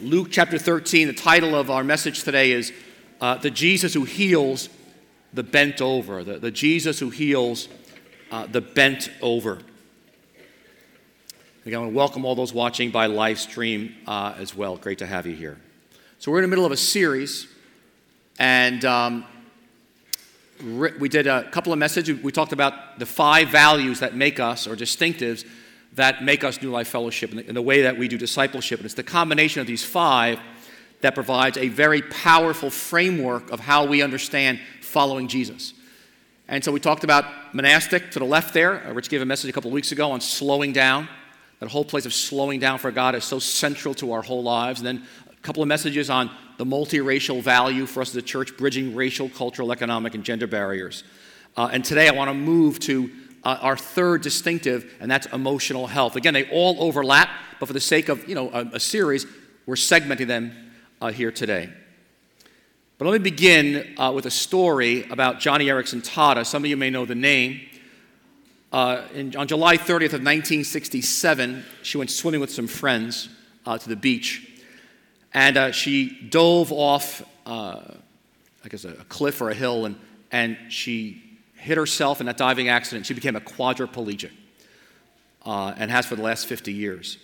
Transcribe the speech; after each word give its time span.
Luke 0.00 0.28
chapter 0.30 0.58
13. 0.58 1.06
The 1.06 1.14
title 1.14 1.54
of 1.54 1.70
our 1.70 1.84
message 1.84 2.24
today 2.24 2.50
is 2.50 2.72
uh, 3.20 3.36
The 3.36 3.50
Jesus 3.50 3.94
Who 3.94 4.04
Heals 4.04 4.68
the 5.32 5.44
Bent 5.44 5.80
Over. 5.80 6.24
The, 6.24 6.38
the 6.38 6.50
Jesus 6.50 6.98
Who 6.98 7.10
Heals 7.10 7.68
uh, 8.32 8.46
the 8.46 8.60
Bent 8.60 9.08
Over. 9.22 9.60
Again, 11.64 11.78
I 11.78 11.82
want 11.82 11.92
to 11.92 11.96
welcome 11.96 12.24
all 12.24 12.34
those 12.34 12.52
watching 12.52 12.90
by 12.90 13.06
live 13.06 13.38
stream 13.38 13.94
uh, 14.06 14.34
as 14.36 14.54
well. 14.54 14.76
Great 14.76 14.98
to 14.98 15.06
have 15.06 15.26
you 15.26 15.36
here. 15.36 15.58
So, 16.18 16.32
we're 16.32 16.38
in 16.38 16.42
the 16.42 16.48
middle 16.48 16.66
of 16.66 16.72
a 16.72 16.76
series, 16.76 17.46
and 18.38 18.84
um, 18.84 19.24
we 20.98 21.08
did 21.08 21.28
a 21.28 21.48
couple 21.50 21.72
of 21.72 21.78
messages. 21.78 22.20
We 22.20 22.32
talked 22.32 22.52
about 22.52 22.98
the 22.98 23.06
five 23.06 23.48
values 23.48 24.00
that 24.00 24.16
make 24.16 24.40
us, 24.40 24.66
or 24.66 24.74
distinctives 24.74 25.46
that 25.94 26.24
make 26.24 26.42
us 26.44 26.60
New 26.60 26.70
Life 26.70 26.88
Fellowship 26.88 27.30
and 27.30 27.40
the, 27.40 27.52
the 27.52 27.62
way 27.62 27.82
that 27.82 27.96
we 27.96 28.08
do 28.08 28.18
discipleship. 28.18 28.80
And 28.80 28.84
it's 28.84 28.94
the 28.94 29.02
combination 29.02 29.60
of 29.60 29.66
these 29.66 29.84
five 29.84 30.40
that 31.00 31.14
provides 31.14 31.56
a 31.56 31.68
very 31.68 32.02
powerful 32.02 32.70
framework 32.70 33.50
of 33.50 33.60
how 33.60 33.84
we 33.84 34.02
understand 34.02 34.58
following 34.80 35.28
Jesus. 35.28 35.74
And 36.48 36.64
so 36.64 36.72
we 36.72 36.80
talked 36.80 37.04
about 37.04 37.54
monastic 37.54 38.10
to 38.12 38.18
the 38.18 38.24
left 38.24 38.54
there. 38.54 38.86
Uh, 38.86 38.92
Rich 38.92 39.08
gave 39.08 39.22
a 39.22 39.26
message 39.26 39.50
a 39.50 39.52
couple 39.52 39.70
of 39.70 39.74
weeks 39.74 39.92
ago 39.92 40.10
on 40.10 40.20
slowing 40.20 40.72
down. 40.72 41.08
That 41.60 41.68
whole 41.68 41.84
place 41.84 42.06
of 42.06 42.12
slowing 42.12 42.60
down 42.60 42.78
for 42.78 42.90
God 42.90 43.14
is 43.14 43.24
so 43.24 43.38
central 43.38 43.94
to 43.94 44.12
our 44.12 44.22
whole 44.22 44.42
lives. 44.42 44.80
And 44.80 44.86
then 44.86 45.06
a 45.30 45.40
couple 45.42 45.62
of 45.62 45.68
messages 45.68 46.10
on 46.10 46.30
the 46.58 46.64
multiracial 46.64 47.42
value 47.42 47.86
for 47.86 48.00
us 48.00 48.10
as 48.10 48.16
a 48.16 48.22
church, 48.22 48.56
bridging 48.56 48.94
racial, 48.94 49.28
cultural, 49.28 49.72
economic, 49.72 50.14
and 50.14 50.24
gender 50.24 50.46
barriers. 50.46 51.04
Uh, 51.56 51.70
and 51.72 51.84
today 51.84 52.08
I 52.08 52.12
want 52.12 52.28
to 52.28 52.34
move 52.34 52.80
to 52.80 53.10
uh, 53.44 53.58
our 53.60 53.76
third 53.76 54.22
distinctive, 54.22 54.94
and 55.00 55.10
that's 55.10 55.26
emotional 55.26 55.86
health. 55.86 56.16
Again, 56.16 56.34
they 56.34 56.48
all 56.50 56.76
overlap, 56.82 57.28
but 57.60 57.66
for 57.66 57.72
the 57.72 57.80
sake 57.80 58.08
of 58.08 58.26
you 58.28 58.34
know 58.34 58.50
a, 58.50 58.62
a 58.74 58.80
series, 58.80 59.26
we're 59.66 59.74
segmenting 59.74 60.26
them 60.26 60.72
uh, 61.00 61.10
here 61.10 61.30
today. 61.30 61.70
But 62.96 63.06
let 63.06 63.12
me 63.12 63.30
begin 63.30 63.94
uh, 63.98 64.12
with 64.12 64.24
a 64.26 64.30
story 64.30 65.04
about 65.10 65.40
Joni 65.40 65.66
Eareckson 65.66 66.02
Tada. 66.02 66.46
Some 66.46 66.64
of 66.64 66.70
you 66.70 66.76
may 66.76 66.90
know 66.90 67.04
the 67.04 67.14
name. 67.14 67.60
Uh, 68.72 69.02
in, 69.14 69.36
on 69.36 69.46
July 69.46 69.76
30th 69.76 70.14
of 70.14 70.22
1967, 70.22 71.64
she 71.82 71.98
went 71.98 72.10
swimming 72.10 72.40
with 72.40 72.50
some 72.50 72.66
friends 72.66 73.28
uh, 73.66 73.78
to 73.78 73.88
the 73.88 73.96
beach, 73.96 74.50
and 75.32 75.56
uh, 75.56 75.70
she 75.70 76.08
dove 76.28 76.72
off, 76.72 77.22
I 77.46 77.82
guess, 78.68 78.84
a, 78.84 78.90
a 78.90 79.04
cliff 79.04 79.40
or 79.40 79.50
a 79.50 79.54
hill, 79.54 79.84
and, 79.84 79.96
and 80.32 80.56
she 80.70 81.33
hit 81.64 81.78
herself 81.78 82.20
in 82.20 82.26
that 82.26 82.36
diving 82.36 82.68
accident. 82.68 83.06
She 83.06 83.14
became 83.14 83.36
a 83.36 83.40
quadriplegic 83.40 84.30
uh, 85.46 85.72
and 85.78 85.90
has 85.90 86.04
for 86.04 86.14
the 86.14 86.22
last 86.22 86.46
50 86.46 86.70
years. 86.72 87.16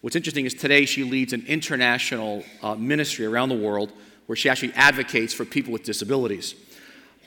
What's 0.00 0.14
interesting 0.14 0.46
is 0.46 0.54
today 0.54 0.84
she 0.84 1.02
leads 1.02 1.32
an 1.32 1.44
international 1.48 2.44
uh, 2.62 2.76
ministry 2.76 3.26
around 3.26 3.48
the 3.48 3.56
world 3.56 3.92
where 4.26 4.36
she 4.36 4.48
actually 4.48 4.72
advocates 4.74 5.34
for 5.34 5.44
people 5.44 5.72
with 5.72 5.82
disabilities. 5.82 6.54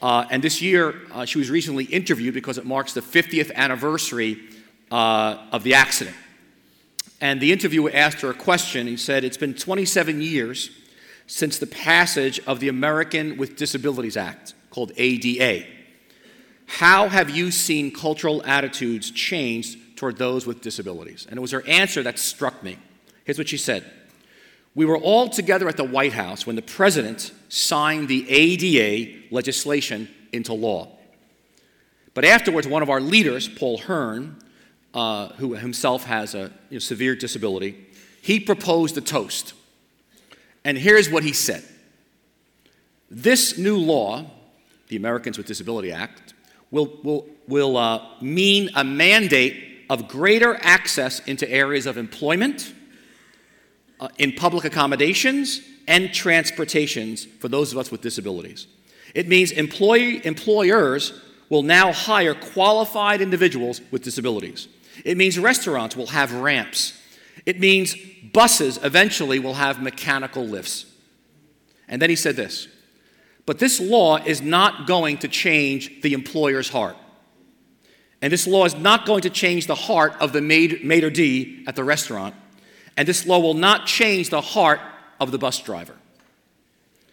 Uh, 0.02 0.26
and 0.32 0.42
this 0.42 0.62
year, 0.62 0.96
uh, 1.12 1.26
she 1.26 1.38
was 1.38 1.50
recently 1.50 1.84
interviewed 1.84 2.34
because 2.34 2.58
it 2.58 2.66
marks 2.66 2.94
the 2.94 3.02
50th 3.02 3.54
anniversary 3.54 4.40
uh, 4.90 5.38
of 5.52 5.64
the 5.64 5.74
accident. 5.74 6.16
And 7.20 7.42
the 7.42 7.52
interviewer 7.52 7.92
asked 7.94 8.22
her 8.22 8.30
a 8.30 8.34
question. 8.34 8.88
He 8.88 8.96
said, 8.96 9.26
It's 9.26 9.38
been 9.38 9.54
27 9.54 10.22
years 10.22 10.70
since 11.26 11.60
the 11.60 11.68
passage 11.68 12.40
of 12.48 12.62
the 12.62 12.70
American 12.70 13.36
with 13.36 13.58
Disabilities 13.58 14.16
Act, 14.16 14.54
called 14.70 14.94
ADA. 14.96 15.77
How 16.68 17.08
have 17.08 17.30
you 17.30 17.50
seen 17.50 17.92
cultural 17.92 18.44
attitudes 18.46 19.10
change 19.10 19.78
toward 19.96 20.18
those 20.18 20.46
with 20.46 20.62
disabilities? 20.62 21.26
And 21.28 21.38
it 21.38 21.42
was 21.42 21.52
her 21.52 21.66
answer 21.66 22.04
that 22.04 22.20
struck 22.20 22.62
me. 22.62 22.78
Here's 23.24 23.38
what 23.38 23.50
she 23.50 23.58
said 23.58 23.84
We 24.76 24.86
were 24.86 24.98
all 24.98 25.30
together 25.30 25.68
at 25.68 25.78
the 25.78 25.84
White 25.84 26.14
House 26.14 26.46
when 26.46 26.56
the 26.56 26.62
president 26.62 27.32
signed 27.50 28.10
the 28.10 28.30
ADA 28.30 29.34
legislation 29.34 30.10
into 30.32 30.54
law. 30.54 30.90
But 32.14 32.26
afterwards, 32.26 32.68
one 32.68 32.84
of 32.84 32.90
our 32.90 33.02
leaders, 33.02 33.48
Paul 33.48 33.80
Hearne, 33.80 34.38
uh, 34.94 35.30
who 35.34 35.54
himself 35.54 36.04
has 36.06 36.36
a 36.36 36.52
you 36.70 36.76
know, 36.76 36.80
severe 36.80 37.16
disability, 37.16 37.86
he 38.22 38.40
proposed 38.40 38.98
a 38.98 39.02
toast. 39.02 39.54
And 40.66 40.78
here's 40.78 41.10
what 41.10 41.24
he 41.24 41.32
said 41.32 41.64
This 43.10 43.58
new 43.58 43.78
law, 43.78 44.26
the 44.90 44.98
Americans 44.98 45.38
with 45.38 45.48
Disability 45.48 45.92
Act, 45.92 46.34
will, 46.72 47.00
will, 47.04 47.28
will 47.48 47.78
uh, 47.78 48.02
mean 48.22 48.70
a 48.76 48.84
mandate 48.84 49.86
of 49.90 50.08
greater 50.08 50.58
access 50.62 51.20
into 51.22 51.50
areas 51.50 51.86
of 51.86 51.98
employment, 51.98 52.74
uh, 54.00 54.10
in 54.18 54.34
public 54.34 54.66
accommodations, 54.66 55.62
and 55.88 56.14
transportations 56.14 57.26
for 57.26 57.48
those 57.48 57.72
of 57.72 57.78
us 57.78 57.90
with 57.90 58.02
disabilities. 58.02 58.68
It 59.16 59.28
means 59.28 59.52
employee, 59.52 60.26
employers 60.26 61.14
will 61.50 61.64
now 61.64 61.94
hire 61.94 62.36
qualified 62.36 63.22
individuals 63.22 63.82
with 63.90 64.04
disabilities. 64.04 64.68
It 65.06 65.18
means 65.18 65.40
restaurants 65.40 65.96
will 65.96 66.08
have 66.08 66.34
ramps. 66.34 66.94
It 67.46 67.60
means 67.60 67.96
buses 68.34 68.78
eventually 68.84 69.40
will 69.40 69.54
have 69.54 69.82
mechanical 69.82 70.46
lifts. 70.46 70.86
And 71.88 72.02
then 72.02 72.10
he 72.10 72.16
said 72.16 72.36
this 72.36 72.68
but 73.48 73.60
this 73.60 73.80
law 73.80 74.18
is 74.18 74.42
not 74.42 74.88
going 74.88 75.18
to 75.20 75.30
change 75.30 76.02
the 76.02 76.12
employer's 76.14 76.70
heart. 76.70 76.98
And 78.22 78.32
this 78.32 78.46
law 78.46 78.66
is 78.66 78.76
not 78.76 79.06
going 79.06 79.22
to 79.22 79.30
change 79.30 79.68
the 79.68 79.76
heart 79.76 80.14
of 80.20 80.34
the 80.34 80.42
maid, 80.42 80.84
maitre 80.84 81.10
d' 81.10 81.64
at 81.66 81.78
the 81.78 81.84
restaurant. 81.84 82.36
And 82.98 83.08
this 83.08 83.26
law 83.26 83.40
will 83.40 83.54
not 83.54 83.86
change 83.86 84.32
the 84.32 84.42
heart 84.42 84.82
of 85.20 85.32
the 85.32 85.38
bus 85.38 85.60
driver. 85.62 85.96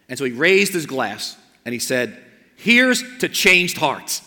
And 0.09 0.19
so 0.19 0.25
he 0.25 0.33
raised 0.33 0.73
his 0.73 0.87
glass 0.87 1.37
and 1.65 1.73
he 1.73 1.79
said, 1.79 2.21
Here's 2.57 3.03
to 3.19 3.29
changed 3.29 3.77
hearts. 3.77 4.23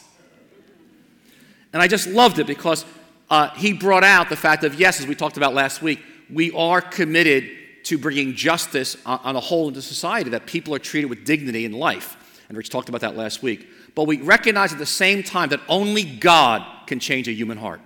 And 1.73 1.81
I 1.81 1.87
just 1.87 2.07
loved 2.07 2.39
it 2.39 2.47
because 2.47 2.85
uh, 3.29 3.49
he 3.55 3.73
brought 3.73 4.05
out 4.05 4.29
the 4.29 4.37
fact 4.37 4.63
of, 4.63 4.79
yes, 4.79 5.01
as 5.01 5.07
we 5.07 5.15
talked 5.15 5.35
about 5.35 5.53
last 5.53 5.81
week, 5.81 6.01
we 6.31 6.51
are 6.51 6.79
committed 6.79 7.49
to 7.87 7.97
bringing 7.97 8.35
justice 8.35 8.97
on 9.05 9.37
a 9.37 9.39
whole 9.39 9.69
into 9.69 9.81
society, 9.81 10.29
that 10.31 10.45
people 10.45 10.75
are 10.75 10.79
treated 10.79 11.09
with 11.09 11.23
dignity 11.23 11.63
in 11.63 11.71
life. 11.71 12.17
And 12.49 12.57
Rich 12.57 12.69
talked 12.69 12.89
about 12.89 13.01
that 13.01 13.15
last 13.15 13.41
week. 13.41 13.67
But 13.95 14.07
we 14.07 14.21
recognize 14.21 14.73
at 14.73 14.77
the 14.77 14.85
same 14.85 15.23
time 15.23 15.49
that 15.49 15.61
only 15.69 16.03
God 16.03 16.65
can 16.85 16.99
change 16.99 17.29
a 17.29 17.31
human 17.31 17.57
heart. 17.57 17.79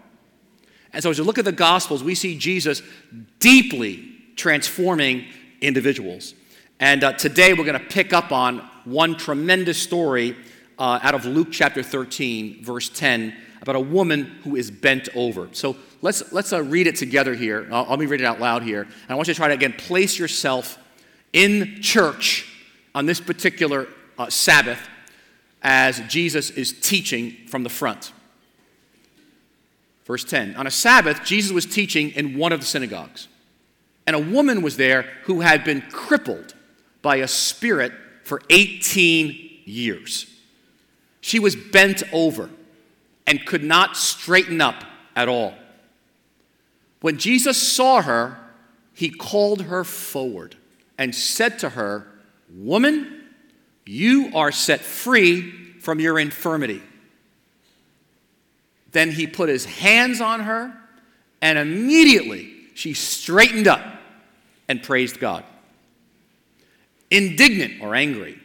And 0.91 1.03
so 1.03 1.11
as 1.11 1.19
we 1.19 1.25
look 1.25 1.37
at 1.37 1.45
the 1.45 1.51
Gospels, 1.51 2.03
we 2.03 2.15
see 2.15 2.35
Jesus 2.35 2.81
deeply 3.39 4.11
transforming 4.35 5.25
individuals. 5.61 6.33
And 6.79 7.03
uh, 7.03 7.13
today 7.13 7.53
we're 7.53 7.65
going 7.65 7.79
to 7.79 7.85
pick 7.85 8.11
up 8.11 8.31
on 8.31 8.57
one 8.85 9.15
tremendous 9.15 9.77
story 9.77 10.35
uh, 10.79 10.99
out 11.03 11.13
of 11.13 11.25
Luke 11.25 11.49
chapter 11.51 11.83
13, 11.83 12.63
verse 12.63 12.89
10, 12.89 13.35
about 13.61 13.75
a 13.75 13.79
woman 13.79 14.39
who 14.43 14.55
is 14.55 14.71
bent 14.71 15.09
over. 15.13 15.47
So 15.51 15.75
let's, 16.01 16.31
let's 16.31 16.53
uh, 16.53 16.63
read 16.63 16.87
it 16.87 16.95
together 16.95 17.33
here. 17.33 17.67
I'll, 17.71 17.85
let 17.89 17.99
me 17.99 18.05
read 18.05 18.21
it 18.21 18.25
out 18.25 18.39
loud 18.39 18.63
here. 18.63 18.81
And 18.81 18.91
I 19.09 19.15
want 19.15 19.27
you 19.27 19.33
to 19.33 19.37
try 19.37 19.47
to, 19.47 19.53
again, 19.53 19.73
place 19.73 20.17
yourself 20.17 20.77
in 21.33 21.81
church 21.81 22.47
on 22.93 23.05
this 23.05 23.19
particular 23.19 23.87
uh, 24.17 24.29
Sabbath 24.29 24.79
as 25.61 25.99
Jesus 26.07 26.49
is 26.49 26.73
teaching 26.73 27.35
from 27.47 27.63
the 27.63 27.69
front. 27.69 28.11
Verse 30.05 30.23
10 30.23 30.55
On 30.55 30.67
a 30.67 30.71
Sabbath, 30.71 31.23
Jesus 31.23 31.51
was 31.51 31.65
teaching 31.65 32.11
in 32.11 32.37
one 32.37 32.51
of 32.51 32.59
the 32.59 32.65
synagogues. 32.65 33.27
And 34.07 34.15
a 34.15 34.19
woman 34.19 34.61
was 34.61 34.77
there 34.77 35.03
who 35.23 35.41
had 35.41 35.63
been 35.63 35.81
crippled 35.91 36.55
by 37.01 37.17
a 37.17 37.27
spirit 37.27 37.93
for 38.23 38.41
18 38.49 39.59
years. 39.65 40.25
She 41.21 41.39
was 41.39 41.55
bent 41.55 42.03
over 42.11 42.49
and 43.27 43.45
could 43.45 43.63
not 43.63 43.95
straighten 43.95 44.59
up 44.59 44.83
at 45.15 45.29
all. 45.29 45.53
When 47.01 47.17
Jesus 47.17 47.61
saw 47.61 48.01
her, 48.01 48.37
he 48.93 49.09
called 49.09 49.63
her 49.63 49.83
forward 49.83 50.55
and 50.97 51.13
said 51.13 51.59
to 51.59 51.69
her, 51.69 52.07
Woman, 52.53 53.23
you 53.85 54.31
are 54.35 54.51
set 54.51 54.81
free 54.81 55.51
from 55.79 55.99
your 55.99 56.19
infirmity. 56.19 56.81
Then 58.91 59.11
he 59.11 59.25
put 59.25 59.49
his 59.49 59.65
hands 59.65 60.21
on 60.21 60.41
her, 60.41 60.73
and 61.41 61.57
immediately 61.57 62.53
she 62.75 62.93
straightened 62.93 63.67
up 63.67 63.81
and 64.67 64.83
praised 64.83 65.19
God. 65.19 65.43
Indignant 67.09 67.81
or 67.81 67.95
angry 67.95 68.39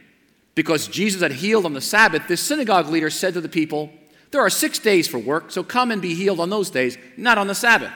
because 0.54 0.88
Jesus 0.88 1.20
had 1.20 1.32
healed 1.32 1.66
on 1.66 1.74
the 1.74 1.80
Sabbath, 1.80 2.26
this 2.26 2.40
synagogue 2.40 2.88
leader 2.88 3.10
said 3.10 3.34
to 3.34 3.40
the 3.40 3.48
people, 3.48 3.92
There 4.30 4.40
are 4.40 4.50
six 4.50 4.78
days 4.78 5.06
for 5.06 5.18
work, 5.18 5.50
so 5.50 5.62
come 5.62 5.90
and 5.90 6.00
be 6.00 6.14
healed 6.14 6.40
on 6.40 6.48
those 6.48 6.70
days, 6.70 6.96
not 7.16 7.38
on 7.38 7.48
the 7.48 7.54
Sabbath. 7.54 7.92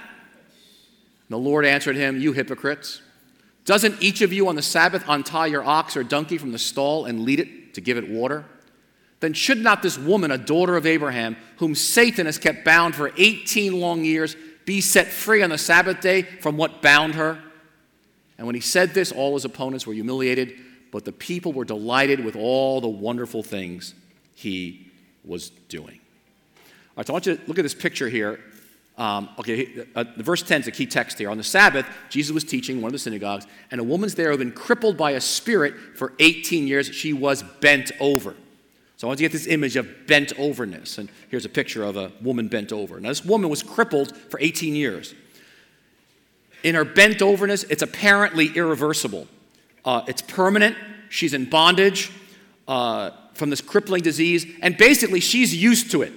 The 1.30 1.38
Lord 1.38 1.64
answered 1.64 1.96
him, 1.96 2.20
You 2.20 2.32
hypocrites. 2.32 3.00
Doesn't 3.64 4.02
each 4.02 4.20
of 4.20 4.32
you 4.32 4.48
on 4.48 4.56
the 4.56 4.62
Sabbath 4.62 5.04
untie 5.06 5.46
your 5.46 5.64
ox 5.64 5.96
or 5.96 6.02
donkey 6.02 6.36
from 6.36 6.52
the 6.52 6.58
stall 6.58 7.04
and 7.06 7.22
lead 7.22 7.40
it 7.40 7.74
to 7.74 7.80
give 7.80 7.96
it 7.96 8.08
water? 8.08 8.44
Then 9.20 9.32
should 9.32 9.58
not 9.58 9.82
this 9.82 9.96
woman, 9.96 10.30
a 10.30 10.38
daughter 10.38 10.76
of 10.76 10.86
Abraham, 10.86 11.36
whom 11.58 11.74
Satan 11.74 12.26
has 12.26 12.38
kept 12.38 12.64
bound 12.64 12.96
for 12.96 13.12
18 13.16 13.78
long 13.78 14.04
years, 14.04 14.34
be 14.64 14.80
set 14.80 15.06
free 15.06 15.42
on 15.42 15.50
the 15.50 15.58
Sabbath 15.58 16.00
day 16.00 16.22
from 16.22 16.56
what 16.56 16.82
bound 16.82 17.14
her? 17.14 17.38
And 18.38 18.46
when 18.46 18.54
he 18.54 18.60
said 18.60 18.94
this, 18.94 19.12
all 19.12 19.34
his 19.34 19.44
opponents 19.44 19.86
were 19.86 19.92
humiliated, 19.92 20.54
but 20.90 21.04
the 21.04 21.12
people 21.12 21.52
were 21.52 21.64
delighted 21.64 22.24
with 22.24 22.34
all 22.34 22.80
the 22.80 22.88
wonderful 22.88 23.42
things 23.42 23.94
he 24.34 24.90
was 25.24 25.50
doing. 25.68 26.00
All 26.56 26.94
right, 26.96 27.06
so 27.06 27.12
I 27.12 27.14
want 27.14 27.26
you 27.26 27.36
to 27.36 27.42
look 27.46 27.58
at 27.58 27.62
this 27.62 27.74
picture 27.74 28.08
here. 28.08 28.40
Um, 29.00 29.30
okay, 29.38 29.86
uh, 29.96 30.04
the 30.14 30.22
verse 30.22 30.42
10 30.42 30.60
is 30.60 30.66
a 30.66 30.70
key 30.70 30.84
text 30.84 31.16
here. 31.16 31.30
On 31.30 31.38
the 31.38 31.42
Sabbath, 31.42 31.86
Jesus 32.10 32.32
was 32.34 32.44
teaching 32.44 32.82
one 32.82 32.90
of 32.90 32.92
the 32.92 32.98
synagogues, 32.98 33.46
and 33.70 33.80
a 33.80 33.84
woman's 33.84 34.14
there 34.14 34.26
who 34.26 34.32
had 34.32 34.40
been 34.40 34.52
crippled 34.52 34.98
by 34.98 35.12
a 35.12 35.20
spirit 35.22 35.74
for 35.96 36.12
18 36.18 36.66
years. 36.66 36.94
She 36.94 37.14
was 37.14 37.42
bent 37.60 37.92
over. 37.98 38.36
So 38.98 39.06
I 39.06 39.08
want 39.08 39.18
you 39.18 39.26
to 39.26 39.32
get 39.32 39.38
this 39.38 39.46
image 39.46 39.76
of 39.76 40.06
bent 40.06 40.38
overness. 40.38 40.98
And 40.98 41.08
here's 41.30 41.46
a 41.46 41.48
picture 41.48 41.82
of 41.82 41.96
a 41.96 42.12
woman 42.20 42.48
bent 42.48 42.74
over. 42.74 43.00
Now, 43.00 43.08
this 43.08 43.24
woman 43.24 43.48
was 43.48 43.62
crippled 43.62 44.14
for 44.14 44.38
18 44.38 44.74
years. 44.74 45.14
In 46.62 46.74
her 46.74 46.84
bent 46.84 47.22
overness, 47.22 47.62
it's 47.64 47.80
apparently 47.80 48.48
irreversible. 48.48 49.28
Uh, 49.82 50.02
it's 50.08 50.20
permanent. 50.20 50.76
She's 51.08 51.32
in 51.32 51.48
bondage 51.48 52.12
uh, 52.68 53.12
from 53.32 53.48
this 53.48 53.62
crippling 53.62 54.02
disease, 54.02 54.46
and 54.60 54.76
basically, 54.76 55.20
she's 55.20 55.56
used 55.56 55.90
to 55.92 56.02
it. 56.02 56.12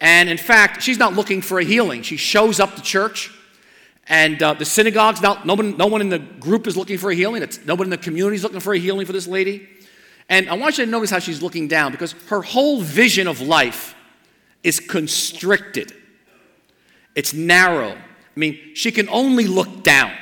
And 0.00 0.28
in 0.28 0.38
fact, 0.38 0.82
she's 0.82 0.98
not 0.98 1.14
looking 1.14 1.42
for 1.42 1.58
a 1.58 1.64
healing. 1.64 2.02
She 2.02 2.16
shows 2.16 2.60
up 2.60 2.76
to 2.76 2.82
church, 2.82 3.32
and 4.06 4.42
uh, 4.42 4.54
the 4.54 4.64
synagogues, 4.64 5.20
now, 5.20 5.42
no, 5.44 5.54
one, 5.54 5.76
no 5.76 5.86
one 5.86 6.00
in 6.00 6.08
the 6.08 6.18
group 6.18 6.66
is 6.66 6.76
looking 6.76 6.98
for 6.98 7.10
a 7.10 7.14
healing. 7.14 7.42
It's, 7.42 7.64
nobody 7.66 7.88
in 7.88 7.90
the 7.90 7.98
community 7.98 8.36
is 8.36 8.42
looking 8.42 8.60
for 8.60 8.72
a 8.72 8.78
healing 8.78 9.06
for 9.06 9.12
this 9.12 9.26
lady. 9.26 9.68
And 10.28 10.48
I 10.48 10.54
want 10.54 10.78
you 10.78 10.84
to 10.84 10.90
notice 10.90 11.10
how 11.10 11.18
she's 11.18 11.42
looking 11.42 11.68
down 11.68 11.92
because 11.92 12.12
her 12.28 12.42
whole 12.42 12.80
vision 12.80 13.26
of 13.26 13.40
life 13.40 13.94
is 14.62 14.80
constricted, 14.80 15.92
it's 17.14 17.32
narrow. 17.32 17.92
I 17.92 18.40
mean, 18.40 18.58
she 18.74 18.92
can 18.92 19.08
only 19.08 19.46
look 19.46 19.82
down. 19.82 20.12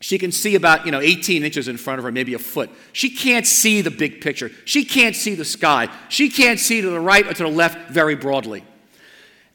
She 0.00 0.18
can 0.18 0.30
see 0.30 0.54
about, 0.54 0.84
you 0.84 0.92
know, 0.92 1.00
18 1.00 1.42
inches 1.42 1.68
in 1.68 1.76
front 1.78 1.98
of 1.98 2.04
her, 2.04 2.12
maybe 2.12 2.34
a 2.34 2.38
foot. 2.38 2.70
She 2.92 3.10
can't 3.10 3.46
see 3.46 3.80
the 3.80 3.90
big 3.90 4.20
picture. 4.20 4.50
She 4.64 4.84
can't 4.84 5.16
see 5.16 5.34
the 5.34 5.44
sky. 5.44 5.88
She 6.08 6.28
can't 6.28 6.60
see 6.60 6.80
to 6.82 6.90
the 6.90 7.00
right 7.00 7.26
or 7.26 7.32
to 7.32 7.42
the 7.42 7.48
left 7.48 7.90
very 7.90 8.14
broadly. 8.14 8.64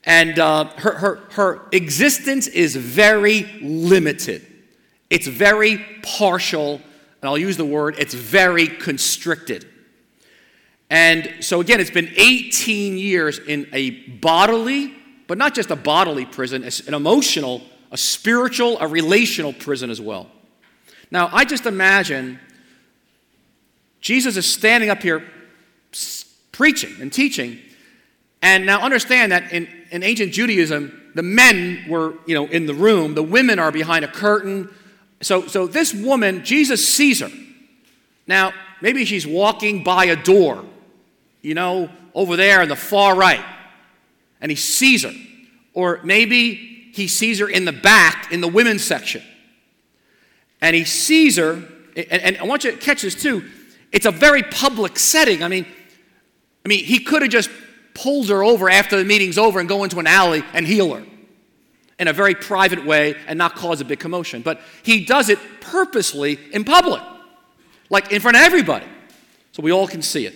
And 0.04 0.40
uh, 0.40 0.66
her, 0.78 0.94
her, 0.94 1.16
her 1.32 1.62
existence 1.72 2.48
is 2.48 2.76
very 2.76 3.44
limited. 3.62 4.46
It's 5.12 5.28
very 5.28 5.78
partial 6.02 6.82
and 7.22 7.30
I'll 7.30 7.38
use 7.38 7.58
the 7.58 7.66
word, 7.66 7.96
it's 8.00 8.14
very 8.16 8.68
constricted. 8.68 9.68
And 10.90 11.32
so, 11.40 11.62
again, 11.62 11.80
it's 11.80 11.92
been 11.92 12.12
18 12.18 12.98
years 12.98 13.40
in 13.40 13.68
a 13.72 13.92
bodily, 13.92 14.94
but 15.28 15.38
not 15.38 15.54
just 15.54 15.70
a 15.72 15.76
bodily 15.76 16.26
prison, 16.26 16.68
an 16.88 16.94
emotional, 16.94 17.62
a 17.92 17.98
spiritual, 17.98 18.80
a 18.80 18.88
relational 18.88 19.54
prison 19.54 19.90
as 19.90 20.00
well. 20.02 20.28
Now, 21.12 21.30
I 21.32 21.46
just 21.46 21.66
imagine 21.66 22.40
Jesus 24.00 24.38
is 24.38 24.46
standing 24.46 24.90
up 24.90 25.02
here 25.02 25.24
preaching 26.52 26.96
and 27.02 27.12
teaching. 27.12 27.60
And 28.42 28.66
now 28.66 28.82
understand 28.82 29.32
that 29.32 29.52
in, 29.52 29.68
in 29.92 30.04
ancient 30.04 30.34
Judaism, 30.34 31.12
the 31.14 31.24
men 31.24 31.86
were, 31.88 32.16
you 32.26 32.34
know, 32.34 32.48
in 32.48 32.66
the 32.66 32.74
room, 32.74 33.14
the 33.14 33.24
women 33.24 33.60
are 33.60 33.72
behind 33.72 34.06
a 34.06 34.08
curtain, 34.08 34.70
so, 35.22 35.48
so 35.48 35.68
this 35.68 35.94
woman, 35.94 36.44
Jesus 36.44 36.88
sees 36.88 37.20
her. 37.20 37.30
Now, 38.26 38.54
maybe 38.82 39.06
she's 39.06 39.28
walking 39.28 39.84
by 39.84 40.06
a 40.06 40.16
door, 40.16 40.66
you 41.42 41.54
know, 41.54 41.90
over 42.14 42.36
there 42.36 42.62
in 42.62 42.70
the 42.70 42.76
far 42.76 43.16
right, 43.16 43.44
and 44.42 44.52
he 44.52 44.56
sees 44.56 45.04
her. 45.04 45.14
Or 45.74 46.02
maybe 46.04 46.81
he 46.94 47.08
sees 47.08 47.40
her 47.40 47.50
in 47.50 47.66
the 47.66 47.72
back 47.72 48.32
in 48.32 48.42
the 48.42 48.48
women's 48.48 48.84
section. 48.84 49.24
And 50.62 50.76
he 50.76 50.86
sees 50.86 51.38
her, 51.38 51.54
and, 51.96 52.12
and 52.12 52.38
I 52.38 52.44
want 52.44 52.64
you 52.64 52.72
to 52.72 52.78
catch 52.78 53.02
this 53.02 53.16
too. 53.16 53.44
It's 53.92 54.06
a 54.06 54.12
very 54.12 54.44
public 54.44 54.98
setting. 55.00 55.44
I 55.44 55.48
mean, 55.48 55.66
I 56.66 56.70
mean, 56.70 56.84
he 56.84 57.00
could 57.00 57.22
have 57.22 57.32
just 57.32 57.50
pulled 57.94 58.30
her 58.30 58.44
over 58.44 58.70
after 58.70 58.98
the 58.98 59.06
meeting's 59.06 59.38
over 59.38 59.60
and 59.60 59.68
go 59.68 59.84
into 59.84 60.00
an 60.00 60.08
alley 60.08 60.44
and 60.54 60.66
heal 60.66 60.94
her 60.94 61.04
in 62.00 62.08
a 62.08 62.14
very 62.14 62.34
private 62.34 62.86
way 62.86 63.16
and 63.28 63.38
not 63.38 63.56
cause 63.56 63.82
a 63.82 63.86
big 63.86 64.00
commotion. 64.00 64.42
But 64.42 64.62
he 64.84 65.06
does 65.06 65.30
it 65.30 65.40
purposely 65.60 66.40
in 66.52 66.64
public, 66.64 67.02
like 67.90 68.12
in 68.12 68.22
front 68.22 68.38
of 68.38 68.44
everybody, 68.44 68.88
so 69.52 69.62
we 69.62 69.72
all 69.72 69.88
can 69.88 70.02
see 70.02 70.26
it. 70.26 70.36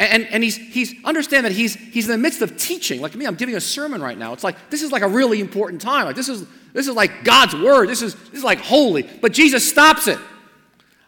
And, 0.00 0.26
and, 0.26 0.44
he's, 0.44 0.56
he's 0.56 0.94
understand 1.04 1.44
that 1.44 1.52
he's, 1.52 1.74
he's 1.74 2.04
in 2.08 2.12
the 2.12 2.18
midst 2.18 2.40
of 2.40 2.56
teaching. 2.56 3.00
Like 3.00 3.16
me, 3.16 3.26
I'm 3.26 3.34
giving 3.34 3.56
a 3.56 3.60
sermon 3.60 4.00
right 4.00 4.16
now. 4.16 4.32
It's 4.32 4.44
like 4.44 4.70
this 4.70 4.82
is 4.82 4.92
like 4.92 5.02
a 5.02 5.08
really 5.08 5.40
important 5.40 5.80
time. 5.80 6.06
Like 6.06 6.14
this 6.14 6.28
is 6.28 6.46
this 6.72 6.86
is 6.86 6.94
like 6.94 7.24
God's 7.24 7.56
word. 7.56 7.88
This 7.88 8.02
is 8.02 8.14
this 8.14 8.34
is 8.34 8.44
like 8.44 8.60
holy. 8.60 9.02
But 9.02 9.32
Jesus 9.32 9.68
stops 9.68 10.06
it. 10.06 10.18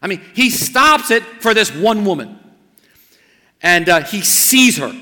I 0.02 0.08
mean, 0.08 0.20
he 0.34 0.50
stops 0.50 1.12
it 1.12 1.22
for 1.22 1.54
this 1.54 1.72
one 1.72 2.04
woman, 2.04 2.37
and 3.62 3.88
uh, 3.88 4.02
he 4.02 4.22
sees 4.22 4.78
her. 4.78 4.92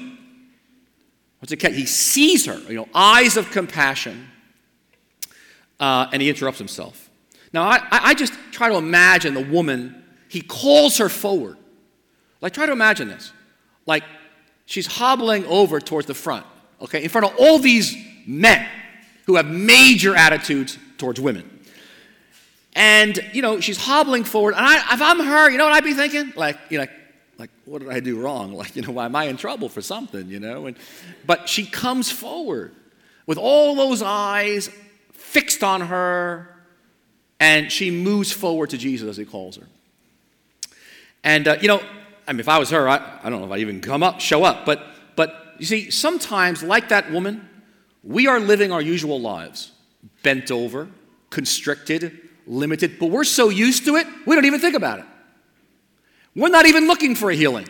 What's 1.39 1.53
it? 1.53 1.63
He 1.73 1.87
sees 1.87 2.45
her. 2.45 2.59
You 2.69 2.75
know, 2.75 2.89
eyes 2.95 3.39
of 3.39 3.51
compassion 3.51 4.29
uh, 5.81 6.09
and 6.13 6.21
he 6.21 6.29
interrupts 6.29 6.59
himself. 6.59 7.11
Now, 7.53 7.63
I, 7.63 7.81
I 7.91 8.15
just 8.15 8.35
try 8.51 8.69
to 8.69 8.77
imagine 8.77 9.35
the 9.35 9.45
woman, 9.45 10.05
he 10.29 10.41
calls 10.41 10.99
her 10.99 11.09
forward. 11.09 11.57
Like, 12.41 12.53
try 12.53 12.67
to 12.67 12.73
imagine 12.73 13.09
this. 13.09 13.33
Like, 13.89 14.05
she's 14.67 14.87
hobbling 14.87 15.47
over 15.47 15.81
towards 15.81 16.07
the 16.07 16.15
front, 16.15 16.45
okay, 16.83 17.03
in 17.03 17.09
front 17.09 17.27
of 17.27 17.35
all 17.39 17.59
these 17.59 17.97
men 18.27 18.69
who 19.25 19.37
have 19.37 19.47
major 19.47 20.15
attitudes 20.15 20.79
towards 20.99 21.19
women. 21.19 21.59
And, 22.75 23.19
you 23.33 23.41
know, 23.41 23.61
she's 23.61 23.79
hobbling 23.79 24.25
forward. 24.25 24.55
And 24.55 24.65
I, 24.65 24.95
if 24.95 25.01
I'm 25.01 25.21
her, 25.21 25.51
you 25.51 25.57
know 25.57 25.65
what 25.65 25.73
I'd 25.73 25.85
be 25.85 25.95
thinking? 25.95 26.35
Like, 26.37 26.59
you 26.69 26.77
know, 26.77 26.87
like, 27.39 27.51
what 27.65 27.79
did 27.81 27.89
I 27.89 28.01
do 28.01 28.21
wrong? 28.21 28.53
Like, 28.59 28.77
you 28.77 28.83
know, 28.83 28.93
why 28.93 29.07
am 29.07 29.17
I 29.17 29.25
in 29.25 29.39
trouble 29.39 29.71
for 29.71 29.81
something, 29.81 30.29
you 30.29 30.39
know? 30.39 30.67
And, 30.67 30.77
but 31.27 31.49
she 31.49 31.65
comes 31.65 32.11
forward 32.11 32.75
with 33.25 33.39
all 33.39 33.75
those 33.75 34.03
eyes 34.03 34.69
fixed 35.13 35.65
on 35.65 35.81
her, 35.81 36.55
and 37.41 37.73
she 37.73 37.91
moves 37.91 38.31
forward 38.33 38.69
to 38.71 38.77
Jesus 38.77 39.09
as 39.09 39.17
he 39.17 39.25
calls 39.25 39.57
her. 39.57 39.67
And, 41.25 41.49
uh, 41.49 41.57
you 41.63 41.69
know, 41.69 41.81
I 42.29 42.33
mean, 42.33 42.41
if 42.41 42.49
I 42.49 42.59
was 42.59 42.71
her, 42.71 42.87
I, 42.89 43.21
I 43.23 43.31
don't 43.31 43.41
know 43.41 43.47
if 43.47 43.53
I'd 43.53 43.61
even 43.61 43.81
come 43.81 44.03
up, 44.03 44.21
show 44.21 44.45
up. 44.45 44.67
But, 44.67 44.87
but 45.17 45.57
you 45.59 45.65
see, 45.65 45.91
sometimes, 45.91 46.63
like 46.63 46.91
that 46.91 47.11
woman, 47.11 47.49
we 48.05 48.27
are 48.27 48.39
living 48.39 48.71
our 48.71 48.83
usual 48.83 49.19
lives, 49.19 49.73
bent 50.23 50.51
over, 50.51 50.89
constricted, 51.31 52.21
limited, 52.47 52.99
but 52.99 53.07
we're 53.07 53.25
so 53.25 53.49
used 53.49 53.87
to 53.87 53.97
it, 53.97 54.07
we 54.27 54.35
don't 54.35 54.45
even 54.45 54.61
think 54.61 54.77
about 54.77 54.99
it. 54.99 55.07
We're 56.37 56.51
not 56.51 56.67
even 56.67 56.87
looking 56.87 57.15
for 57.15 57.31
a 57.31 57.35
healing. 57.35 57.67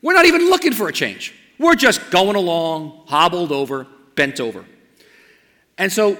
We're 0.00 0.14
not 0.14 0.24
even 0.24 0.48
looking 0.48 0.72
for 0.72 0.88
a 0.88 0.92
change. 0.92 1.34
We're 1.58 1.74
just 1.74 2.10
going 2.10 2.34
along, 2.34 3.04
hobbled 3.06 3.52
over, 3.52 3.86
bent 4.14 4.40
over. 4.40 4.64
And 5.78 5.92
so 5.92 6.18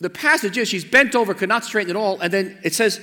the 0.00 0.10
passage 0.10 0.58
is 0.58 0.68
she's 0.68 0.84
bent 0.84 1.14
over, 1.14 1.32
could 1.34 1.48
not 1.48 1.64
straighten 1.64 1.90
at 1.90 1.96
all. 1.96 2.20
And 2.20 2.32
then 2.32 2.58
it 2.62 2.74
says, 2.74 3.00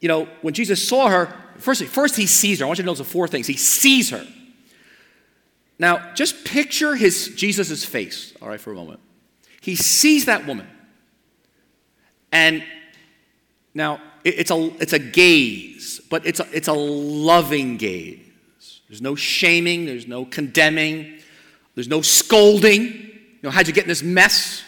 you 0.00 0.08
know, 0.08 0.26
when 0.40 0.54
Jesus 0.54 0.86
saw 0.86 1.08
her, 1.08 1.34
first, 1.62 1.82
first 1.84 2.16
he 2.16 2.26
sees 2.26 2.58
her. 2.58 2.64
I 2.64 2.68
want 2.68 2.78
you 2.78 2.82
to 2.82 2.86
notice 2.86 3.06
the 3.06 3.12
four 3.12 3.28
things. 3.28 3.46
He 3.46 3.56
sees 3.56 4.10
her. 4.10 4.26
Now, 5.78 6.12
just 6.14 6.44
picture 6.44 6.94
his 6.94 7.28
Jesus' 7.34 7.84
face, 7.84 8.34
all 8.42 8.48
right, 8.48 8.60
for 8.60 8.72
a 8.72 8.74
moment. 8.74 9.00
He 9.60 9.76
sees 9.76 10.26
that 10.26 10.46
woman. 10.46 10.66
And 12.32 12.62
now 13.74 14.00
it's 14.24 14.50
a, 14.50 14.70
it's 14.80 14.92
a 14.92 14.98
gaze, 14.98 16.00
but 16.10 16.26
it's 16.26 16.40
a, 16.40 16.46
it's 16.52 16.68
a 16.68 16.72
loving 16.72 17.76
gaze. 17.76 18.20
There's 18.88 19.00
no 19.00 19.14
shaming, 19.14 19.86
there's 19.86 20.06
no 20.06 20.24
condemning, 20.24 21.20
there's 21.74 21.88
no 21.88 22.02
scolding. 22.02 22.82
You 22.82 23.38
know, 23.44 23.50
how'd 23.50 23.66
you 23.66 23.72
get 23.72 23.84
in 23.84 23.88
this 23.88 24.02
mess? 24.02 24.62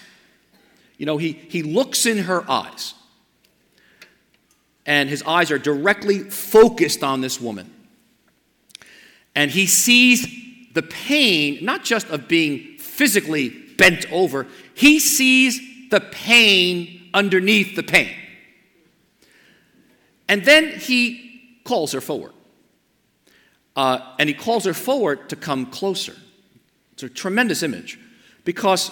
You 0.97 1.07
know, 1.07 1.19
he, 1.19 1.33
he 1.33 1.63
looks 1.63 2.07
in 2.07 2.19
her 2.19 2.49
eyes, 2.51 2.95
and 4.87 5.09
his 5.09 5.23
eyes 5.23 5.51
are 5.51 5.59
directly 5.59 6.19
focused 6.19 7.03
on 7.03 7.21
this 7.21 7.41
woman. 7.41 7.73
And 9.35 9.51
he 9.51 9.67
sees 9.67 10.27
the 10.75 10.83
pain, 10.83 11.65
not 11.65 11.85
just 11.85 12.09
of 12.09 12.29
being 12.29 12.79
physically 12.79 13.51
bent 13.77 14.11
over, 14.13 14.47
he 14.75 14.99
sees 14.99 15.61
the 15.91 16.01
pain 16.01 17.11
underneath 17.15 17.77
the 17.77 17.83
pain. 17.83 18.15
And 20.29 20.45
then 20.45 20.71
he 20.79 21.61
calls 21.65 21.93
her 21.93 22.01
forward. 22.01 22.33
Uh, 23.75 24.15
and 24.19 24.29
he 24.29 24.35
calls 24.35 24.65
her 24.65 24.75
forward 24.75 25.29
to 25.31 25.37
come 25.37 25.67
closer. 25.67 26.15
It's 26.93 27.03
a 27.03 27.09
tremendous 27.09 27.63
image 27.63 27.99
because 28.45 28.91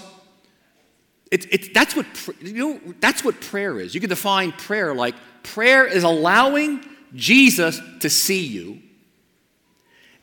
it, 1.30 1.52
it, 1.52 1.74
that's, 1.74 1.94
what, 1.94 2.06
you 2.40 2.52
know, 2.52 2.80
that's 3.00 3.24
what 3.24 3.40
prayer 3.40 3.78
is. 3.78 3.94
You 3.94 4.00
can 4.00 4.10
define 4.10 4.52
prayer 4.52 4.94
like 4.94 5.14
prayer 5.42 5.86
is 5.86 6.02
allowing 6.02 6.84
Jesus 7.14 7.80
to 8.00 8.10
see 8.10 8.46
you 8.46 8.80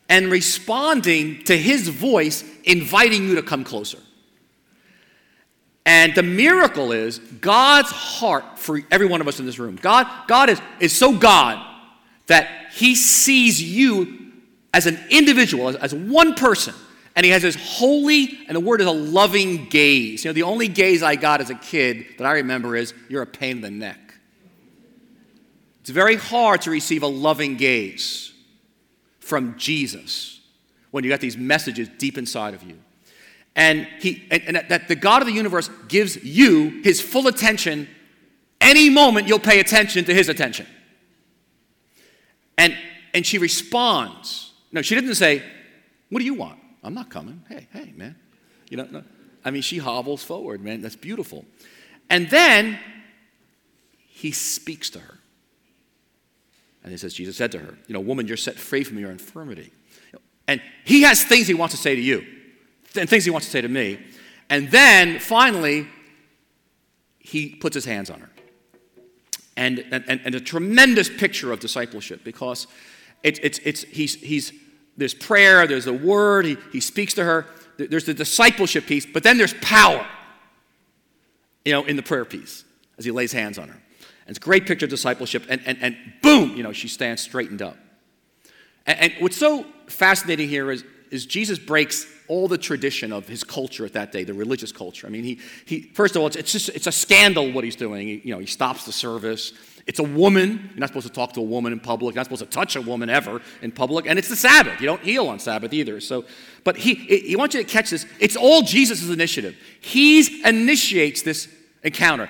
and 0.08 0.30
responding 0.30 1.44
to 1.44 1.56
his 1.56 1.88
voice, 1.88 2.44
inviting 2.64 3.24
you 3.24 3.34
to 3.36 3.42
come 3.42 3.64
closer. 3.64 3.98
And 5.88 6.14
the 6.14 6.22
miracle 6.22 6.92
is 6.92 7.18
God's 7.18 7.90
heart 7.90 8.58
for 8.58 8.80
every 8.90 9.06
one 9.06 9.22
of 9.22 9.28
us 9.28 9.40
in 9.40 9.46
this 9.46 9.58
room. 9.58 9.76
God, 9.76 10.06
God 10.26 10.50
is, 10.50 10.60
is 10.80 10.94
so 10.94 11.16
God 11.16 11.64
that 12.26 12.46
He 12.72 12.94
sees 12.94 13.62
you 13.62 14.32
as 14.74 14.86
an 14.86 14.98
individual, 15.08 15.68
as, 15.68 15.76
as 15.76 15.94
one 15.94 16.34
person. 16.34 16.74
And 17.18 17.24
He 17.24 17.32
has 17.32 17.42
this 17.42 17.56
holy, 17.56 18.38
and 18.46 18.54
the 18.54 18.60
word 18.60 18.80
is 18.80 18.86
a 18.86 18.92
loving 18.92 19.64
gaze. 19.64 20.24
You 20.24 20.28
know, 20.28 20.34
the 20.34 20.44
only 20.44 20.68
gaze 20.68 21.02
I 21.02 21.16
got 21.16 21.40
as 21.40 21.50
a 21.50 21.56
kid 21.56 22.06
that 22.16 22.24
I 22.24 22.34
remember 22.34 22.76
is, 22.76 22.94
You're 23.08 23.22
a 23.22 23.26
pain 23.26 23.56
in 23.56 23.60
the 23.60 23.72
neck. 23.72 24.14
It's 25.80 25.90
very 25.90 26.14
hard 26.14 26.62
to 26.62 26.70
receive 26.70 27.02
a 27.02 27.08
loving 27.08 27.56
gaze 27.56 28.32
from 29.18 29.58
Jesus 29.58 30.38
when 30.92 31.02
you 31.02 31.10
got 31.10 31.18
these 31.18 31.36
messages 31.36 31.88
deep 31.98 32.18
inside 32.18 32.54
of 32.54 32.62
you. 32.62 32.78
And, 33.56 33.88
he, 33.98 34.24
and, 34.30 34.56
and 34.56 34.70
that 34.70 34.86
the 34.86 34.94
God 34.94 35.20
of 35.20 35.26
the 35.26 35.34
universe 35.34 35.68
gives 35.88 36.22
you 36.22 36.82
his 36.84 37.00
full 37.00 37.26
attention 37.26 37.88
any 38.60 38.90
moment 38.90 39.26
you'll 39.26 39.40
pay 39.40 39.58
attention 39.58 40.04
to 40.04 40.14
his 40.14 40.28
attention. 40.28 40.68
And, 42.56 42.76
and 43.12 43.26
she 43.26 43.38
responds. 43.38 44.52
No, 44.70 44.82
she 44.82 44.94
didn't 44.94 45.16
say, 45.16 45.42
What 46.10 46.20
do 46.20 46.24
you 46.24 46.34
want? 46.34 46.60
I'm 46.82 46.94
not 46.94 47.10
coming. 47.10 47.42
Hey, 47.48 47.68
hey, 47.72 47.92
man. 47.96 48.16
You 48.70 48.78
know, 48.78 48.88
no. 48.90 49.04
I 49.44 49.50
mean, 49.50 49.62
she 49.62 49.78
hobbles 49.78 50.22
forward, 50.22 50.60
man. 50.62 50.82
That's 50.82 50.96
beautiful. 50.96 51.44
And 52.10 52.28
then 52.30 52.78
he 54.06 54.32
speaks 54.32 54.90
to 54.90 54.98
her. 54.98 55.18
And 56.82 56.92
he 56.92 56.98
says, 56.98 57.14
Jesus 57.14 57.36
said 57.36 57.52
to 57.52 57.58
her, 57.58 57.78
You 57.86 57.92
know, 57.92 58.00
woman, 58.00 58.26
you're 58.26 58.36
set 58.36 58.56
free 58.56 58.84
from 58.84 58.98
your 58.98 59.10
infirmity. 59.10 59.72
And 60.46 60.62
he 60.84 61.02
has 61.02 61.22
things 61.22 61.46
he 61.46 61.54
wants 61.54 61.74
to 61.74 61.80
say 61.80 61.94
to 61.94 62.00
you, 62.00 62.24
and 62.96 63.08
things 63.08 63.24
he 63.24 63.30
wants 63.30 63.46
to 63.46 63.50
say 63.50 63.60
to 63.60 63.68
me. 63.68 63.98
And 64.48 64.70
then 64.70 65.18
finally, 65.18 65.86
he 67.18 67.50
puts 67.50 67.74
his 67.74 67.84
hands 67.84 68.08
on 68.08 68.20
her. 68.20 68.30
And, 69.56 69.84
and, 69.90 70.20
and 70.24 70.34
a 70.34 70.40
tremendous 70.40 71.08
picture 71.08 71.52
of 71.52 71.60
discipleship 71.60 72.22
because 72.24 72.66
it, 73.22 73.42
it's, 73.42 73.58
it's, 73.58 73.82
he's, 73.82 74.14
he's, 74.14 74.52
there's 74.98 75.14
prayer, 75.14 75.66
there's 75.66 75.86
a 75.86 75.92
word, 75.92 76.44
he, 76.44 76.58
he 76.72 76.80
speaks 76.80 77.14
to 77.14 77.24
her, 77.24 77.46
there's 77.78 78.04
the 78.04 78.14
discipleship 78.14 78.86
piece, 78.86 79.06
but 79.06 79.22
then 79.22 79.38
there's 79.38 79.54
power, 79.54 80.04
you 81.64 81.72
know, 81.72 81.84
in 81.84 81.96
the 81.96 82.02
prayer 82.02 82.24
piece 82.24 82.64
as 82.98 83.04
he 83.04 83.10
lays 83.10 83.32
hands 83.32 83.58
on 83.58 83.68
her. 83.68 83.74
And 83.74 84.36
it's 84.36 84.38
a 84.38 84.40
great 84.40 84.66
picture 84.66 84.86
of 84.86 84.90
discipleship. 84.90 85.46
And, 85.48 85.62
and, 85.64 85.78
and 85.80 85.96
boom, 86.20 86.56
you 86.56 86.62
know, 86.62 86.72
she 86.72 86.88
stands 86.88 87.22
straightened 87.22 87.62
up. 87.62 87.76
And, 88.84 88.98
and 89.00 89.12
what's 89.20 89.36
so 89.36 89.64
fascinating 89.86 90.48
here 90.48 90.70
is, 90.70 90.84
is 91.10 91.24
Jesus 91.24 91.58
breaks 91.58 92.04
all 92.26 92.48
the 92.48 92.58
tradition 92.58 93.12
of 93.12 93.26
his 93.26 93.42
culture 93.42 93.86
at 93.86 93.94
that 93.94 94.12
day, 94.12 94.24
the 94.24 94.34
religious 94.34 94.72
culture. 94.72 95.06
I 95.06 95.10
mean, 95.10 95.24
he, 95.24 95.40
he 95.64 95.80
first 95.94 96.16
of 96.16 96.20
all, 96.20 96.26
it's, 96.26 96.36
it's 96.36 96.52
just 96.52 96.68
it's 96.70 96.86
a 96.86 96.92
scandal 96.92 97.52
what 97.52 97.64
he's 97.64 97.76
doing. 97.76 98.06
He, 98.06 98.20
you 98.24 98.34
know, 98.34 98.38
he 98.38 98.46
stops 98.46 98.84
the 98.84 98.92
service. 98.92 99.54
It's 99.88 99.98
a 99.98 100.04
woman. 100.04 100.68
You're 100.70 100.80
not 100.80 100.90
supposed 100.90 101.06
to 101.06 101.12
talk 101.12 101.32
to 101.32 101.40
a 101.40 101.42
woman 101.42 101.72
in 101.72 101.80
public. 101.80 102.14
You're 102.14 102.20
not 102.20 102.26
supposed 102.26 102.44
to 102.44 102.50
touch 102.50 102.76
a 102.76 102.82
woman 102.82 103.08
ever 103.08 103.40
in 103.62 103.72
public. 103.72 104.06
And 104.06 104.18
it's 104.18 104.28
the 104.28 104.36
Sabbath. 104.36 104.82
You 104.82 104.86
don't 104.86 105.00
heal 105.00 105.28
on 105.28 105.38
Sabbath 105.38 105.72
either. 105.72 105.98
So, 105.98 106.26
but 106.62 106.76
he, 106.76 106.94
he 106.94 107.34
wants 107.36 107.54
you 107.54 107.62
to 107.62 107.68
catch 107.68 107.88
this. 107.88 108.04
It's 108.20 108.36
all 108.36 108.60
Jesus' 108.60 109.08
initiative. 109.08 109.56
He 109.80 110.44
initiates 110.46 111.22
this 111.22 111.48
encounter. 111.82 112.28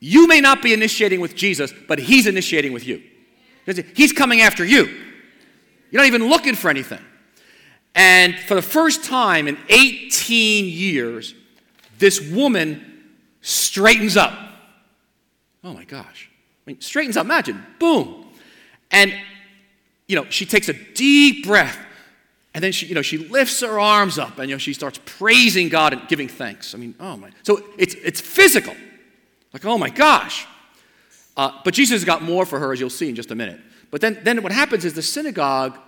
You 0.00 0.26
may 0.26 0.40
not 0.40 0.60
be 0.60 0.72
initiating 0.72 1.20
with 1.20 1.36
Jesus, 1.36 1.72
but 1.86 2.00
He's 2.00 2.26
initiating 2.26 2.72
with 2.72 2.84
you. 2.84 3.00
He's 3.94 4.12
coming 4.12 4.40
after 4.40 4.64
you. 4.64 4.86
You're 5.92 6.02
not 6.02 6.06
even 6.06 6.28
looking 6.28 6.56
for 6.56 6.68
anything. 6.68 6.98
And 7.94 8.36
for 8.36 8.56
the 8.56 8.62
first 8.62 9.04
time 9.04 9.46
in 9.46 9.56
18 9.68 10.64
years, 10.64 11.32
this 11.98 12.20
woman 12.32 13.04
straightens 13.40 14.16
up. 14.16 14.36
Oh 15.62 15.72
my 15.72 15.84
gosh. 15.84 16.31
I 16.64 16.70
mean, 16.70 16.80
straightens 16.80 17.16
up. 17.16 17.24
Imagine, 17.24 17.64
boom. 17.78 18.26
And, 18.90 19.12
you 20.06 20.16
know, 20.16 20.26
she 20.30 20.46
takes 20.46 20.68
a 20.68 20.72
deep 20.72 21.46
breath. 21.46 21.78
And 22.54 22.62
then 22.62 22.72
she, 22.72 22.86
you 22.86 22.94
know, 22.94 23.02
she 23.02 23.18
lifts 23.18 23.60
her 23.60 23.80
arms 23.80 24.18
up 24.18 24.38
and, 24.38 24.48
you 24.48 24.54
know, 24.54 24.58
she 24.58 24.74
starts 24.74 25.00
praising 25.04 25.70
God 25.70 25.94
and 25.94 26.06
giving 26.08 26.28
thanks. 26.28 26.74
I 26.74 26.78
mean, 26.78 26.94
oh 27.00 27.16
my. 27.16 27.30
So 27.44 27.64
it's, 27.78 27.94
it's 27.94 28.20
physical. 28.20 28.74
Like, 29.52 29.64
oh 29.64 29.78
my 29.78 29.88
gosh. 29.88 30.46
Uh, 31.36 31.52
but 31.64 31.72
Jesus 31.72 31.94
has 31.94 32.04
got 32.04 32.22
more 32.22 32.44
for 32.44 32.58
her, 32.58 32.72
as 32.72 32.78
you'll 32.78 32.90
see 32.90 33.08
in 33.08 33.14
just 33.14 33.30
a 33.30 33.34
minute. 33.34 33.58
But 33.90 34.02
then, 34.02 34.20
then 34.22 34.42
what 34.42 34.52
happens 34.52 34.84
is 34.84 34.92
the 34.92 35.02
synagogue, 35.02 35.78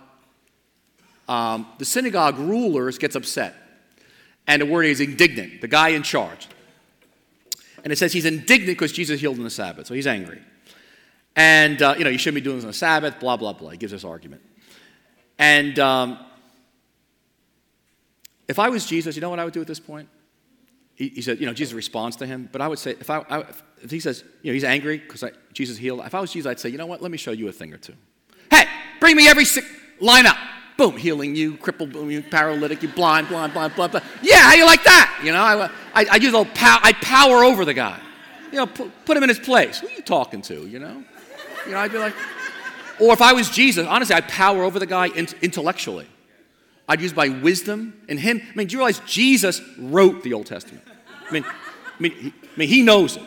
um, 1.29 1.67
the 1.77 1.85
synagogue 1.85 2.39
rulers 2.39 2.97
gets 2.97 3.15
upset. 3.15 3.55
And 4.47 4.61
the 4.61 4.65
word 4.65 4.85
is 4.85 4.99
indignant, 4.99 5.61
the 5.61 5.67
guy 5.67 5.89
in 5.89 6.03
charge. 6.03 6.47
And 7.83 7.93
it 7.93 7.97
says 7.97 8.11
he's 8.13 8.25
indignant 8.25 8.77
because 8.77 8.91
Jesus 8.91 9.21
healed 9.21 9.37
on 9.37 9.43
the 9.43 9.49
Sabbath, 9.49 9.85
so 9.85 9.93
he's 9.93 10.07
angry. 10.07 10.41
And, 11.35 11.81
uh, 11.81 11.95
you 11.97 12.03
know, 12.03 12.09
you 12.09 12.17
shouldn't 12.17 12.35
be 12.35 12.41
doing 12.41 12.57
this 12.57 12.63
on 12.63 12.69
the 12.69 12.73
Sabbath, 12.73 13.19
blah, 13.19 13.37
blah, 13.37 13.53
blah. 13.53 13.71
He 13.71 13.77
gives 13.77 13.91
this 13.91 14.05
argument. 14.05 14.41
And 15.37 15.77
um, 15.79 16.17
if 18.47 18.57
I 18.57 18.69
was 18.69 18.85
Jesus, 18.85 19.15
you 19.15 19.21
know 19.21 19.29
what 19.29 19.39
I 19.39 19.43
would 19.43 19.53
do 19.53 19.61
at 19.61 19.67
this 19.67 19.79
point? 19.79 20.07
he, 20.95 21.09
he, 21.09 21.21
said, 21.21 21.39
you 21.39 21.45
know, 21.45 21.53
Jesus 21.53 21.73
responds 21.73 22.15
to 22.17 22.25
him. 22.25 22.49
But 22.51 22.61
I 22.61 22.67
would 22.67 22.79
say, 22.79 22.91
if, 22.91 23.09
I, 23.09 23.19
I 23.29 23.39
if 23.81 23.91
he 23.91 23.99
says, 23.99 24.23
you 24.41 24.51
know, 24.51 24.53
he's 24.53 24.63
angry 24.63 24.97
because 24.97 25.23
Jesus 25.53 25.77
healed, 25.77 26.01
if 26.05 26.15
I 26.15 26.21
was 26.21 26.31
Jesus, 26.31 26.49
I'd 26.49 26.59
say, 26.59 26.69
you 26.69 26.77
know 26.77 26.85
what, 26.85 27.01
let 27.01 27.11
me 27.11 27.17
show 27.17 27.31
you 27.31 27.47
a 27.49 27.51
thing 27.51 27.73
or 27.73 27.77
two. 27.77 27.93
Hey, 28.49 28.65
bring 28.99 29.15
me 29.15 29.27
every 29.27 29.45
sick, 29.45 29.65
line 29.99 30.25
up. 30.25 30.37
Boom, 30.77 30.97
healing 30.97 31.35
you, 31.35 31.55
crippled, 31.55 31.93
boom, 31.93 32.11
you 32.11 32.21
paralytic, 32.21 32.83
you 32.83 32.89
blind, 32.89 33.29
blind, 33.29 33.53
blind, 33.53 33.73
blind, 33.75 33.91
blind. 33.93 34.05
Yeah, 34.21 34.41
how 34.41 34.53
you 34.55 34.65
like 34.65 34.83
that? 34.83 35.21
You 35.23 35.31
know, 35.31 35.41
I, 35.41 35.69
I, 35.93 36.05
I 36.11 36.15
use 36.17 36.33
a 36.33 36.37
little 36.37 36.53
power, 36.53 36.79
I 36.83 36.91
power 36.93 37.45
over 37.45 37.63
the 37.63 37.73
guy. 37.73 37.99
You 38.51 38.59
know, 38.59 38.67
put, 38.67 38.91
put 39.05 39.15
him 39.15 39.23
in 39.23 39.29
his 39.29 39.39
place. 39.39 39.79
Who 39.79 39.87
are 39.87 39.91
you 39.91 40.01
talking 40.01 40.41
to, 40.43 40.67
you 40.67 40.79
know? 40.79 41.03
You 41.65 41.71
know, 41.71 41.79
I'd 41.79 41.91
be 41.91 41.97
like, 41.97 42.13
or 42.99 43.13
if 43.13 43.21
I 43.21 43.33
was 43.33 43.49
Jesus, 43.49 43.85
honestly, 43.87 44.15
I'd 44.15 44.27
power 44.27 44.63
over 44.63 44.79
the 44.79 44.85
guy 44.85 45.07
intellectually. 45.07 46.07
I'd 46.87 47.01
use 47.01 47.15
my 47.15 47.29
wisdom 47.29 47.99
and 48.07 48.19
him. 48.19 48.41
I 48.51 48.55
mean, 48.55 48.67
do 48.67 48.73
you 48.73 48.79
realize 48.79 48.99
Jesus 49.07 49.61
wrote 49.77 50.23
the 50.23 50.33
Old 50.33 50.45
Testament? 50.45 50.83
I 51.27 51.33
mean, 51.33 51.43
I 51.45 52.01
mean, 52.01 52.11
he, 52.11 52.27
I 52.29 52.57
mean, 52.57 52.69
he 52.69 52.81
knows 52.81 53.17
it. 53.17 53.23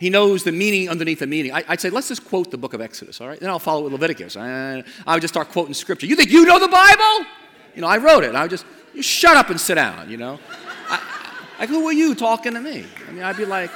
He 0.00 0.10
knows 0.10 0.44
the 0.44 0.52
meaning 0.52 0.88
underneath 0.88 1.18
the 1.18 1.26
meaning. 1.26 1.52
I, 1.52 1.64
would 1.68 1.80
say, 1.80 1.90
let's 1.90 2.08
just 2.08 2.24
quote 2.24 2.50
the 2.50 2.58
book 2.58 2.72
of 2.72 2.80
Exodus, 2.80 3.20
all 3.20 3.28
right? 3.28 3.38
Then 3.38 3.50
I'll 3.50 3.58
follow 3.58 3.82
with 3.82 3.92
Leviticus. 3.92 4.36
I, 4.36 4.84
I 5.06 5.14
would 5.14 5.20
just 5.20 5.34
start 5.34 5.48
quoting 5.50 5.74
scripture. 5.74 6.06
You 6.06 6.14
think 6.14 6.30
you 6.30 6.44
know 6.44 6.60
the 6.60 6.68
Bible? 6.68 7.26
You 7.74 7.82
know, 7.82 7.88
I 7.88 7.98
wrote 7.98 8.22
it. 8.22 8.34
I 8.34 8.42
would 8.42 8.50
just, 8.50 8.64
you 8.94 9.02
shut 9.02 9.36
up 9.36 9.50
and 9.50 9.60
sit 9.60 9.74
down, 9.74 10.08
you 10.08 10.16
know? 10.16 10.38
Like, 11.58 11.68
who 11.68 11.84
are 11.88 11.92
you 11.92 12.14
talking 12.14 12.54
to 12.54 12.60
me? 12.60 12.84
I 13.08 13.12
mean, 13.12 13.24
I'd 13.24 13.36
be 13.36 13.44
like, 13.44 13.70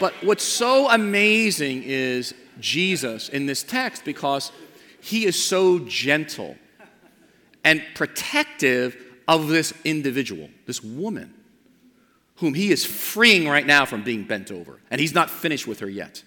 but 0.00 0.12
what's 0.24 0.42
so 0.42 0.90
amazing 0.90 1.84
is 1.84 2.34
Jesus 2.64 3.28
in 3.28 3.44
this 3.44 3.62
text 3.62 4.06
because 4.06 4.50
he 5.00 5.26
is 5.26 5.42
so 5.42 5.80
gentle 5.80 6.56
and 7.62 7.84
protective 7.94 8.96
of 9.28 9.48
this 9.48 9.74
individual, 9.84 10.48
this 10.64 10.82
woman, 10.82 11.34
whom 12.36 12.54
he 12.54 12.72
is 12.72 12.84
freeing 12.84 13.46
right 13.46 13.66
now 13.66 13.84
from 13.84 14.02
being 14.02 14.24
bent 14.24 14.50
over. 14.50 14.80
And 14.90 14.98
he's 14.98 15.14
not 15.14 15.28
finished 15.28 15.66
with 15.66 15.80
her 15.80 15.88
yet. 15.90 16.22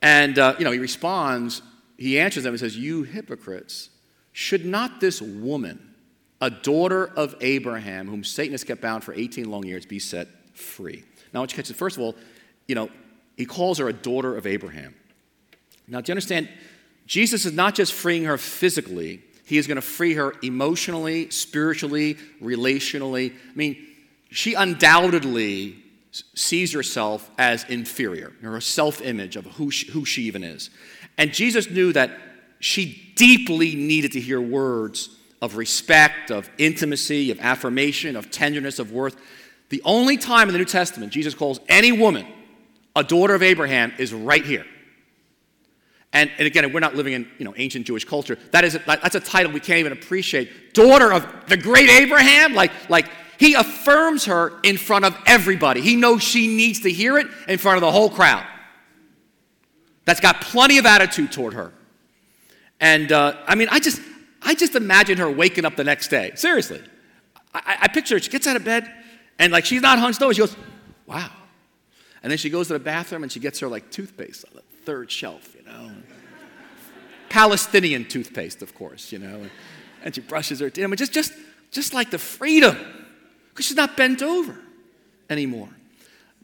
And, 0.00 0.38
uh, 0.38 0.54
you 0.58 0.64
know, 0.64 0.70
he 0.70 0.78
responds, 0.78 1.60
he 1.98 2.20
answers 2.20 2.44
them 2.44 2.52
and 2.52 2.60
says, 2.60 2.76
You 2.76 3.02
hypocrites, 3.02 3.90
should 4.32 4.64
not 4.64 5.00
this 5.00 5.20
woman, 5.20 5.94
a 6.40 6.50
daughter 6.50 7.06
of 7.16 7.34
Abraham, 7.40 8.06
whom 8.06 8.22
Satan 8.22 8.52
has 8.52 8.62
kept 8.62 8.80
bound 8.80 9.02
for 9.02 9.12
18 9.12 9.50
long 9.50 9.66
years, 9.66 9.86
be 9.86 9.98
set 9.98 10.28
free? 10.56 11.04
Now, 11.32 11.38
I 11.38 11.42
want 11.42 11.52
you 11.52 11.56
to 11.56 11.62
catch 11.62 11.70
it. 11.70 11.76
First 11.76 11.96
of 11.96 12.02
all, 12.02 12.14
you 12.68 12.76
know, 12.76 12.90
he 13.36 13.46
calls 13.46 13.78
her 13.78 13.88
a 13.88 13.92
daughter 13.92 14.36
of 14.36 14.46
Abraham. 14.46 14.94
Now, 15.86 16.00
do 16.00 16.10
you 16.10 16.12
understand? 16.12 16.48
Jesus 17.06 17.44
is 17.44 17.52
not 17.52 17.74
just 17.74 17.92
freeing 17.92 18.24
her 18.24 18.38
physically, 18.38 19.22
he 19.44 19.58
is 19.58 19.66
going 19.66 19.76
to 19.76 19.82
free 19.82 20.14
her 20.14 20.34
emotionally, 20.42 21.28
spiritually, 21.30 22.14
relationally. 22.42 23.32
I 23.32 23.54
mean, 23.54 23.76
she 24.30 24.54
undoubtedly 24.54 25.76
sees 26.34 26.72
herself 26.72 27.30
as 27.38 27.64
inferior, 27.64 28.32
her 28.40 28.60
self 28.60 29.02
image 29.02 29.36
of 29.36 29.44
who 29.44 29.70
she, 29.70 29.90
who 29.90 30.04
she 30.04 30.22
even 30.22 30.42
is. 30.42 30.70
And 31.18 31.32
Jesus 31.32 31.70
knew 31.70 31.92
that 31.92 32.18
she 32.58 33.12
deeply 33.16 33.74
needed 33.74 34.12
to 34.12 34.20
hear 34.20 34.40
words 34.40 35.10
of 35.42 35.56
respect, 35.56 36.30
of 36.30 36.48
intimacy, 36.56 37.30
of 37.30 37.38
affirmation, 37.40 38.16
of 38.16 38.30
tenderness, 38.30 38.78
of 38.78 38.92
worth. 38.92 39.16
The 39.68 39.82
only 39.84 40.16
time 40.16 40.48
in 40.48 40.52
the 40.52 40.58
New 40.58 40.64
Testament 40.64 41.12
Jesus 41.12 41.34
calls 41.34 41.60
any 41.68 41.92
woman 41.92 42.26
a 42.96 43.02
daughter 43.02 43.34
of 43.34 43.42
Abraham 43.42 43.92
is 43.98 44.12
right 44.12 44.44
here. 44.44 44.64
And, 46.12 46.30
and 46.38 46.46
again, 46.46 46.72
we're 46.72 46.80
not 46.80 46.94
living 46.94 47.12
in 47.12 47.28
you 47.38 47.44
know, 47.44 47.54
ancient 47.56 47.86
Jewish 47.86 48.04
culture. 48.04 48.38
That 48.52 48.64
is 48.64 48.76
a, 48.76 48.82
that's 48.86 49.16
a 49.16 49.20
title 49.20 49.50
we 49.50 49.58
can't 49.58 49.80
even 49.80 49.92
appreciate. 49.92 50.72
Daughter 50.72 51.12
of 51.12 51.26
the 51.48 51.56
great 51.56 51.90
Abraham? 51.90 52.54
Like, 52.54 52.70
like 52.88 53.10
he 53.38 53.54
affirms 53.54 54.26
her 54.26 54.52
in 54.62 54.76
front 54.76 55.04
of 55.04 55.16
everybody. 55.26 55.80
He 55.80 55.96
knows 55.96 56.22
she 56.22 56.46
needs 56.46 56.80
to 56.80 56.90
hear 56.90 57.18
it 57.18 57.26
in 57.48 57.58
front 57.58 57.76
of 57.76 57.80
the 57.80 57.90
whole 57.90 58.10
crowd. 58.10 58.46
That's 60.04 60.20
got 60.20 60.40
plenty 60.40 60.78
of 60.78 60.86
attitude 60.86 61.32
toward 61.32 61.54
her. 61.54 61.72
And 62.78 63.10
uh, 63.10 63.36
I 63.46 63.56
mean, 63.56 63.68
I 63.70 63.80
just, 63.80 64.00
I 64.40 64.54
just 64.54 64.76
imagine 64.76 65.18
her 65.18 65.30
waking 65.30 65.64
up 65.64 65.74
the 65.74 65.84
next 65.84 66.08
day. 66.08 66.32
Seriously. 66.36 66.80
I, 67.52 67.78
I 67.82 67.88
picture 67.88 68.14
her, 68.14 68.20
she 68.20 68.30
gets 68.30 68.46
out 68.46 68.54
of 68.56 68.64
bed 68.64 68.88
and 69.40 69.52
like 69.52 69.64
she's 69.64 69.82
not 69.82 69.98
hunched 69.98 70.22
over. 70.22 70.32
She 70.32 70.40
goes, 70.40 70.56
wow. 71.06 71.30
And 72.24 72.30
then 72.30 72.38
she 72.38 72.48
goes 72.48 72.68
to 72.68 72.72
the 72.72 72.78
bathroom 72.78 73.22
and 73.22 73.30
she 73.30 73.38
gets 73.38 73.60
her 73.60 73.68
like 73.68 73.90
toothpaste 73.90 74.46
on 74.46 74.52
the 74.54 74.62
third 74.86 75.10
shelf, 75.10 75.54
you 75.54 75.62
know. 75.70 75.90
Palestinian 77.28 78.06
toothpaste, 78.06 78.62
of 78.62 78.74
course, 78.74 79.12
you 79.12 79.18
know. 79.18 79.42
And 80.02 80.14
she 80.14 80.22
brushes 80.22 80.58
her 80.60 80.70
teeth. 80.70 80.84
I 80.84 80.86
mean, 80.86 80.96
just, 80.96 81.12
just, 81.12 81.34
just 81.70 81.92
like 81.92 82.10
the 82.10 82.18
freedom, 82.18 82.78
because 83.50 83.66
she's 83.66 83.76
not 83.76 83.98
bent 83.98 84.22
over 84.22 84.56
anymore. 85.28 85.68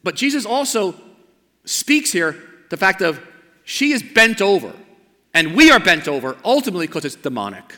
But 0.03 0.17
Jesus 0.17 0.45
also 0.45 0.95
speaks 1.65 2.13
here 2.13 2.37
the 2.69 2.77
fact 2.77 3.01
of 3.01 3.19
she 3.65 3.93
is 3.93 4.03
bent 4.03 4.43
over, 4.43 4.75
and 5.33 5.55
we 5.55 5.71
are 5.71 5.81
bent 5.81 6.09
over 6.09 6.37
ultimately 6.45 6.89
because 6.89 7.07
it's 7.07 7.17
demonic. 7.17 7.75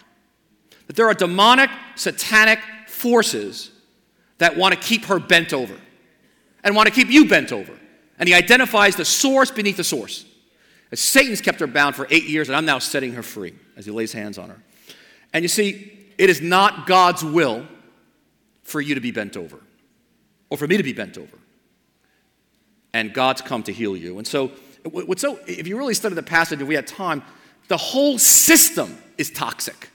That 0.89 0.97
there 0.97 1.07
are 1.07 1.15
demonic, 1.15 1.71
satanic 1.95 2.59
forces 2.89 3.71
that 4.39 4.57
want 4.57 4.75
to 4.75 4.81
keep 4.81 5.05
her 5.05 5.21
bent 5.21 5.53
over 5.53 5.79
and 6.65 6.75
want 6.75 6.89
to 6.89 6.93
keep 6.93 7.09
you 7.09 7.29
bent 7.29 7.53
over. 7.53 7.79
And 8.23 8.29
he 8.29 8.37
identifies 8.37 8.95
the 8.95 9.05
source 9.05 9.51
beneath 9.51 9.77
the 9.77 9.83
source. 9.83 10.25
As 10.93 11.01
Satan's 11.01 11.41
kept 11.41 11.59
her 11.59 11.67
bound 11.67 11.97
for 11.97 12.07
eight 12.09 12.23
years, 12.23 12.49
and 12.49 12.55
I'm 12.55 12.65
now 12.65 12.79
setting 12.79 13.15
her 13.15 13.23
free 13.25 13.53
as 13.77 13.85
he 13.85 13.91
lays 13.91 14.13
hands 14.13 14.39
on 14.39 14.49
her. 14.49 14.63
And 15.33 15.43
you 15.43 15.49
see, 15.49 15.99
it 16.19 16.31
is 16.31 16.41
not 16.41 16.87
God's 16.87 17.25
will 17.25 17.67
for 18.63 18.81
you 18.81 18.95
to 18.95 19.01
be 19.01 19.11
bent 19.11 19.37
over 19.37 19.59
or 20.51 20.57
for 20.57 20.69
me 20.69 20.77
to 20.77 20.85
be 20.85 20.93
bent 20.93 21.19
over. 21.19 21.37
And 22.95 23.13
God's 23.13 23.41
come 23.41 23.65
to 23.65 23.73
heal 23.73 23.97
you. 23.97 24.19
And 24.19 24.27
so, 24.29 24.53
what's 24.85 25.23
so, 25.23 25.41
if 25.49 25.67
you 25.67 25.77
really 25.77 25.95
study 25.95 26.15
the 26.15 26.23
passage, 26.23 26.63
if 26.63 26.69
we 26.69 26.77
had 26.77 26.87
time, 26.87 27.25
the 27.67 27.77
whole 27.77 28.19
system 28.19 28.99
is 29.19 29.33
toxic. 29.33 29.91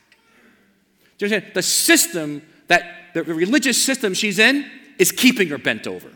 Do 1.17 1.25
you 1.25 1.33
understand? 1.33 1.55
The 1.55 1.63
system 1.63 2.41
that 2.67 3.13
the 3.13 3.23
religious 3.23 3.81
system 3.81 4.13
she's 4.13 4.37
in 4.37 4.69
is 4.99 5.13
keeping 5.13 5.47
her 5.47 5.57
bent 5.57 5.87
over. 5.87 6.09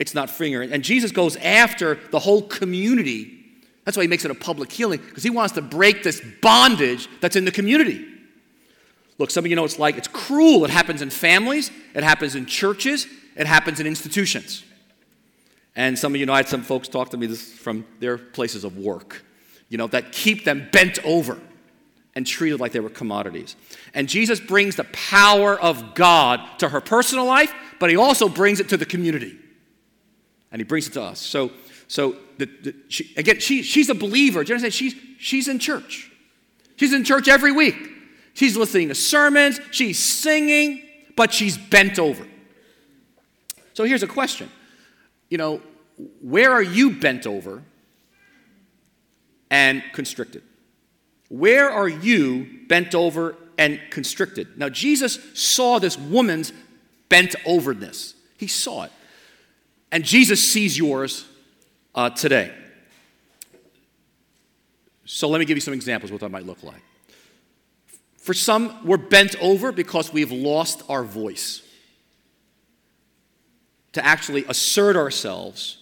It's 0.00 0.14
not 0.14 0.30
freeing 0.30 0.54
her. 0.54 0.62
And 0.62 0.82
Jesus 0.82 1.12
goes 1.12 1.36
after 1.36 2.00
the 2.10 2.18
whole 2.18 2.42
community. 2.42 3.36
That's 3.84 3.96
why 3.96 4.02
he 4.02 4.08
makes 4.08 4.24
it 4.24 4.30
a 4.30 4.34
public 4.34 4.72
healing, 4.72 4.98
because 4.98 5.22
he 5.22 5.30
wants 5.30 5.54
to 5.54 5.62
break 5.62 6.02
this 6.02 6.22
bondage 6.42 7.08
that's 7.20 7.36
in 7.36 7.44
the 7.44 7.52
community. 7.52 8.06
Look, 9.18 9.30
some 9.30 9.44
of 9.44 9.50
you 9.50 9.56
know 9.56 9.64
it's 9.64 9.78
like 9.78 9.98
it's 9.98 10.08
cruel. 10.08 10.64
It 10.64 10.70
happens 10.70 11.02
in 11.02 11.10
families, 11.10 11.70
it 11.94 12.02
happens 12.02 12.34
in 12.34 12.46
churches, 12.46 13.06
it 13.36 13.46
happens 13.46 13.78
in 13.78 13.86
institutions. 13.86 14.64
And 15.76 15.98
some 15.98 16.14
of 16.14 16.20
you 16.20 16.26
know, 16.26 16.32
I 16.32 16.38
had 16.38 16.48
some 16.48 16.62
folks 16.62 16.88
talk 16.88 17.10
to 17.10 17.16
me 17.16 17.26
this 17.26 17.52
from 17.52 17.84
their 18.00 18.16
places 18.16 18.64
of 18.64 18.78
work, 18.78 19.22
you 19.68 19.76
know, 19.78 19.86
that 19.88 20.12
keep 20.12 20.44
them 20.44 20.68
bent 20.72 20.98
over 21.04 21.38
and 22.14 22.26
treated 22.26 22.58
like 22.58 22.72
they 22.72 22.80
were 22.80 22.90
commodities. 22.90 23.54
And 23.94 24.08
Jesus 24.08 24.40
brings 24.40 24.76
the 24.76 24.84
power 24.84 25.60
of 25.60 25.94
God 25.94 26.40
to 26.58 26.70
her 26.70 26.80
personal 26.80 27.26
life, 27.26 27.52
but 27.78 27.90
he 27.90 27.96
also 27.96 28.28
brings 28.28 28.58
it 28.60 28.70
to 28.70 28.76
the 28.76 28.86
community. 28.86 29.38
And 30.52 30.60
he 30.60 30.64
brings 30.64 30.86
it 30.88 30.92
to 30.94 31.02
us. 31.02 31.20
So, 31.20 31.50
so 31.88 32.16
the, 32.38 32.46
the, 32.46 32.74
she, 32.88 33.12
again, 33.16 33.40
she, 33.40 33.62
she's 33.62 33.88
a 33.88 33.94
believer. 33.94 34.42
Do 34.44 34.50
you 34.50 34.56
understand? 34.56 34.74
She's, 34.74 34.94
she's 35.18 35.48
in 35.48 35.58
church. 35.58 36.10
She's 36.76 36.92
in 36.92 37.04
church 37.04 37.28
every 37.28 37.52
week. 37.52 37.76
She's 38.32 38.56
listening 38.56 38.88
to 38.88 38.94
sermons, 38.94 39.60
she's 39.70 39.98
singing, 39.98 40.82
but 41.16 41.32
she's 41.32 41.58
bent 41.58 41.98
over. 41.98 42.26
So 43.74 43.84
here's 43.84 44.02
a 44.02 44.06
question. 44.06 44.48
You 45.28 45.38
know, 45.38 45.60
where 46.22 46.50
are 46.52 46.62
you 46.62 46.98
bent 46.98 47.26
over 47.26 47.62
and 49.50 49.82
constricted? 49.92 50.42
Where 51.28 51.70
are 51.70 51.88
you 51.88 52.48
bent 52.68 52.94
over 52.94 53.36
and 53.58 53.80
constricted? 53.90 54.58
Now, 54.58 54.68
Jesus 54.68 55.18
saw 55.34 55.78
this 55.78 55.98
woman's 55.98 56.52
bent 57.08 57.34
overness. 57.44 58.14
He 58.38 58.46
saw 58.46 58.84
it. 58.84 58.92
And 59.92 60.04
Jesus 60.04 60.42
sees 60.42 60.78
yours 60.78 61.26
uh, 61.94 62.10
today. 62.10 62.54
So 65.04 65.28
let 65.28 65.38
me 65.38 65.44
give 65.44 65.56
you 65.56 65.60
some 65.60 65.74
examples 65.74 66.10
of 66.10 66.14
what 66.14 66.20
that 66.20 66.30
might 66.30 66.46
look 66.46 66.62
like. 66.62 66.82
For 68.18 68.34
some, 68.34 68.86
we're 68.86 68.96
bent 68.96 69.34
over 69.40 69.72
because 69.72 70.12
we've 70.12 70.30
lost 70.30 70.82
our 70.88 71.02
voice 71.02 71.62
to 73.92 74.04
actually 74.04 74.44
assert 74.44 74.94
ourselves 74.94 75.78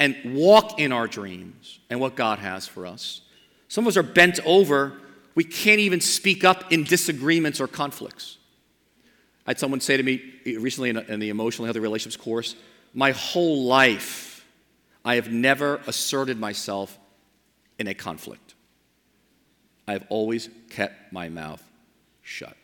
and 0.00 0.34
walk 0.34 0.80
in 0.80 0.92
our 0.92 1.06
dreams 1.06 1.78
and 1.88 2.00
what 2.00 2.16
God 2.16 2.40
has 2.40 2.66
for 2.66 2.86
us. 2.86 3.20
Some 3.68 3.84
of 3.84 3.88
us 3.88 3.96
are 3.96 4.02
bent 4.02 4.40
over. 4.44 4.94
We 5.34 5.44
can't 5.44 5.80
even 5.80 6.00
speak 6.00 6.42
up 6.42 6.72
in 6.72 6.84
disagreements 6.84 7.60
or 7.60 7.68
conflicts. 7.68 8.38
I 9.46 9.50
had 9.50 9.58
someone 9.58 9.80
say 9.80 9.96
to 9.96 10.02
me 10.02 10.22
recently 10.44 10.90
in, 10.90 11.20
the 11.20 11.28
emotional 11.28 11.66
healthy 11.66 11.80
relationships 11.80 12.22
course, 12.22 12.56
my 12.94 13.10
whole 13.10 13.64
life, 13.64 14.46
I 15.04 15.16
have 15.16 15.30
never 15.30 15.80
asserted 15.86 16.38
myself 16.38 16.98
in 17.78 17.88
a 17.88 17.94
conflict. 17.94 18.54
I 19.86 19.92
have 19.92 20.06
always 20.08 20.48
kept 20.70 21.12
my 21.12 21.28
mouth 21.28 21.62
shut. 22.22 22.56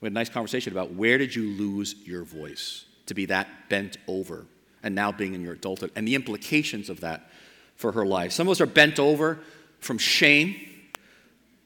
We 0.00 0.06
had 0.06 0.12
a 0.12 0.14
nice 0.14 0.28
conversation 0.28 0.72
about 0.72 0.92
where 0.92 1.16
did 1.18 1.34
you 1.34 1.44
lose 1.50 1.94
your 2.04 2.24
voice 2.24 2.84
to 3.06 3.14
be 3.14 3.26
that 3.26 3.48
bent 3.68 3.96
over 4.06 4.44
and 4.82 4.94
now 4.94 5.10
being 5.10 5.34
in 5.34 5.40
your 5.40 5.54
adulthood 5.54 5.90
and 5.96 6.06
the 6.06 6.14
implications 6.14 6.90
of 6.90 7.00
that 7.00 7.30
for 7.76 7.92
her 7.92 8.06
life. 8.06 8.32
Some 8.32 8.48
of 8.48 8.52
us 8.52 8.60
are 8.60 8.66
bent 8.66 8.98
over 8.98 9.38
from 9.80 9.98
shame 9.98 10.56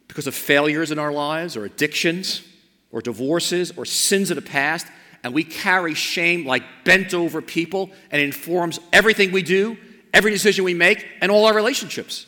because 0.09 0.27
of 0.27 0.35
failures 0.35 0.91
in 0.91 0.99
our 0.99 1.13
lives 1.13 1.57
or 1.57 1.65
addictions 1.65 2.43
or 2.91 3.01
divorces 3.01 3.73
or 3.77 3.85
sins 3.85 4.31
of 4.31 4.37
the 4.37 4.43
past. 4.43 4.87
And 5.25 5.33
we 5.33 5.45
carry 5.45 5.95
shame 5.95 6.45
like 6.47 6.63
bent 6.85 7.15
over 7.15 7.41
people 7.41 7.91
and 8.11 8.21
informs 8.21 8.81
everything 8.93 9.33
we 9.33 9.43
do, 9.43 9.77
every 10.13 10.31
decision 10.31 10.65
we 10.65 10.75
make, 10.75 11.07
and 11.21 11.31
all 11.31 11.47
our 11.47 11.55
relationships. 11.55 12.27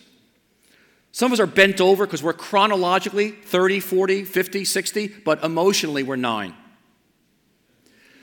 Some 1.10 1.32
of 1.32 1.34
us 1.34 1.40
are 1.40 1.46
bent 1.46 1.80
over 1.80 2.06
because 2.06 2.22
we're 2.22 2.32
chronologically 2.32 3.30
30, 3.30 3.80
40, 3.80 4.24
50, 4.24 4.64
60, 4.64 5.08
but 5.24 5.44
emotionally 5.44 6.02
we're 6.02 6.16
nine. 6.16 6.54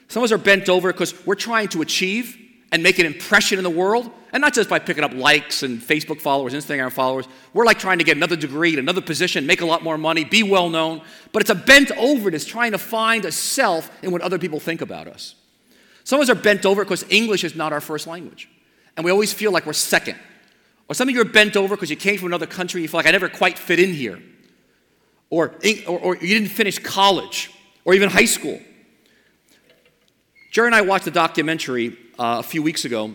Some 0.07 0.23
of 0.23 0.25
us 0.25 0.34
are 0.34 0.38
bent 0.38 0.67
over 0.67 0.91
because 0.91 1.25
we're 1.25 1.36
trying 1.36 1.69
to 1.69 1.81
achieve 1.81 2.38
and 2.71 2.81
make 2.81 2.99
an 2.99 3.05
impression 3.05 3.57
in 3.57 3.63
the 3.63 3.69
world, 3.69 4.10
and 4.31 4.39
not 4.39 4.53
just 4.53 4.69
by 4.69 4.79
picking 4.79 5.03
up 5.03 5.13
likes 5.13 5.62
and 5.62 5.81
Facebook 5.81 6.21
followers, 6.21 6.53
Instagram 6.53 6.91
followers. 6.91 7.27
We're 7.53 7.65
like 7.65 7.79
trying 7.79 7.97
to 7.97 8.05
get 8.05 8.15
another 8.15 8.38
degree, 8.38 8.77
another 8.77 9.01
position, 9.01 9.45
make 9.45 9.62
a 9.62 9.65
lot 9.65 9.84
more 9.84 9.97
money, 9.97 10.23
be 10.23 10.41
well 10.41 10.69
known. 10.69 11.01
But 11.34 11.41
it's 11.41 11.49
a 11.49 11.55
bent 11.55 11.91
overness 11.97 12.45
trying 12.45 12.71
to 12.71 12.77
find 12.77 13.25
a 13.25 13.31
self 13.31 13.91
in 14.01 14.12
what 14.12 14.21
other 14.21 14.39
people 14.39 14.60
think 14.60 14.81
about 14.81 15.07
us. 15.07 15.36
Some 16.05 16.19
of 16.19 16.23
us 16.23 16.29
are 16.29 16.39
bent 16.39 16.65
over 16.65 16.84
because 16.84 17.05
English 17.10 17.43
is 17.43 17.55
not 17.55 17.73
our 17.73 17.81
first 17.81 18.07
language, 18.07 18.49
and 18.95 19.03
we 19.03 19.12
always 19.12 19.34
feel 19.34 19.51
like 19.51 19.65
we're 19.65 19.73
second. 19.73 20.17
Or 20.88 20.93
some 20.93 21.07
of 21.07 21.15
you 21.15 21.21
are 21.21 21.25
bent 21.25 21.55
over 21.55 21.75
because 21.75 21.89
you 21.89 21.95
came 21.95 22.17
from 22.17 22.27
another 22.27 22.45
country 22.45 22.81
you 22.81 22.88
feel 22.88 22.97
like 22.97 23.07
I 23.07 23.12
never 23.12 23.29
quite 23.29 23.57
fit 23.57 23.79
in 23.79 23.93
here. 23.93 24.21
Or, 25.29 25.55
or, 25.88 25.99
or 25.99 26.15
you 26.17 26.38
didn't 26.38 26.49
finish 26.49 26.77
college 26.79 27.49
or 27.86 27.93
even 27.93 28.10
high 28.10 28.25
school. 28.25 28.60
Geri 30.51 30.67
and 30.67 30.75
I 30.75 30.81
watched 30.81 31.07
a 31.07 31.12
documentary 31.12 31.97
uh, 32.21 32.38
a 32.38 32.43
few 32.43 32.62
weeks 32.62 32.86
ago, 32.86 33.12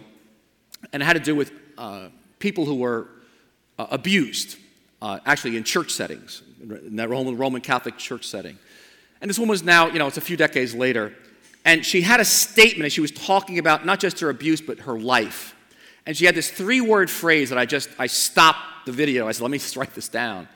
and 0.93 1.01
it 1.01 1.07
had 1.07 1.13
to 1.13 1.21
do 1.21 1.37
with 1.37 1.53
uh, 1.79 2.09
people 2.41 2.65
who 2.65 2.75
were 2.75 3.07
uh, 3.79 3.87
abused, 3.93 4.59
uh, 5.01 5.21
actually 5.25 5.57
in 5.57 5.63
church 5.63 5.93
settings, 5.93 6.43
in 6.61 6.97
that 6.97 7.09
Roman, 7.09 7.61
Catholic 7.61 7.99
church 7.99 8.27
setting. 8.27 8.59
And 9.21 9.31
this 9.31 9.39
woman 9.39 9.51
was 9.51 9.63
now, 9.63 9.87
you 9.87 10.01
know, 10.01 10.09
it's 10.09 10.17
a 10.17 10.21
few 10.21 10.37
decades 10.37 10.75
later, 10.75 11.15
and 11.65 11.87
she 11.87 12.03
had 12.03 12.19
a 12.19 12.25
statement, 12.25 12.83
and 12.83 12.93
she 12.93 13.01
was 13.01 13.13
talking 13.13 13.61
about 13.61 13.87
not 13.87 14.01
just 14.01 14.19
her 14.19 14.29
abuse, 14.29 14.61
but 14.61 14.81
her 14.81 14.99
life. 14.99 15.55
And 16.05 16.17
she 16.17 16.25
had 16.25 16.35
this 16.35 16.51
three 16.51 16.81
word 16.81 17.09
phrase 17.09 17.51
that 17.51 17.59
I 17.59 17.65
just, 17.65 17.89
I 18.01 18.09
stopped 18.09 18.87
the 18.87 18.93
video. 18.93 19.29
I 19.29 19.33
said, 19.33 19.43
let 19.43 19.53
me 19.53 19.59
just 19.59 19.77
write 19.77 19.95
this 19.95 20.09
down. 20.09 20.49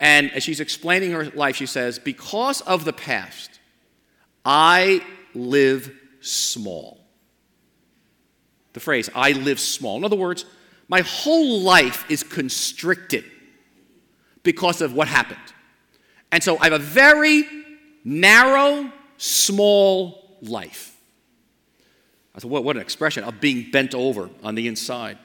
And 0.00 0.32
as 0.32 0.42
she's 0.42 0.60
explaining 0.60 1.12
her 1.12 1.26
life, 1.26 1.56
she 1.56 1.66
says, 1.66 1.98
Because 1.98 2.62
of 2.62 2.84
the 2.84 2.92
past, 2.92 3.60
I 4.44 5.02
live 5.34 5.92
small 6.20 7.03
the 8.74 8.80
phrase, 8.80 9.08
I 9.14 9.32
live 9.32 9.58
small. 9.58 9.96
In 9.96 10.04
other 10.04 10.16
words, 10.16 10.44
my 10.88 11.00
whole 11.00 11.60
life 11.60 12.04
is 12.10 12.22
constricted 12.22 13.24
because 14.42 14.82
of 14.82 14.92
what 14.92 15.08
happened. 15.08 15.40
And 16.30 16.42
so 16.42 16.58
I 16.58 16.64
have 16.64 16.74
a 16.74 16.78
very 16.78 17.44
narrow, 18.04 18.92
small 19.16 20.38
life. 20.42 20.94
I 22.34 22.40
thought, 22.40 22.50
what, 22.50 22.64
what 22.64 22.76
an 22.76 22.82
expression 22.82 23.24
of 23.24 23.40
being 23.40 23.70
bent 23.70 23.94
over 23.94 24.28
on 24.42 24.56
the 24.56 24.66
inside. 24.66 25.18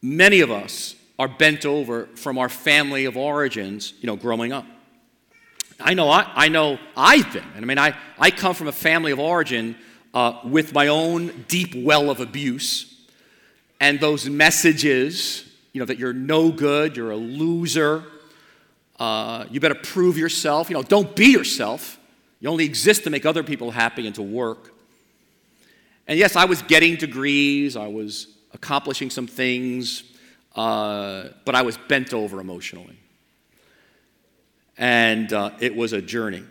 Many 0.00 0.40
of 0.40 0.50
us 0.50 0.94
are 1.18 1.28
bent 1.28 1.66
over 1.66 2.06
from 2.14 2.38
our 2.38 2.48
family 2.48 3.04
of 3.04 3.16
origins, 3.16 3.92
you 4.00 4.06
know, 4.06 4.16
growing 4.16 4.52
up. 4.52 4.66
I 5.80 5.94
know 5.94 6.08
I, 6.08 6.30
I 6.34 6.48
know 6.48 6.78
I've 6.96 7.32
been. 7.32 7.44
And 7.56 7.64
I 7.64 7.66
mean, 7.66 7.78
I, 7.78 7.96
I 8.18 8.30
come 8.30 8.54
from 8.54 8.68
a 8.68 8.72
family 8.72 9.10
of 9.10 9.18
origin 9.18 9.76
uh, 10.14 10.38
with 10.44 10.72
my 10.72 10.86
own 10.86 11.44
deep 11.48 11.74
well 11.74 12.08
of 12.08 12.20
abuse 12.20 12.94
and 13.80 13.98
those 13.98 14.30
messages, 14.30 15.44
you 15.72 15.80
know, 15.80 15.84
that 15.84 15.98
you're 15.98 16.12
no 16.12 16.50
good, 16.50 16.96
you're 16.96 17.10
a 17.10 17.16
loser, 17.16 18.04
uh, 19.00 19.44
you 19.50 19.58
better 19.58 19.74
prove 19.74 20.16
yourself, 20.16 20.70
you 20.70 20.74
know, 20.74 20.82
don't 20.82 21.16
be 21.16 21.26
yourself. 21.26 21.98
You 22.40 22.48
only 22.48 22.64
exist 22.64 23.04
to 23.04 23.10
make 23.10 23.26
other 23.26 23.42
people 23.42 23.72
happy 23.72 24.06
and 24.06 24.14
to 24.14 24.22
work. 24.22 24.72
And 26.06 26.18
yes, 26.18 26.36
I 26.36 26.44
was 26.44 26.62
getting 26.62 26.96
degrees, 26.96 27.76
I 27.76 27.88
was 27.88 28.28
accomplishing 28.52 29.10
some 29.10 29.26
things, 29.26 30.04
uh, 30.54 31.28
but 31.44 31.56
I 31.56 31.62
was 31.62 31.76
bent 31.76 32.14
over 32.14 32.40
emotionally. 32.40 32.98
And 34.78 35.32
uh, 35.32 35.50
it 35.58 35.74
was 35.74 35.92
a 35.92 36.02
journey. 36.02 36.44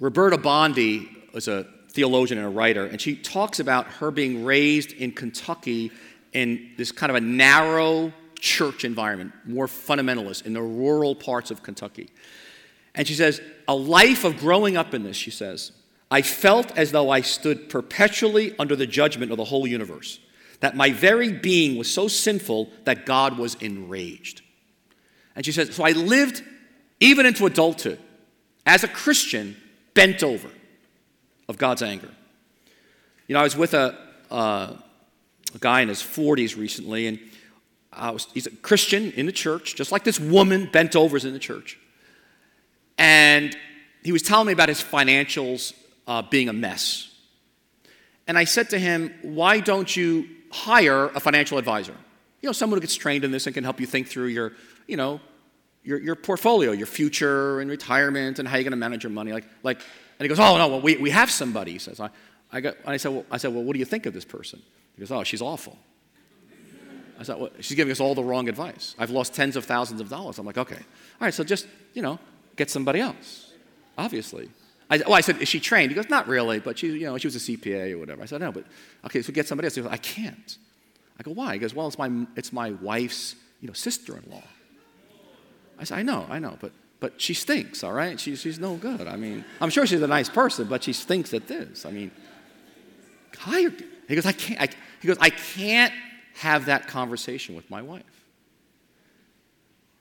Roberta 0.00 0.38
Bondi 0.38 1.08
was 1.34 1.48
a 1.48 1.66
theologian 1.96 2.38
and 2.38 2.46
a 2.46 2.50
writer, 2.50 2.84
and 2.84 3.00
she 3.00 3.16
talks 3.16 3.58
about 3.58 3.86
her 3.86 4.10
being 4.10 4.44
raised 4.44 4.92
in 4.92 5.10
Kentucky 5.10 5.90
in 6.34 6.70
this 6.76 6.92
kind 6.92 7.08
of 7.10 7.16
a 7.16 7.20
narrow 7.20 8.12
church 8.38 8.84
environment, 8.84 9.32
more 9.46 9.66
fundamentalist 9.66 10.44
in 10.44 10.52
the 10.52 10.60
rural 10.60 11.14
parts 11.14 11.50
of 11.50 11.62
Kentucky. 11.62 12.10
And 12.94 13.08
she 13.08 13.14
says, 13.14 13.40
A 13.66 13.74
life 13.74 14.24
of 14.24 14.36
growing 14.36 14.76
up 14.76 14.92
in 14.92 15.04
this, 15.04 15.16
she 15.16 15.30
says, 15.30 15.72
I 16.10 16.20
felt 16.20 16.76
as 16.76 16.92
though 16.92 17.08
I 17.08 17.22
stood 17.22 17.70
perpetually 17.70 18.54
under 18.58 18.76
the 18.76 18.86
judgment 18.86 19.30
of 19.32 19.38
the 19.38 19.44
whole 19.44 19.66
universe, 19.66 20.20
that 20.60 20.76
my 20.76 20.90
very 20.90 21.32
being 21.32 21.78
was 21.78 21.90
so 21.90 22.08
sinful 22.08 22.70
that 22.84 23.06
God 23.06 23.38
was 23.38 23.54
enraged. 23.56 24.42
And 25.34 25.46
she 25.46 25.52
says, 25.52 25.74
So 25.74 25.82
I 25.82 25.92
lived 25.92 26.44
even 27.00 27.24
into 27.24 27.46
adulthood 27.46 27.98
as 28.66 28.84
a 28.84 28.88
Christian, 28.88 29.56
bent 29.94 30.22
over 30.22 30.50
of 31.48 31.58
God's 31.58 31.82
anger. 31.82 32.10
You 33.26 33.34
know, 33.34 33.40
I 33.40 33.44
was 33.44 33.56
with 33.56 33.74
a, 33.74 33.96
uh, 34.30 34.74
a 35.54 35.58
guy 35.58 35.80
in 35.80 35.88
his 35.88 36.02
40s 36.02 36.56
recently, 36.56 37.06
and 37.06 37.18
I 37.92 38.10
was, 38.10 38.26
he's 38.34 38.46
a 38.46 38.50
Christian 38.50 39.12
in 39.12 39.26
the 39.26 39.32
church, 39.32 39.74
just 39.74 39.90
like 39.90 40.04
this 40.04 40.20
woman 40.20 40.68
bent 40.70 40.94
over 40.94 41.16
is 41.16 41.24
in 41.24 41.32
the 41.32 41.38
church. 41.38 41.78
And 42.98 43.56
he 44.02 44.12
was 44.12 44.22
telling 44.22 44.46
me 44.46 44.52
about 44.52 44.68
his 44.68 44.82
financials 44.82 45.72
uh, 46.06 46.22
being 46.22 46.48
a 46.48 46.52
mess. 46.52 47.12
And 48.26 48.38
I 48.38 48.44
said 48.44 48.70
to 48.70 48.78
him, 48.78 49.12
Why 49.22 49.60
don't 49.60 49.94
you 49.94 50.28
hire 50.50 51.06
a 51.06 51.20
financial 51.20 51.58
advisor? 51.58 51.94
You 52.42 52.48
know, 52.48 52.52
someone 52.52 52.76
who 52.76 52.80
gets 52.80 52.94
trained 52.94 53.24
in 53.24 53.30
this 53.30 53.46
and 53.46 53.54
can 53.54 53.64
help 53.64 53.80
you 53.80 53.86
think 53.86 54.08
through 54.08 54.26
your, 54.26 54.52
you 54.86 54.96
know, 54.96 55.20
your, 55.82 55.98
your 56.00 56.16
portfolio, 56.16 56.72
your 56.72 56.86
future 56.86 57.60
and 57.60 57.70
retirement 57.70 58.38
and 58.38 58.46
how 58.48 58.56
you're 58.56 58.64
going 58.64 58.72
to 58.72 58.76
manage 58.76 59.04
your 59.04 59.12
money. 59.12 59.32
Like, 59.32 59.44
like, 59.62 59.80
and 60.18 60.24
he 60.24 60.28
goes, 60.28 60.40
Oh, 60.40 60.56
no, 60.56 60.68
well, 60.68 60.80
we, 60.80 60.96
we 60.96 61.10
have 61.10 61.30
somebody. 61.30 61.72
He 61.72 61.78
says, 61.78 62.00
I, 62.00 62.10
I, 62.52 62.60
got, 62.60 62.76
I, 62.86 62.96
said, 62.96 63.12
well, 63.12 63.24
I 63.30 63.36
said, 63.36 63.52
Well, 63.54 63.62
what 63.62 63.72
do 63.74 63.78
you 63.78 63.84
think 63.84 64.06
of 64.06 64.14
this 64.14 64.24
person? 64.24 64.62
He 64.94 65.00
goes, 65.00 65.10
Oh, 65.10 65.24
she's 65.24 65.42
awful. 65.42 65.78
I 67.18 67.22
said, 67.22 67.38
well, 67.38 67.50
She's 67.60 67.76
giving 67.76 67.92
us 67.92 68.00
all 68.00 68.14
the 68.14 68.24
wrong 68.24 68.48
advice. 68.48 68.94
I've 68.98 69.10
lost 69.10 69.34
tens 69.34 69.56
of 69.56 69.64
thousands 69.64 70.00
of 70.00 70.08
dollars. 70.08 70.38
I'm 70.38 70.46
like, 70.46 70.58
Okay. 70.58 70.76
All 70.76 71.26
right, 71.26 71.34
so 71.34 71.44
just, 71.44 71.66
you 71.94 72.02
know, 72.02 72.18
get 72.56 72.70
somebody 72.70 73.00
else, 73.00 73.52
obviously. 73.96 74.48
I, 74.88 74.98
well, 74.98 75.14
I 75.14 75.20
said, 75.20 75.42
is 75.42 75.48
she 75.48 75.58
trained? 75.58 75.90
He 75.90 75.96
goes, 75.96 76.08
not 76.08 76.28
really, 76.28 76.60
but 76.60 76.78
she, 76.78 76.88
you 76.88 77.06
know, 77.06 77.18
she 77.18 77.26
was 77.26 77.36
a 77.36 77.40
CPA 77.40 77.92
or 77.92 77.98
whatever. 77.98 78.22
I 78.22 78.26
said, 78.26 78.40
no, 78.40 78.52
but 78.52 78.64
okay, 79.04 79.20
so 79.20 79.32
get 79.32 79.48
somebody 79.48 79.66
else. 79.66 79.74
He 79.74 79.82
goes, 79.82 79.90
I 79.90 79.96
can't. 79.96 80.58
I 81.18 81.22
go, 81.22 81.32
why? 81.32 81.54
He 81.54 81.58
goes, 81.58 81.74
well, 81.74 81.88
it's 81.88 81.98
my, 81.98 82.26
it's 82.36 82.52
my 82.52 82.70
wife's, 82.70 83.34
you 83.60 83.66
know, 83.66 83.72
sister-in-law. 83.72 84.44
I 85.78 85.84
said, 85.84 85.98
I 85.98 86.02
know, 86.02 86.26
I 86.30 86.38
know, 86.38 86.56
but, 86.60 86.72
but 87.00 87.20
she 87.20 87.34
stinks, 87.34 87.84
all 87.84 87.92
right? 87.92 88.18
She, 88.18 88.36
she's 88.36 88.58
no 88.58 88.76
good. 88.76 89.06
I 89.06 89.16
mean, 89.16 89.44
I'm 89.60 89.70
sure 89.70 89.86
she's 89.86 90.02
a 90.02 90.06
nice 90.06 90.28
person, 90.28 90.66
but 90.66 90.82
she 90.82 90.92
stinks 90.92 91.34
at 91.34 91.46
this. 91.46 91.84
I 91.84 91.90
mean, 91.90 92.10
hire. 93.36 93.72
He 94.08 94.14
goes, 94.14 94.26
I 94.26 94.32
can't. 94.32 94.60
I, 94.60 94.68
he 95.00 95.08
goes, 95.08 95.18
I 95.20 95.30
can't 95.30 95.92
have 96.34 96.66
that 96.66 96.86
conversation 96.86 97.54
with 97.54 97.70
my 97.70 97.82
wife. 97.82 98.04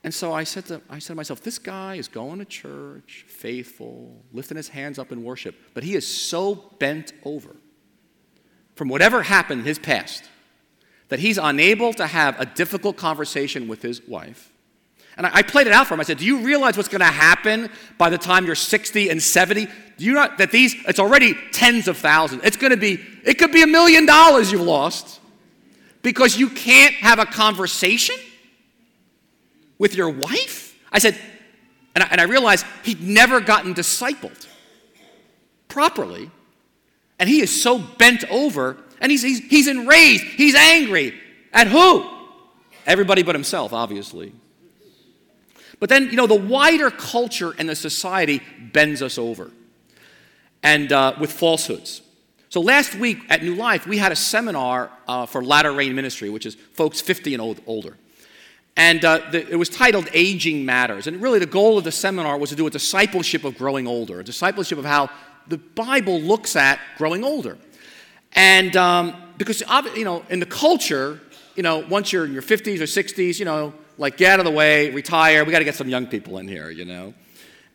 And 0.03 0.13
so 0.13 0.33
I 0.33 0.43
said, 0.43 0.65
to, 0.67 0.81
I 0.87 0.99
said 0.99 1.13
to 1.13 1.15
myself, 1.15 1.41
this 1.41 1.57
guy 1.57 1.95
is 1.95 2.07
going 2.07 2.37
to 2.37 2.45
church, 2.45 3.25
faithful, 3.27 4.23
lifting 4.31 4.55
his 4.55 4.69
hands 4.69 4.99
up 4.99 5.11
in 5.11 5.23
worship, 5.23 5.55
but 5.73 5.83
he 5.83 5.95
is 5.95 6.05
so 6.07 6.55
bent 6.77 7.11
over 7.23 7.55
from 8.75 8.87
whatever 8.87 9.23
happened 9.23 9.61
in 9.61 9.65
his 9.65 9.79
past 9.79 10.29
that 11.09 11.19
he's 11.19 11.39
unable 11.39 11.91
to 11.93 12.05
have 12.05 12.39
a 12.39 12.45
difficult 12.45 12.97
conversation 12.97 13.67
with 13.67 13.81
his 13.81 14.01
wife. 14.07 14.51
And 15.17 15.25
I, 15.25 15.31
I 15.35 15.41
played 15.43 15.67
it 15.67 15.73
out 15.73 15.87
for 15.87 15.93
him. 15.93 15.99
I 15.99 16.03
said, 16.03 16.17
Do 16.17 16.25
you 16.25 16.39
realize 16.39 16.77
what's 16.77 16.89
going 16.89 16.99
to 16.99 17.05
happen 17.05 17.69
by 17.97 18.09
the 18.09 18.17
time 18.17 18.45
you're 18.45 18.55
60 18.55 19.09
and 19.09 19.21
70? 19.21 19.67
Do 19.97 20.05
you 20.05 20.13
not 20.13 20.37
that 20.37 20.51
these, 20.51 20.75
it's 20.87 20.99
already 20.99 21.35
tens 21.51 21.87
of 21.87 21.97
thousands. 21.97 22.43
It's 22.43 22.57
going 22.57 22.71
to 22.71 22.77
be, 22.77 22.99
it 23.23 23.35
could 23.35 23.51
be 23.51 23.61
a 23.61 23.67
million 23.67 24.05
dollars 24.05 24.51
you've 24.51 24.61
lost 24.61 25.19
because 26.01 26.37
you 26.37 26.49
can't 26.49 26.93
have 26.95 27.19
a 27.19 27.25
conversation 27.25 28.15
with 29.77 29.95
your 29.95 30.09
wife? 30.09 30.77
I 30.91 30.99
said, 30.99 31.17
and 31.93 32.03
I, 32.03 32.07
and 32.11 32.21
I 32.21 32.25
realized 32.25 32.65
he'd 32.83 33.01
never 33.01 33.39
gotten 33.39 33.73
discipled 33.73 34.47
properly. 35.69 36.29
And 37.19 37.29
he 37.29 37.41
is 37.41 37.61
so 37.61 37.79
bent 37.79 38.23
over, 38.29 38.77
and 38.99 39.11
he's, 39.11 39.21
he's, 39.21 39.39
he's 39.39 39.67
enraged, 39.67 40.23
he's 40.23 40.55
angry. 40.55 41.13
At 41.53 41.67
who? 41.67 42.05
Everybody 42.85 43.23
but 43.23 43.35
himself, 43.35 43.71
obviously. 43.71 44.33
But 45.79 45.89
then, 45.89 46.09
you 46.09 46.15
know, 46.15 46.27
the 46.27 46.35
wider 46.35 46.89
culture 46.89 47.53
and 47.57 47.67
the 47.67 47.75
society 47.75 48.41
bends 48.71 49.01
us 49.01 49.17
over 49.17 49.51
and 50.63 50.91
uh, 50.91 51.15
with 51.19 51.31
falsehoods. 51.31 52.01
So 52.49 52.61
last 52.61 52.95
week 52.95 53.19
at 53.29 53.43
New 53.43 53.55
Life, 53.55 53.85
we 53.85 53.97
had 53.97 54.11
a 54.11 54.15
seminar 54.15 54.89
uh, 55.07 55.25
for 55.25 55.43
Latter 55.43 55.73
Rain 55.73 55.93
Ministry, 55.93 56.29
which 56.29 56.45
is 56.45 56.55
folks 56.73 57.01
50 57.01 57.33
and 57.33 57.41
old, 57.41 57.61
older. 57.67 57.97
And 58.77 59.03
uh, 59.05 59.29
the, 59.31 59.47
it 59.49 59.55
was 59.55 59.69
titled 59.69 60.07
Aging 60.13 60.65
Matters. 60.65 61.07
And 61.07 61.21
really, 61.21 61.39
the 61.39 61.45
goal 61.45 61.77
of 61.77 61.83
the 61.83 61.91
seminar 61.91 62.37
was 62.37 62.49
to 62.49 62.55
do 62.55 62.67
a 62.67 62.69
discipleship 62.69 63.43
of 63.43 63.57
growing 63.57 63.87
older, 63.87 64.19
a 64.19 64.23
discipleship 64.23 64.77
of 64.77 64.85
how 64.85 65.09
the 65.47 65.57
Bible 65.57 66.19
looks 66.19 66.55
at 66.55 66.79
growing 66.97 67.23
older. 67.23 67.57
And 68.33 68.75
um, 68.75 69.15
because, 69.37 69.61
you 69.95 70.03
know, 70.03 70.25
in 70.29 70.39
the 70.39 70.45
culture, 70.45 71.21
you 71.55 71.63
know, 71.63 71.85
once 71.89 72.11
you're 72.11 72.25
in 72.25 72.33
your 72.33 72.41
50s 72.41 72.79
or 72.79 72.83
60s, 72.83 73.39
you 73.39 73.45
know, 73.45 73.73
like 73.97 74.17
get 74.17 74.33
out 74.33 74.39
of 74.39 74.45
the 74.45 74.51
way, 74.51 74.91
retire. 74.91 75.45
We 75.45 75.51
got 75.51 75.59
to 75.59 75.65
get 75.65 75.75
some 75.75 75.89
young 75.89 76.07
people 76.07 76.37
in 76.37 76.47
here, 76.47 76.69
you 76.69 76.85
know. 76.85 77.13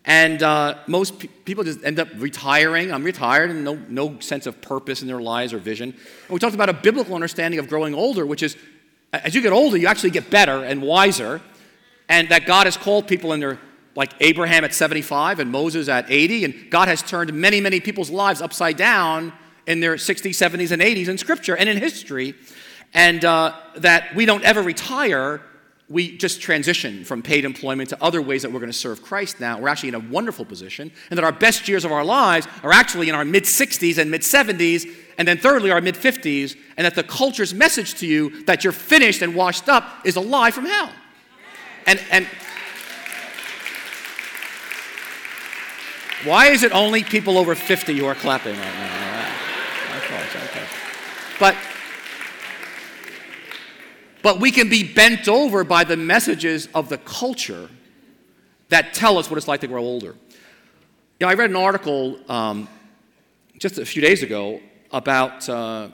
And 0.04 0.42
uh, 0.42 0.78
most 0.86 1.18
pe- 1.18 1.28
people 1.28 1.62
just 1.64 1.84
end 1.84 2.00
up 2.00 2.08
retiring. 2.16 2.92
I'm 2.92 3.04
retired 3.04 3.50
and 3.50 3.64
no, 3.64 3.78
no 3.88 4.18
sense 4.20 4.46
of 4.46 4.60
purpose 4.62 5.02
in 5.02 5.08
their 5.08 5.20
lives 5.20 5.52
or 5.52 5.58
vision. 5.58 5.90
And 5.90 6.30
we 6.30 6.38
talked 6.38 6.54
about 6.54 6.70
a 6.70 6.74
biblical 6.74 7.14
understanding 7.14 7.60
of 7.60 7.68
growing 7.68 7.94
older, 7.94 8.24
which 8.24 8.42
is 8.42 8.56
as 9.12 9.34
you 9.34 9.42
get 9.42 9.52
older, 9.52 9.76
you 9.76 9.86
actually 9.86 10.10
get 10.10 10.30
better 10.30 10.64
and 10.64 10.82
wiser, 10.82 11.40
and 12.08 12.28
that 12.28 12.46
God 12.46 12.66
has 12.66 12.76
called 12.76 13.08
people 13.08 13.32
in 13.32 13.40
their, 13.40 13.58
like 13.96 14.12
Abraham 14.20 14.64
at 14.64 14.72
75 14.72 15.40
and 15.40 15.50
Moses 15.50 15.88
at 15.88 16.10
80, 16.10 16.44
and 16.44 16.70
God 16.70 16.88
has 16.88 17.02
turned 17.02 17.32
many, 17.32 17.60
many 17.60 17.80
people's 17.80 18.10
lives 18.10 18.40
upside 18.40 18.76
down 18.76 19.32
in 19.66 19.80
their 19.80 19.96
60s, 19.96 20.30
70s, 20.30 20.70
and 20.70 20.80
80s 20.80 21.08
in 21.08 21.18
Scripture 21.18 21.56
and 21.56 21.68
in 21.68 21.76
history, 21.76 22.34
and 22.94 23.24
uh, 23.24 23.54
that 23.76 24.14
we 24.14 24.26
don't 24.26 24.44
ever 24.44 24.62
retire. 24.62 25.40
We 25.90 26.16
just 26.16 26.40
transition 26.40 27.04
from 27.04 27.20
paid 27.20 27.44
employment 27.44 27.90
to 27.90 28.02
other 28.02 28.22
ways 28.22 28.42
that 28.42 28.52
we're 28.52 28.60
going 28.60 28.72
to 28.72 28.78
serve 28.78 29.02
Christ 29.02 29.40
now. 29.40 29.58
We're 29.58 29.68
actually 29.68 29.90
in 29.90 29.96
a 29.96 30.00
wonderful 30.00 30.46
position, 30.46 30.90
and 31.10 31.18
that 31.18 31.24
our 31.24 31.32
best 31.32 31.68
years 31.68 31.84
of 31.84 31.92
our 31.92 32.04
lives 32.04 32.46
are 32.62 32.72
actually 32.72 33.08
in 33.08 33.14
our 33.14 33.24
mid 33.24 33.44
60s 33.44 33.98
and 33.98 34.10
mid 34.10 34.22
70s 34.22 34.88
and 35.20 35.28
then 35.28 35.36
thirdly, 35.36 35.70
our 35.70 35.82
mid 35.82 35.96
50s, 35.96 36.56
and 36.78 36.86
that 36.86 36.94
the 36.94 37.02
culture's 37.02 37.52
message 37.52 37.96
to 37.96 38.06
you 38.06 38.42
that 38.44 38.64
you're 38.64 38.72
finished 38.72 39.20
and 39.20 39.34
washed 39.34 39.68
up 39.68 40.06
is 40.06 40.16
a 40.16 40.20
lie 40.20 40.50
from 40.50 40.64
hell. 40.64 40.90
And, 41.86 42.00
and 42.10 42.26
why 46.24 46.46
is 46.46 46.62
it 46.62 46.72
only 46.72 47.04
people 47.04 47.36
over 47.36 47.54
50 47.54 47.98
who 47.98 48.06
are 48.06 48.14
clapping 48.14 48.56
right 48.56 48.64
now? 48.64 49.28
But, 51.38 51.54
but 54.22 54.40
we 54.40 54.50
can 54.50 54.68
be 54.68 54.82
bent 54.82 55.28
over 55.28 55.64
by 55.64 55.84
the 55.84 55.96
messages 55.96 56.68
of 56.74 56.88
the 56.88 56.98
culture 56.98 57.68
that 58.68 58.94
tell 58.94 59.18
us 59.18 59.30
what 59.30 59.36
it's 59.36 59.48
like 59.48 59.60
to 59.60 59.66
grow 59.66 59.82
older. 59.82 60.14
You 61.18 61.26
know, 61.26 61.28
I 61.28 61.34
read 61.34 61.50
an 61.50 61.56
article 61.56 62.18
um, 62.30 62.68
just 63.58 63.78
a 63.78 63.84
few 63.84 64.00
days 64.00 64.22
ago 64.22 64.60
about 64.92 65.48
uh, 65.48 65.88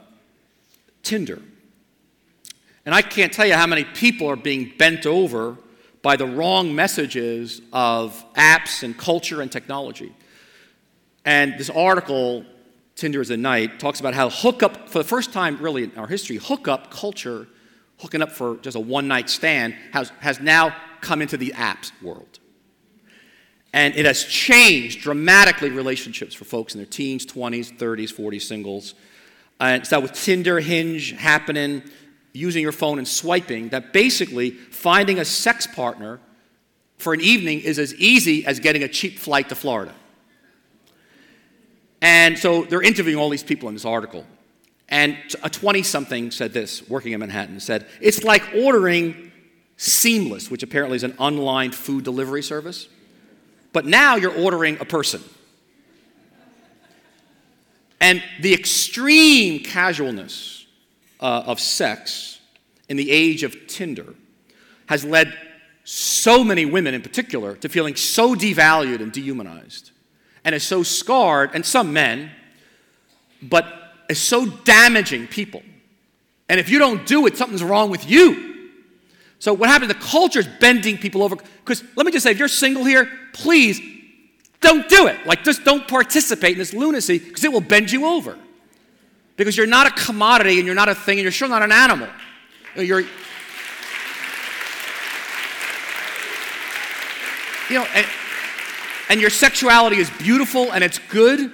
Tinder. 1.03 1.41
And 2.85 2.95
I 2.95 3.01
can't 3.01 3.33
tell 3.33 3.45
you 3.45 3.55
how 3.55 3.67
many 3.67 3.83
people 3.83 4.29
are 4.29 4.37
being 4.37 4.71
bent 4.77 5.05
over 5.05 5.57
by 6.01 6.15
the 6.15 6.25
wrong 6.25 6.73
messages 6.73 7.61
of 7.73 8.23
apps 8.35 8.83
and 8.83 8.97
culture 8.97 9.41
and 9.41 9.51
technology. 9.51 10.15
And 11.25 11.57
this 11.57 11.69
article, 11.69 12.45
Tinder 12.95 13.19
is 13.19 13.29
a 13.29 13.35
Night, 13.35 13.79
talks 13.79 13.99
about 13.99 14.13
how 14.13 14.29
hookup, 14.29 14.87
for 14.87 14.99
the 14.99 15.03
first 15.03 15.33
time 15.33 15.57
really 15.57 15.83
in 15.83 15.97
our 15.97 16.07
history, 16.07 16.37
hookup 16.37 16.89
culture, 16.89 17.47
hooking 17.97 18.21
up 18.21 18.31
for 18.31 18.57
just 18.57 18.75
a 18.75 18.79
one 18.79 19.07
night 19.07 19.29
stand, 19.29 19.75
has, 19.91 20.09
has 20.19 20.39
now 20.39 20.75
come 21.01 21.21
into 21.21 21.37
the 21.37 21.53
apps 21.55 21.91
world. 22.01 22.39
And 23.73 23.95
it 23.95 24.05
has 24.05 24.23
changed 24.23 25.01
dramatically 25.01 25.69
relationships 25.69 26.33
for 26.33 26.45
folks 26.45 26.73
in 26.73 26.79
their 26.79 26.87
teens, 26.87 27.25
20s, 27.25 27.77
30s, 27.77 28.13
40s, 28.13 28.41
singles. 28.41 28.95
Uh, 29.59 29.63
and 29.63 29.87
so 29.87 29.99
with 29.99 30.13
Tinder, 30.13 30.59
Hinge 30.59 31.11
happening, 31.11 31.83
using 32.33 32.61
your 32.61 32.71
phone 32.71 32.97
and 32.97 33.07
swiping, 33.07 33.69
that 33.69 33.93
basically 33.93 34.51
finding 34.51 35.19
a 35.19 35.25
sex 35.25 35.67
partner 35.67 36.19
for 36.97 37.13
an 37.13 37.21
evening 37.21 37.59
is 37.59 37.77
as 37.77 37.93
easy 37.95 38.45
as 38.45 38.59
getting 38.59 38.83
a 38.83 38.87
cheap 38.87 39.19
flight 39.19 39.49
to 39.49 39.55
Florida. 39.55 39.93
And 42.01 42.37
so 42.37 42.63
they're 42.63 42.81
interviewing 42.81 43.17
all 43.19 43.29
these 43.29 43.43
people 43.43 43.69
in 43.69 43.75
this 43.75 43.85
article. 43.85 44.25
And 44.89 45.17
a 45.43 45.49
20 45.49 45.83
something 45.83 46.31
said 46.31 46.53
this, 46.53 46.87
working 46.87 47.11
in 47.11 47.19
Manhattan, 47.19 47.59
said, 47.59 47.87
It's 47.99 48.23
like 48.23 48.43
ordering 48.55 49.31
Seamless, 49.79 50.49
which 50.49 50.63
apparently 50.63 50.95
is 50.95 51.03
an 51.03 51.13
online 51.19 51.71
food 51.71 52.03
delivery 52.03 52.41
service. 52.41 52.87
But 53.73 53.85
now 53.85 54.15
you're 54.15 54.35
ordering 54.35 54.79
a 54.79 54.85
person. 54.85 55.21
And 58.01 58.23
the 58.41 58.55
extreme 58.55 59.63
casualness 59.63 60.65
uh, 61.19 61.43
of 61.45 61.59
sex 61.59 62.39
in 62.89 62.97
the 62.97 63.11
age 63.11 63.43
of 63.43 63.67
Tinder 63.67 64.15
has 64.87 65.05
led 65.05 65.33
so 65.83 66.43
many 66.43 66.65
women 66.65 66.95
in 66.95 67.01
particular 67.01 67.55
to 67.57 67.69
feeling 67.69 67.95
so 67.95 68.35
devalued 68.35 69.01
and 69.01 69.11
dehumanized 69.11 69.91
and 70.43 70.55
is 70.55 70.63
so 70.63 70.81
scarred, 70.81 71.51
and 71.53 71.65
some 71.65 71.91
men, 71.91 72.31
but 73.41 73.86
is 74.09 74.19
so 74.19 74.45
damaging 74.45 75.27
people. 75.27 75.61
And 76.49 76.59
if 76.59 76.69
you 76.69 76.79
don't 76.79 77.05
do 77.05 77.27
it, 77.27 77.37
something's 77.37 77.63
wrong 77.63 77.89
with 77.89 78.09
you. 78.09 78.69
So 79.39 79.53
what 79.53 79.69
happens? 79.69 79.89
The 79.93 79.99
culture 79.99 80.39
is 80.39 80.47
bending 80.59 80.97
people 80.97 81.21
over. 81.21 81.35
Because 81.35 81.83
let 81.95 82.05
me 82.05 82.11
just 82.11 82.23
say, 82.23 82.31
if 82.31 82.39
you're 82.39 82.47
single 82.47 82.85
here, 82.85 83.09
please 83.33 83.79
don't 84.61 84.87
do 84.89 85.07
it. 85.07 85.25
Like, 85.25 85.43
just 85.43 85.63
don't 85.63 85.87
participate 85.87 86.53
in 86.53 86.57
this 86.57 86.73
lunacy 86.73 87.19
because 87.19 87.43
it 87.43 87.51
will 87.51 87.61
bend 87.61 87.91
you 87.91 88.05
over. 88.05 88.37
Because 89.35 89.55
you're 89.55 89.67
not 89.67 89.85
a 89.85 89.91
commodity 89.91 90.57
and 90.57 90.65
you're 90.65 90.73
not 90.73 90.89
a 90.89 90.95
thing 90.95 91.19
and 91.19 91.23
you're 91.23 91.31
sure 91.31 91.47
not 91.47 91.61
an 91.61 91.71
animal. 91.71 92.07
You're, 92.75 93.01
you 93.01 93.07
know, 97.69 97.85
and, 97.93 98.07
and 99.09 99.21
your 99.21 99.29
sexuality 99.29 99.97
is 99.97 100.09
beautiful 100.11 100.71
and 100.71 100.83
it's 100.83 100.97
good 100.97 101.53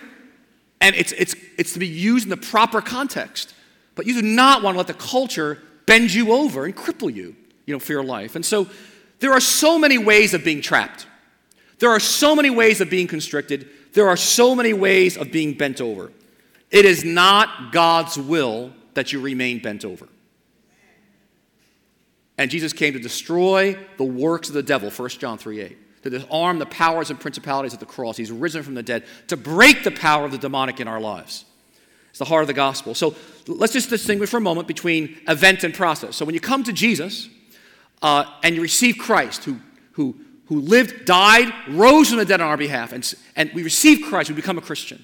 and 0.83 0.97
it's, 0.97 1.13
it's, 1.13 1.33
it's 1.57 1.71
to 1.73 1.79
be 1.79 1.87
used 1.87 2.25
in 2.25 2.29
the 2.29 2.35
proper 2.35 2.81
context. 2.81 3.55
But 3.95 4.05
you 4.05 4.21
do 4.21 4.21
not 4.21 4.61
want 4.61 4.75
to 4.75 4.77
let 4.79 4.87
the 4.87 4.93
culture 4.93 5.63
bend 5.85 6.13
you 6.13 6.33
over 6.33 6.65
and 6.65 6.75
cripple 6.75 7.11
you, 7.13 7.37
you 7.65 7.73
know, 7.73 7.79
for 7.79 7.93
your 7.93 8.03
life. 8.03 8.35
And 8.35 8.45
so 8.45 8.67
there 9.19 9.31
are 9.31 9.39
so 9.39 9.79
many 9.79 9.97
ways 9.97 10.33
of 10.33 10.43
being 10.43 10.61
trapped. 10.61 11.07
There 11.79 11.89
are 11.89 12.01
so 12.01 12.35
many 12.35 12.49
ways 12.49 12.81
of 12.81 12.89
being 12.89 13.07
constricted. 13.07 13.69
There 13.93 14.09
are 14.09 14.17
so 14.17 14.55
many 14.55 14.73
ways 14.73 15.15
of 15.15 15.31
being 15.31 15.53
bent 15.53 15.79
over. 15.79 16.11
It 16.69 16.83
is 16.83 17.05
not 17.05 17.71
God's 17.71 18.17
will 18.17 18.73
that 18.93 19.13
you 19.13 19.21
remain 19.21 19.61
bent 19.61 19.85
over. 19.85 20.09
And 22.37 22.51
Jesus 22.51 22.73
came 22.73 22.91
to 22.91 22.99
destroy 22.99 23.79
the 23.97 24.03
works 24.03 24.49
of 24.49 24.53
the 24.53 24.63
devil, 24.63 24.91
1 24.91 25.09
John 25.11 25.37
3 25.37 25.61
8 25.61 25.77
to 26.03 26.09
disarm 26.09 26.59
the 26.59 26.65
powers 26.65 27.09
and 27.09 27.19
principalities 27.19 27.73
at 27.73 27.79
the 27.79 27.85
cross. 27.85 28.17
He's 28.17 28.31
risen 28.31 28.63
from 28.63 28.75
the 28.75 28.83
dead 28.83 29.05
to 29.27 29.37
break 29.37 29.83
the 29.83 29.91
power 29.91 30.25
of 30.25 30.31
the 30.31 30.37
demonic 30.37 30.79
in 30.79 30.87
our 30.87 30.99
lives. 30.99 31.45
It's 32.09 32.19
the 32.19 32.25
heart 32.25 32.43
of 32.43 32.47
the 32.47 32.53
gospel. 32.53 32.93
So 32.93 33.15
let's 33.47 33.73
just 33.73 33.89
distinguish 33.89 34.29
for 34.29 34.37
a 34.37 34.41
moment 34.41 34.67
between 34.67 35.19
event 35.27 35.63
and 35.63 35.73
process. 35.73 36.15
So 36.15 36.25
when 36.25 36.35
you 36.35 36.41
come 36.41 36.63
to 36.65 36.73
Jesus 36.73 37.27
uh, 38.01 38.25
and 38.43 38.53
you 38.55 38.61
receive 38.61 38.97
Christ, 38.97 39.45
who, 39.45 39.57
who, 39.93 40.15
who 40.45 40.59
lived, 40.59 41.05
died, 41.05 41.51
rose 41.69 42.09
from 42.09 42.19
the 42.19 42.25
dead 42.25 42.39
on 42.39 42.47
our 42.47 42.57
behalf, 42.57 42.91
and, 42.91 43.11
and 43.35 43.51
we 43.53 43.63
receive 43.63 44.05
Christ, 44.07 44.29
we 44.29 44.35
become 44.35 44.57
a 44.57 44.61
Christian. 44.61 45.03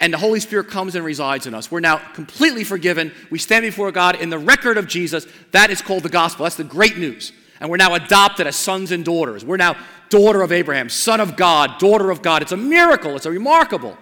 And 0.00 0.14
the 0.14 0.18
Holy 0.18 0.40
Spirit 0.40 0.68
comes 0.68 0.94
and 0.94 1.04
resides 1.04 1.46
in 1.46 1.54
us. 1.54 1.70
We're 1.70 1.80
now 1.80 1.98
completely 2.14 2.64
forgiven. 2.64 3.12
We 3.30 3.38
stand 3.38 3.62
before 3.62 3.92
God 3.92 4.16
in 4.16 4.30
the 4.30 4.38
record 4.38 4.78
of 4.78 4.88
Jesus. 4.88 5.26
That 5.52 5.70
is 5.70 5.82
called 5.82 6.02
the 6.02 6.08
gospel. 6.08 6.44
That's 6.44 6.56
the 6.56 6.64
great 6.64 6.96
news 6.96 7.32
and 7.60 7.68
we're 7.70 7.76
now 7.76 7.94
adopted 7.94 8.46
as 8.46 8.56
sons 8.56 8.90
and 8.90 9.04
daughters. 9.04 9.44
We're 9.44 9.58
now 9.58 9.76
daughter 10.08 10.42
of 10.42 10.50
Abraham, 10.50 10.88
son 10.88 11.20
of 11.20 11.36
God, 11.36 11.78
daughter 11.78 12.10
of 12.10 12.22
God. 12.22 12.42
It's 12.42 12.52
a 12.52 12.56
miracle, 12.56 13.16
it's 13.16 13.26
a 13.26 13.30
remarkable. 13.30 13.96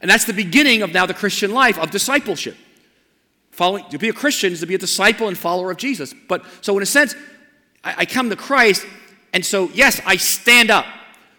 And 0.00 0.10
that's 0.10 0.24
the 0.24 0.32
beginning 0.32 0.82
of 0.82 0.92
now 0.92 1.06
the 1.06 1.14
Christian 1.14 1.52
life 1.52 1.78
of 1.78 1.90
discipleship. 1.90 2.56
Following, 3.52 3.84
to 3.90 3.98
be 3.98 4.08
a 4.08 4.12
Christian 4.12 4.52
is 4.52 4.60
to 4.60 4.66
be 4.66 4.74
a 4.74 4.78
disciple 4.78 5.28
and 5.28 5.38
follower 5.38 5.70
of 5.70 5.76
Jesus. 5.76 6.12
But 6.28 6.44
so, 6.60 6.76
in 6.76 6.82
a 6.82 6.86
sense, 6.86 7.14
I, 7.84 7.94
I 7.98 8.04
come 8.04 8.28
to 8.30 8.36
Christ, 8.36 8.84
and 9.32 9.44
so, 9.44 9.70
yes, 9.72 10.00
I 10.04 10.16
stand 10.16 10.70
up. 10.70 10.86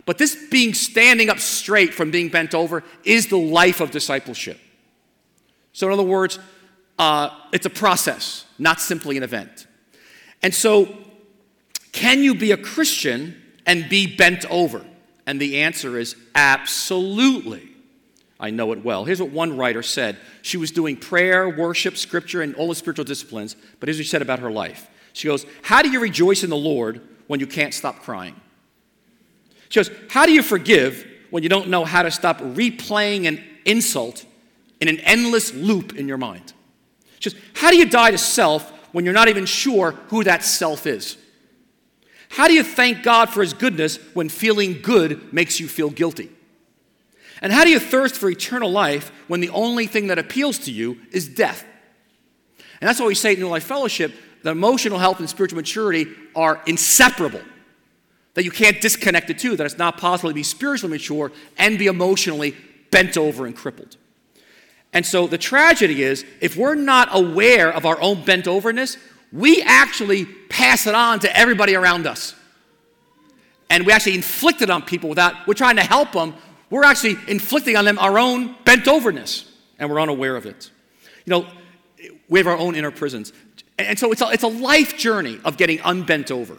But 0.06 0.18
this 0.18 0.48
being 0.50 0.74
standing 0.74 1.30
up 1.30 1.40
straight 1.40 1.94
from 1.94 2.12
being 2.12 2.30
bent 2.30 2.56
over 2.56 2.84
is 3.04 3.28
the 3.28 3.38
life 3.38 3.82
of 3.82 3.92
discipleship. 3.92 4.60
So, 5.74 5.88
in 5.88 5.94
other 5.94 6.04
words, 6.04 6.40
uh, 6.98 7.30
it's 7.52 7.66
a 7.66 7.70
process, 7.70 8.46
not 8.58 8.80
simply 8.80 9.18
an 9.18 9.24
event. 9.24 9.68
And 10.42 10.54
so, 10.54 10.88
can 11.96 12.22
you 12.22 12.36
be 12.36 12.52
a 12.52 12.58
Christian 12.58 13.42
and 13.66 13.88
be 13.88 14.06
bent 14.06 14.46
over? 14.52 14.86
And 15.26 15.40
the 15.40 15.62
answer 15.62 15.98
is 15.98 16.18
absolutely. 16.36 17.70
I 18.38 18.50
know 18.50 18.74
it 18.74 18.84
well. 18.84 19.06
Here's 19.06 19.22
what 19.22 19.32
one 19.32 19.56
writer 19.56 19.82
said. 19.82 20.18
She 20.42 20.58
was 20.58 20.72
doing 20.72 20.98
prayer, 20.98 21.48
worship, 21.48 21.96
scripture, 21.96 22.42
and 22.42 22.54
all 22.56 22.68
the 22.68 22.76
spiritual 22.76 23.06
disciplines, 23.06 23.56
but 23.80 23.88
here's 23.88 23.98
what 23.98 24.04
she 24.04 24.10
said 24.10 24.22
about 24.22 24.40
her 24.40 24.52
life. 24.52 24.90
She 25.14 25.30
goes, 25.30 25.46
How 25.64 25.82
do 25.82 25.90
you 25.90 26.02
rejoice 26.02 26.44
in 26.44 26.50
the 26.50 26.58
Lord 26.58 27.02
when 27.28 27.40
you 27.40 27.48
can't 27.48 27.74
stop 27.74 28.02
crying? 28.02 28.36
She 29.70 29.80
goes, 29.80 29.90
How 30.10 30.26
do 30.26 30.34
you 30.34 30.44
forgive 30.44 31.08
when 31.30 31.44
you 31.44 31.50
don't 31.50 31.70
know 31.70 31.86
how 31.86 32.04
to 32.04 32.12
stop 32.12 32.40
replaying 32.40 33.26
an 33.26 33.42
insult 33.64 34.26
in 34.82 34.90
an 34.90 35.00
endless 35.00 35.54
loop 35.54 35.96
in 35.96 36.10
your 36.10 36.18
mind? 36.18 36.52
She 37.20 37.30
goes, 37.30 37.40
How 37.54 37.72
do 37.72 37.78
you 37.78 37.86
die 37.86 38.12
to 38.12 38.18
self 38.18 38.70
when 38.92 39.06
you're 39.06 39.14
not 39.14 39.30
even 39.30 39.46
sure 39.46 39.92
who 40.10 40.26
that 40.26 40.44
self 40.44 40.86
is? 40.86 41.18
How 42.30 42.48
do 42.48 42.54
you 42.54 42.64
thank 42.64 43.04
God 43.04 43.30
for 43.30 43.42
His 43.42 43.54
goodness 43.54 43.98
when 44.14 44.30
feeling 44.30 44.82
good 44.82 45.32
makes 45.34 45.60
you 45.60 45.68
feel 45.68 45.90
guilty? 45.90 46.30
And 47.42 47.52
how 47.52 47.64
do 47.64 47.70
you 47.70 47.80
thirst 47.80 48.16
for 48.16 48.30
eternal 48.30 48.72
life 48.72 49.12
when 49.28 49.42
the 49.42 49.50
only 49.50 49.88
thing 49.88 50.08
that 50.08 50.18
appeals 50.18 50.58
to 50.60 50.72
you 50.72 50.98
is 51.12 51.28
death? 51.28 51.66
And 52.82 52.88
that's 52.88 53.00
why 53.00 53.08
we 53.08 53.16
say 53.16 53.34
in 53.34 53.40
New 53.40 53.48
Life 53.48 53.64
Fellowship 53.64 54.14
that 54.44 54.52
emotional 54.52 55.00
health 55.00 55.20
and 55.20 55.30
spiritual 55.30 55.58
maturity 55.58 56.08
are 56.36 56.62
inseparable. 56.66 57.42
That 58.36 58.44
you 58.44 58.52
can't 58.52 58.82
disconnect 58.82 59.28
the 59.28 59.34
two, 59.34 59.56
that 59.56 59.66
it's 59.66 59.78
not 59.78 59.98
possible 59.98 60.30
to 60.30 60.34
be 60.34 60.44
spiritually 60.44 60.92
mature 60.92 61.32
and 61.58 61.80
be 61.80 61.88
emotionally 61.88 62.56
bent 62.92 63.18
over 63.18 63.46
and 63.46 63.56
crippled. 63.56 63.98
And 64.94 65.06
so 65.06 65.28
the 65.28 65.38
tragedy 65.38 66.04
is 66.04 66.26
if 66.42 66.56
we're 66.56 66.76
not 66.76 67.10
aware 67.12 67.72
of 67.72 67.86
our 67.86 68.00
own 68.02 68.24
bent 68.24 68.48
overness, 68.48 68.98
we 69.32 69.62
actually 69.64 70.26
pass 70.26 70.88
it 70.88 70.96
on 70.96 71.20
to 71.20 71.38
everybody 71.38 71.76
around 71.76 72.08
us. 72.08 72.36
And 73.70 73.86
we 73.86 73.92
actually 73.92 74.16
inflict 74.16 74.62
it 74.62 74.70
on 74.70 74.82
people 74.84 75.10
without, 75.10 75.48
we're 75.48 75.56
trying 75.56 75.76
to 75.78 75.84
help 75.84 76.12
them. 76.12 76.36
We're 76.70 76.84
actually 76.84 77.18
inflicting 77.28 77.76
on 77.76 77.86
them 77.86 77.98
our 78.00 78.18
own 78.18 78.56
bent 78.64 78.88
overness, 78.88 79.52
and 79.80 79.90
we're 79.90 80.02
unaware 80.02 80.36
of 80.36 80.46
it. 80.46 80.70
You 81.26 81.32
know, 81.32 81.48
we 82.30 82.40
have 82.40 82.48
our 82.48 82.58
own 82.58 82.76
inner 82.76 82.92
prisons. 82.92 83.34
And 83.78 83.98
so 84.00 84.12
it's 84.12 84.22
a, 84.22 84.30
it's 84.30 84.44
a 84.44 84.48
life 84.48 84.98
journey 84.98 85.40
of 85.44 85.58
getting 85.58 85.80
unbent 85.84 86.32
over. 86.32 86.58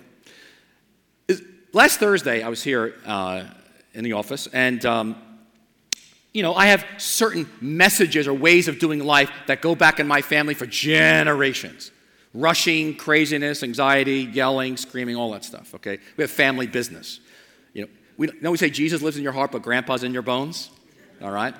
Last 1.72 2.00
Thursday, 2.00 2.42
I 2.42 2.48
was 2.48 2.62
here 2.62 2.94
uh, 3.04 3.44
in 3.92 4.02
the 4.02 4.14
office, 4.14 4.46
and 4.46 4.84
um, 4.86 5.16
you 6.32 6.42
know, 6.42 6.54
I 6.54 6.66
have 6.66 6.86
certain 6.96 7.48
messages 7.60 8.26
or 8.26 8.32
ways 8.32 8.68
of 8.68 8.78
doing 8.78 9.04
life 9.04 9.30
that 9.46 9.60
go 9.60 9.74
back 9.74 10.00
in 10.00 10.06
my 10.06 10.22
family 10.22 10.54
for 10.54 10.66
generations 10.66 11.90
rushing, 12.36 12.94
craziness, 12.94 13.62
anxiety, 13.62 14.28
yelling, 14.32 14.76
screaming, 14.76 15.16
all 15.16 15.32
that 15.32 15.44
stuff, 15.44 15.74
okay? 15.74 15.98
We 16.16 16.22
have 16.22 16.30
family 16.30 16.66
business. 16.66 17.20
You 17.72 17.82
know, 17.82 17.88
we, 18.16 18.30
know 18.40 18.50
we 18.50 18.58
say 18.58 18.70
Jesus 18.70 19.02
lives 19.02 19.16
in 19.16 19.22
your 19.22 19.32
heart, 19.32 19.52
but 19.52 19.62
grandpa's 19.62 20.04
in 20.04 20.12
your 20.12 20.22
bones, 20.22 20.70
all 21.22 21.30
right? 21.30 21.54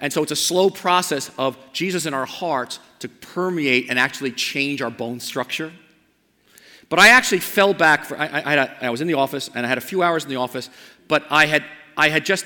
And 0.00 0.12
so 0.12 0.22
it's 0.22 0.32
a 0.32 0.36
slow 0.36 0.68
process 0.68 1.30
of 1.38 1.56
Jesus 1.72 2.06
in 2.06 2.14
our 2.14 2.26
hearts 2.26 2.80
to 2.98 3.08
permeate 3.08 3.88
and 3.88 3.98
actually 3.98 4.32
change 4.32 4.82
our 4.82 4.90
bone 4.90 5.20
structure. 5.20 5.72
But 6.88 6.98
I 6.98 7.08
actually 7.08 7.38
fell 7.38 7.72
back. 7.72 8.04
For, 8.04 8.18
I, 8.18 8.26
I, 8.26 8.54
a, 8.54 8.70
I 8.82 8.90
was 8.90 9.00
in 9.00 9.06
the 9.06 9.14
office 9.14 9.48
and 9.54 9.64
I 9.64 9.68
had 9.68 9.78
a 9.78 9.82
few 9.82 10.02
hours 10.02 10.24
in 10.24 10.30
the 10.30 10.36
office, 10.36 10.68
but 11.08 11.24
I 11.30 11.46
had, 11.46 11.64
I 11.96 12.08
had 12.08 12.24
just 12.24 12.44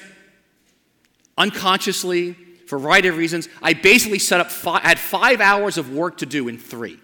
unconsciously, 1.39 2.35
for 2.67 2.77
a 2.77 2.81
variety 2.81 3.09
of 3.09 3.17
reasons, 3.17 3.49
I 3.63 3.73
basically 3.73 4.19
set 4.19 4.41
up, 4.41 4.51
five, 4.51 4.83
I 4.85 4.89
had 4.89 4.99
five 4.99 5.41
hours 5.41 5.79
of 5.79 5.93
work 5.93 6.19
to 6.19 6.27
do 6.27 6.49
in 6.49 6.59
three. 6.59 7.01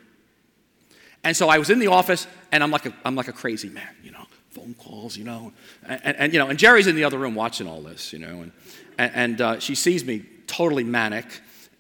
And 1.25 1.37
so 1.37 1.49
I 1.49 1.59
was 1.59 1.71
in 1.71 1.79
the 1.79 1.87
office, 1.87 2.27
and 2.51 2.63
I'm 2.63 2.71
like 2.71 2.87
a, 2.87 2.93
I'm 3.05 3.15
like 3.15 3.29
a 3.29 3.33
crazy 3.33 3.69
man, 3.69 3.89
you 4.03 4.11
know, 4.11 4.27
phone 4.51 4.75
calls, 4.75 5.17
you 5.17 5.25
know, 5.25 5.53
and, 5.87 6.17
and, 6.17 6.33
you 6.33 6.39
know, 6.39 6.49
and 6.49 6.59
Geri's 6.59 6.87
in 6.87 6.97
the 6.97 7.05
other 7.05 7.19
room 7.19 7.35
watching 7.35 7.69
all 7.69 7.81
this, 7.81 8.13
you 8.13 8.19
know, 8.19 8.43
and 8.43 8.53
and, 8.99 9.41
uh, 9.41 9.59
she 9.59 9.75
sees 9.75 10.05
me 10.05 10.25
totally 10.47 10.85
manic, 10.85 11.27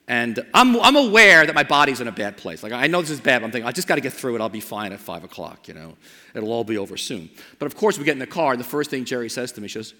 and 0.08 0.44
I'm 0.54 0.80
I'm 0.80 0.96
aware 0.96 1.44
that 1.44 1.54
my 1.54 1.64
body's 1.64 2.00
in 2.00 2.08
a 2.08 2.12
bad 2.12 2.36
place. 2.36 2.62
Like 2.62 2.72
I 2.72 2.86
know 2.86 3.00
this 3.00 3.10
is 3.10 3.20
bad, 3.20 3.40
but 3.40 3.46
I'm 3.46 3.52
thinking 3.52 3.68
I 3.68 3.72
just 3.72 3.88
got 3.88 3.96
to 3.96 4.00
get 4.00 4.12
through 4.12 4.36
it. 4.36 4.40
I'll 4.40 4.48
be 4.48 4.60
fine 4.60 4.92
at 4.92 5.00
five 5.00 5.24
o'clock, 5.24 5.68
you 5.68 5.74
know, 5.74 5.96
it'll 6.34 6.52
all 6.52 6.64
be 6.64 6.78
over 6.78 6.96
soon. 6.96 7.28
But 7.58 7.66
of 7.66 7.76
course, 7.76 7.98
we 7.98 8.04
get 8.04 8.12
in 8.12 8.18
the 8.20 8.26
car, 8.26 8.52
and 8.52 8.60
the 8.60 8.64
first 8.64 8.90
thing 8.90 9.04
Geri 9.04 9.28
says 9.28 9.52
to 9.52 9.60
me, 9.60 9.68
she 9.68 9.74
says, 9.74 9.94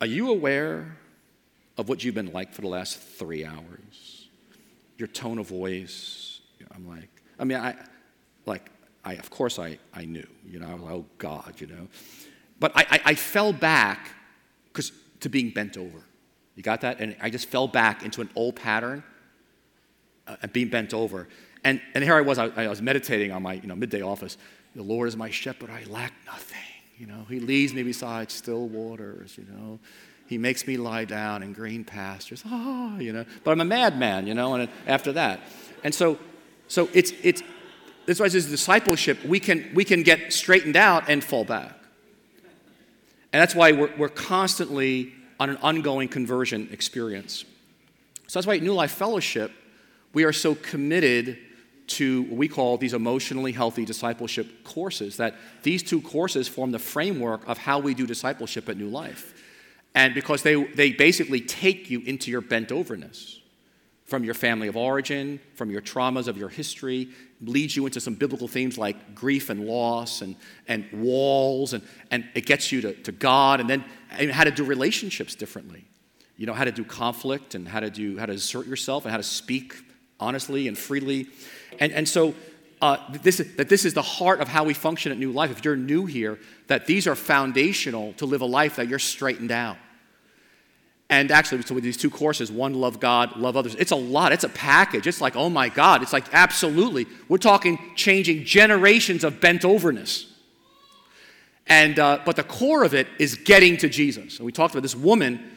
"Are 0.00 0.06
you 0.06 0.30
aware 0.30 0.96
of 1.76 1.88
what 1.88 2.04
you've 2.04 2.14
been 2.14 2.32
like 2.32 2.52
for 2.54 2.62
the 2.62 2.68
last 2.68 2.98
three 3.00 3.44
hours? 3.44 4.28
Your 4.98 5.08
tone 5.08 5.38
of 5.38 5.48
voice." 5.48 6.26
I'm 6.74 6.88
like, 6.88 7.10
I 7.38 7.44
mean, 7.44 7.58
I, 7.58 7.74
like, 8.46 8.70
I, 9.04 9.14
of 9.14 9.30
course 9.30 9.58
I, 9.58 9.78
I 9.94 10.04
knew, 10.04 10.26
you 10.46 10.58
know, 10.58 10.68
I 10.68 10.74
was 10.74 10.82
like, 10.82 10.92
oh 10.92 11.06
God, 11.18 11.54
you 11.58 11.66
know. 11.66 11.88
But 12.60 12.72
I, 12.74 12.86
I, 12.90 13.00
I 13.06 13.14
fell 13.14 13.52
back 13.52 14.10
because 14.66 14.92
to 15.20 15.28
being 15.28 15.50
bent 15.50 15.76
over. 15.76 15.98
You 16.56 16.62
got 16.62 16.80
that? 16.80 17.00
And 17.00 17.16
I 17.20 17.30
just 17.30 17.46
fell 17.46 17.68
back 17.68 18.02
into 18.02 18.20
an 18.20 18.30
old 18.34 18.56
pattern 18.56 19.02
uh, 20.26 20.46
being 20.52 20.68
bent 20.68 20.92
over. 20.92 21.28
And, 21.64 21.80
and 21.94 22.02
here 22.02 22.14
I 22.14 22.20
was, 22.20 22.38
I, 22.38 22.46
I 22.56 22.68
was 22.68 22.82
meditating 22.82 23.32
on 23.32 23.42
my 23.42 23.54
you 23.54 23.66
know, 23.66 23.76
midday 23.76 24.02
office. 24.02 24.36
The 24.74 24.82
Lord 24.82 25.08
is 25.08 25.16
my 25.16 25.30
shepherd, 25.30 25.70
I 25.70 25.84
lack 25.88 26.12
nothing. 26.26 26.58
You 26.98 27.06
know, 27.06 27.26
he 27.28 27.38
leads 27.38 27.72
me 27.72 27.84
beside 27.84 28.30
still 28.30 28.66
waters, 28.66 29.38
you 29.38 29.44
know. 29.44 29.78
He 30.26 30.36
makes 30.36 30.66
me 30.66 30.76
lie 30.76 31.04
down 31.04 31.42
in 31.42 31.52
green 31.52 31.84
pastures. 31.84 32.42
Ah, 32.50 32.98
you 32.98 33.12
know. 33.12 33.24
But 33.44 33.52
I'm 33.52 33.60
a 33.60 33.64
madman, 33.64 34.26
you 34.26 34.34
know, 34.34 34.54
and 34.54 34.68
after 34.86 35.12
that. 35.12 35.40
And 35.84 35.94
so, 35.94 36.18
so 36.68 36.88
it's, 36.92 37.12
it's, 37.22 37.42
that's 38.06 38.20
why 38.20 38.26
it's 38.26 38.34
discipleship. 38.46 39.24
We 39.24 39.40
can, 39.40 39.70
we 39.74 39.84
can 39.84 40.02
get 40.02 40.32
straightened 40.32 40.76
out 40.76 41.08
and 41.08 41.24
fall 41.24 41.44
back. 41.44 41.74
And 43.32 43.40
that's 43.42 43.54
why 43.54 43.72
we're, 43.72 43.94
we're 43.96 44.08
constantly 44.08 45.12
on 45.40 45.50
an 45.50 45.56
ongoing 45.58 46.08
conversion 46.08 46.68
experience. 46.72 47.44
So 48.26 48.38
that's 48.38 48.46
why 48.46 48.56
at 48.56 48.62
New 48.62 48.74
Life 48.74 48.92
Fellowship, 48.92 49.52
we 50.14 50.24
are 50.24 50.32
so 50.32 50.54
committed 50.54 51.38
to 51.88 52.22
what 52.24 52.36
we 52.36 52.48
call 52.48 52.76
these 52.76 52.92
emotionally 52.92 53.52
healthy 53.52 53.84
discipleship 53.84 54.64
courses, 54.64 55.16
that 55.16 55.34
these 55.62 55.82
two 55.82 56.02
courses 56.02 56.46
form 56.46 56.70
the 56.70 56.78
framework 56.78 57.46
of 57.48 57.58
how 57.58 57.78
we 57.78 57.94
do 57.94 58.06
discipleship 58.06 58.68
at 58.68 58.76
New 58.76 58.88
Life. 58.88 59.34
And 59.94 60.14
because 60.14 60.42
they, 60.42 60.64
they 60.64 60.92
basically 60.92 61.40
take 61.40 61.90
you 61.90 62.00
into 62.00 62.30
your 62.30 62.42
bent 62.42 62.70
overness 62.72 63.37
from 64.08 64.24
your 64.24 64.34
family 64.34 64.68
of 64.68 64.76
origin, 64.76 65.38
from 65.54 65.70
your 65.70 65.82
traumas 65.82 66.28
of 66.28 66.38
your 66.38 66.48
history, 66.48 67.10
leads 67.42 67.76
you 67.76 67.84
into 67.84 68.00
some 68.00 68.14
biblical 68.14 68.48
themes 68.48 68.78
like 68.78 69.14
grief 69.14 69.50
and 69.50 69.66
loss 69.66 70.22
and, 70.22 70.34
and 70.66 70.86
walls, 70.92 71.74
and, 71.74 71.82
and 72.10 72.26
it 72.34 72.46
gets 72.46 72.72
you 72.72 72.80
to, 72.80 72.94
to 72.94 73.12
God, 73.12 73.60
and 73.60 73.68
then 73.68 73.84
and 74.10 74.32
how 74.32 74.44
to 74.44 74.50
do 74.50 74.64
relationships 74.64 75.34
differently. 75.34 75.84
You 76.38 76.46
know, 76.46 76.54
how 76.54 76.64
to 76.64 76.72
do 76.72 76.84
conflict 76.84 77.54
and 77.54 77.68
how 77.68 77.80
to 77.80 77.90
do 77.90 78.18
how 78.18 78.26
to 78.26 78.32
assert 78.32 78.66
yourself 78.66 79.04
and 79.04 79.10
how 79.10 79.18
to 79.18 79.22
speak 79.22 79.74
honestly 80.18 80.68
and 80.68 80.76
freely. 80.76 81.26
And, 81.78 81.92
and 81.92 82.08
so 82.08 82.34
uh, 82.80 82.96
this, 83.22 83.38
that 83.56 83.68
this 83.68 83.84
is 83.84 83.92
the 83.92 84.02
heart 84.02 84.40
of 84.40 84.48
how 84.48 84.64
we 84.64 84.72
function 84.72 85.12
at 85.12 85.18
New 85.18 85.32
Life. 85.32 85.50
If 85.50 85.64
you're 85.64 85.76
new 85.76 86.06
here, 86.06 86.38
that 86.68 86.86
these 86.86 87.06
are 87.06 87.14
foundational 87.14 88.14
to 88.14 88.26
live 88.26 88.40
a 88.40 88.46
life 88.46 88.76
that 88.76 88.88
you're 88.88 88.98
straightened 88.98 89.52
out. 89.52 89.76
And 91.10 91.30
actually, 91.30 91.62
so 91.62 91.74
with 91.74 91.84
these 91.84 91.96
two 91.96 92.10
courses, 92.10 92.52
one, 92.52 92.74
love 92.74 93.00
God, 93.00 93.36
love 93.36 93.56
others, 93.56 93.74
it's 93.76 93.92
a 93.92 93.96
lot. 93.96 94.32
It's 94.32 94.44
a 94.44 94.48
package. 94.50 95.06
It's 95.06 95.20
like, 95.20 95.36
oh 95.36 95.48
my 95.48 95.70
God. 95.70 96.02
It's 96.02 96.12
like, 96.12 96.26
absolutely. 96.32 97.06
We're 97.28 97.38
talking 97.38 97.78
changing 97.96 98.44
generations 98.44 99.24
of 99.24 99.40
bent 99.40 99.64
overness. 99.64 100.26
And, 101.66 101.98
uh, 101.98 102.20
but 102.24 102.36
the 102.36 102.44
core 102.44 102.82
of 102.82 102.94
it 102.94 103.06
is 103.18 103.36
getting 103.36 103.76
to 103.78 103.88
Jesus. 103.88 104.38
And 104.38 104.46
we 104.46 104.52
talked 104.52 104.74
about 104.74 104.82
this 104.82 104.96
woman, 104.96 105.50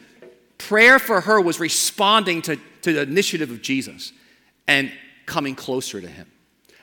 prayer 0.56 0.98
for 0.98 1.20
her 1.20 1.40
was 1.40 1.60
responding 1.60 2.42
to, 2.42 2.56
to 2.82 2.92
the 2.92 3.02
initiative 3.02 3.50
of 3.50 3.60
Jesus 3.60 4.12
and 4.66 4.90
coming 5.26 5.54
closer 5.54 6.00
to 6.00 6.08
him. 6.08 6.30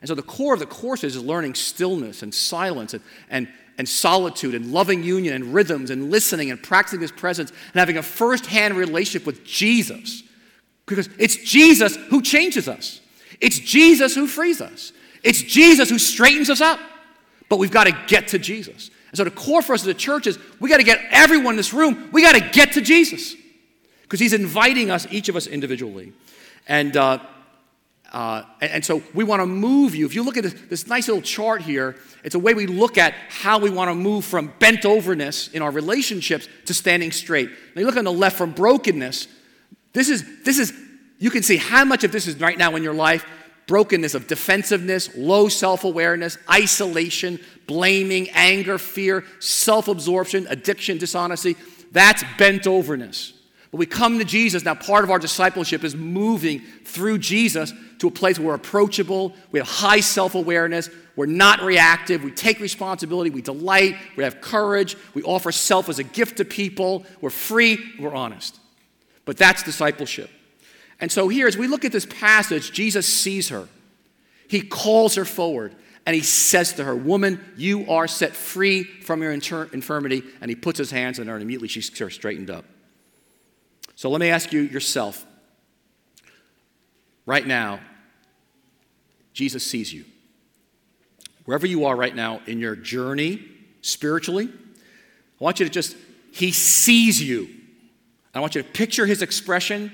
And 0.01 0.07
so 0.07 0.15
the 0.15 0.21
core 0.21 0.53
of 0.53 0.59
the 0.59 0.65
course 0.65 1.03
is 1.03 1.21
learning 1.21 1.55
stillness 1.55 2.23
and 2.23 2.33
silence 2.33 2.93
and, 2.93 3.03
and, 3.29 3.47
and 3.79 3.89
solitude 3.89 4.53
and 4.53 4.71
loving 4.71 5.01
union 5.03 5.33
and 5.33 5.53
rhythms 5.53 5.89
and 5.89 6.11
listening 6.11 6.51
and 6.51 6.61
practicing 6.61 6.99
his 6.99 7.11
presence 7.11 7.49
and 7.49 7.79
having 7.79 7.97
a 7.97 8.03
first-hand 8.03 8.75
relationship 8.75 9.25
with 9.25 9.43
Jesus. 9.43 10.21
Because 10.85 11.09
it's 11.17 11.37
Jesus 11.37 11.95
who 11.95 12.21
changes 12.21 12.67
us. 12.67 13.01
It's 13.41 13.57
Jesus 13.57 14.13
who 14.13 14.27
frees 14.27 14.61
us. 14.61 14.91
It's 15.23 15.41
Jesus 15.41 15.89
who 15.89 15.97
straightens 15.97 16.49
us 16.49 16.61
up. 16.61 16.79
But 17.47 17.57
we've 17.57 17.71
got 17.71 17.85
to 17.85 17.97
get 18.07 18.27
to 18.29 18.39
Jesus. 18.39 18.91
And 19.09 19.17
so 19.17 19.23
the 19.23 19.31
core 19.31 19.61
for 19.61 19.73
us 19.73 19.81
as 19.81 19.87
a 19.87 19.93
church 19.93 20.27
is 20.27 20.37
we 20.59 20.69
got 20.69 20.77
to 20.77 20.83
get 20.83 20.99
everyone 21.09 21.53
in 21.53 21.57
this 21.57 21.73
room, 21.73 22.09
we 22.11 22.21
got 22.21 22.35
to 22.35 22.47
get 22.51 22.73
to 22.73 22.81
Jesus. 22.81 23.35
Because 24.03 24.19
he's 24.19 24.33
inviting 24.33 24.91
us, 24.91 25.07
each 25.09 25.29
of 25.29 25.35
us 25.35 25.47
individually. 25.47 26.11
And 26.67 26.97
uh, 26.97 27.19
uh, 28.11 28.43
and, 28.61 28.71
and, 28.71 28.85
so 28.85 29.03
we 29.13 29.23
want 29.23 29.41
to 29.41 29.45
move 29.45 29.93
you. 29.93 30.05
If 30.05 30.15
you 30.15 30.23
look 30.23 30.37
at 30.37 30.43
this, 30.43 30.53
this, 30.53 30.87
nice 30.87 31.07
little 31.07 31.21
chart 31.21 31.61
here, 31.61 31.95
it's 32.23 32.33
a 32.33 32.39
way 32.39 32.53
we 32.55 32.65
look 32.65 32.97
at 32.97 33.13
how 33.29 33.59
we 33.59 33.69
want 33.69 33.89
to 33.89 33.95
move 33.95 34.25
from 34.25 34.51
bent 34.57 34.83
overness 34.83 35.49
in 35.49 35.61
our 35.61 35.69
relationships 35.69 36.47
to 36.65 36.73
standing 36.73 37.11
straight. 37.11 37.49
Now 37.75 37.81
you 37.81 37.85
look 37.85 37.97
on 37.97 38.05
the 38.05 38.11
left 38.11 38.37
from 38.37 38.51
brokenness. 38.51 39.27
This 39.93 40.09
is, 40.09 40.43
this 40.43 40.57
is, 40.57 40.73
you 41.19 41.29
can 41.29 41.43
see 41.43 41.57
how 41.57 41.85
much 41.85 42.03
of 42.03 42.11
this 42.11 42.25
is 42.25 42.39
right 42.39 42.57
now 42.57 42.75
in 42.75 42.83
your 42.83 42.93
life 42.93 43.25
brokenness 43.67 44.15
of 44.15 44.25
defensiveness, 44.25 45.15
low 45.15 45.47
self 45.47 45.83
awareness, 45.83 46.39
isolation, 46.49 47.39
blaming, 47.67 48.27
anger, 48.31 48.79
fear, 48.79 49.23
self 49.39 49.87
absorption, 49.87 50.47
addiction, 50.49 50.97
dishonesty. 50.97 51.55
That's 51.91 52.23
bent 52.37 52.65
overness. 52.65 53.33
But 53.71 53.77
we 53.77 53.85
come 53.85 54.17
to 54.17 54.25
Jesus. 54.25 54.65
Now, 54.65 54.75
part 54.75 55.03
of 55.03 55.11
our 55.11 55.19
discipleship 55.19 55.83
is 55.83 55.95
moving 55.95 56.61
through 56.85 57.19
Jesus 57.19 57.71
to 57.99 58.07
a 58.07 58.11
place 58.11 58.39
where 58.39 58.49
we're 58.49 58.55
approachable, 58.55 59.35
we 59.51 59.59
have 59.59 59.67
high 59.67 59.99
self 59.99 60.33
awareness, 60.33 60.89
we're 61.15 61.27
not 61.27 61.61
reactive, 61.61 62.23
we 62.23 62.31
take 62.31 62.59
responsibility, 62.59 63.29
we 63.29 63.41
delight, 63.41 63.95
we 64.15 64.23
have 64.23 64.41
courage, 64.41 64.95
we 65.13 65.21
offer 65.23 65.51
self 65.51 65.89
as 65.89 65.99
a 65.99 66.03
gift 66.03 66.37
to 66.37 66.45
people, 66.45 67.05
we're 67.21 67.29
free, 67.29 67.77
we're 67.99 68.15
honest. 68.15 68.59
But 69.25 69.37
that's 69.37 69.61
discipleship. 69.61 70.29
And 70.99 71.11
so, 71.11 71.27
here, 71.27 71.47
as 71.47 71.57
we 71.57 71.67
look 71.67 71.85
at 71.85 71.91
this 71.91 72.05
passage, 72.05 72.71
Jesus 72.71 73.05
sees 73.05 73.49
her. 73.49 73.67
He 74.47 74.61
calls 74.61 75.15
her 75.15 75.25
forward 75.25 75.75
and 76.05 76.15
he 76.15 76.23
says 76.23 76.73
to 76.73 76.83
her, 76.83 76.95
Woman, 76.95 77.39
you 77.55 77.87
are 77.89 78.07
set 78.07 78.35
free 78.35 78.83
from 78.83 79.21
your 79.21 79.31
inter- 79.31 79.69
infirmity. 79.71 80.23
And 80.41 80.49
he 80.49 80.55
puts 80.55 80.79
his 80.79 80.89
hands 80.89 81.19
on 81.19 81.27
her, 81.27 81.35
and 81.35 81.43
immediately 81.43 81.67
she's 81.67 81.85
straightened 81.85 82.49
up. 82.49 82.65
So 83.99 84.09
let 84.09 84.21
me 84.21 84.29
ask 84.29 84.53
you 84.53 84.61
yourself 84.61 85.25
right 87.25 87.45
now, 87.45 87.81
Jesus 89.33 89.61
sees 89.61 89.93
you. 89.93 90.05
Wherever 91.43 91.67
you 91.67 91.83
are 91.83 91.97
right 91.97 92.15
now 92.15 92.39
in 92.47 92.61
your 92.61 92.77
journey 92.77 93.43
spiritually, 93.81 94.47
I 94.47 95.43
want 95.43 95.59
you 95.59 95.65
to 95.65 95.69
just, 95.69 95.97
He 96.31 96.53
sees 96.53 97.21
you. 97.21 97.49
I 98.33 98.39
want 98.39 98.55
you 98.55 98.63
to 98.63 98.69
picture 98.69 99.05
His 99.05 99.21
expression 99.21 99.93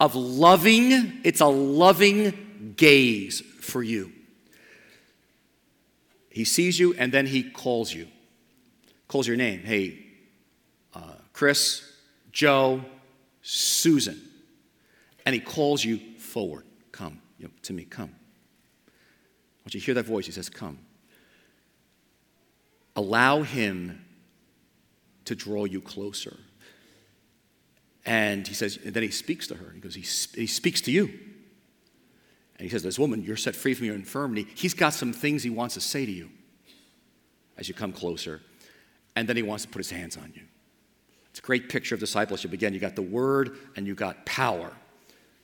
of 0.00 0.16
loving, 0.16 1.20
it's 1.22 1.40
a 1.40 1.46
loving 1.46 2.74
gaze 2.76 3.40
for 3.60 3.84
you. 3.84 4.10
He 6.28 6.42
sees 6.42 6.76
you 6.80 6.92
and 6.94 7.12
then 7.12 7.26
He 7.26 7.44
calls 7.44 7.94
you, 7.94 8.08
calls 9.06 9.28
your 9.28 9.36
name. 9.36 9.60
Hey, 9.60 10.06
uh, 10.92 11.02
Chris, 11.32 11.88
Joe, 12.32 12.84
Susan. 13.44 14.20
And 15.24 15.34
he 15.34 15.40
calls 15.40 15.84
you 15.84 16.00
forward. 16.18 16.64
Come 16.90 17.20
you 17.38 17.46
know, 17.46 17.52
to 17.62 17.72
me, 17.72 17.84
come. 17.84 18.14
Want 19.64 19.74
you 19.74 19.80
hear 19.80 19.94
that 19.94 20.06
voice. 20.06 20.26
He 20.26 20.32
says, 20.32 20.48
Come. 20.48 20.78
Allow 22.96 23.42
him 23.42 24.04
to 25.24 25.34
draw 25.34 25.64
you 25.64 25.80
closer. 25.80 26.36
And 28.06 28.46
he 28.46 28.54
says, 28.54 28.78
and 28.84 28.92
then 28.92 29.02
he 29.02 29.10
speaks 29.10 29.46
to 29.48 29.54
her. 29.54 29.72
He 29.74 29.80
goes, 29.80 29.94
he, 29.94 30.02
he 30.38 30.46
speaks 30.46 30.82
to 30.82 30.92
you. 30.92 31.06
And 31.06 32.60
he 32.60 32.68
says, 32.68 32.82
This 32.82 32.98
woman, 32.98 33.22
you're 33.22 33.36
set 33.36 33.56
free 33.56 33.74
from 33.74 33.86
your 33.86 33.94
infirmity. 33.94 34.46
He's 34.54 34.74
got 34.74 34.94
some 34.94 35.12
things 35.12 35.42
he 35.42 35.50
wants 35.50 35.74
to 35.74 35.80
say 35.80 36.06
to 36.06 36.12
you 36.12 36.30
as 37.56 37.68
you 37.68 37.74
come 37.74 37.92
closer. 37.92 38.42
And 39.16 39.28
then 39.28 39.36
he 39.36 39.42
wants 39.42 39.64
to 39.64 39.70
put 39.70 39.78
his 39.78 39.90
hands 39.90 40.16
on 40.16 40.32
you. 40.34 40.42
It's 41.34 41.40
a 41.40 41.42
great 41.42 41.68
picture 41.68 41.96
of 41.96 42.00
discipleship. 42.00 42.52
Again, 42.52 42.74
you 42.74 42.78
got 42.78 42.94
the 42.94 43.02
word 43.02 43.58
and 43.74 43.88
you 43.88 43.96
got 43.96 44.24
power, 44.24 44.70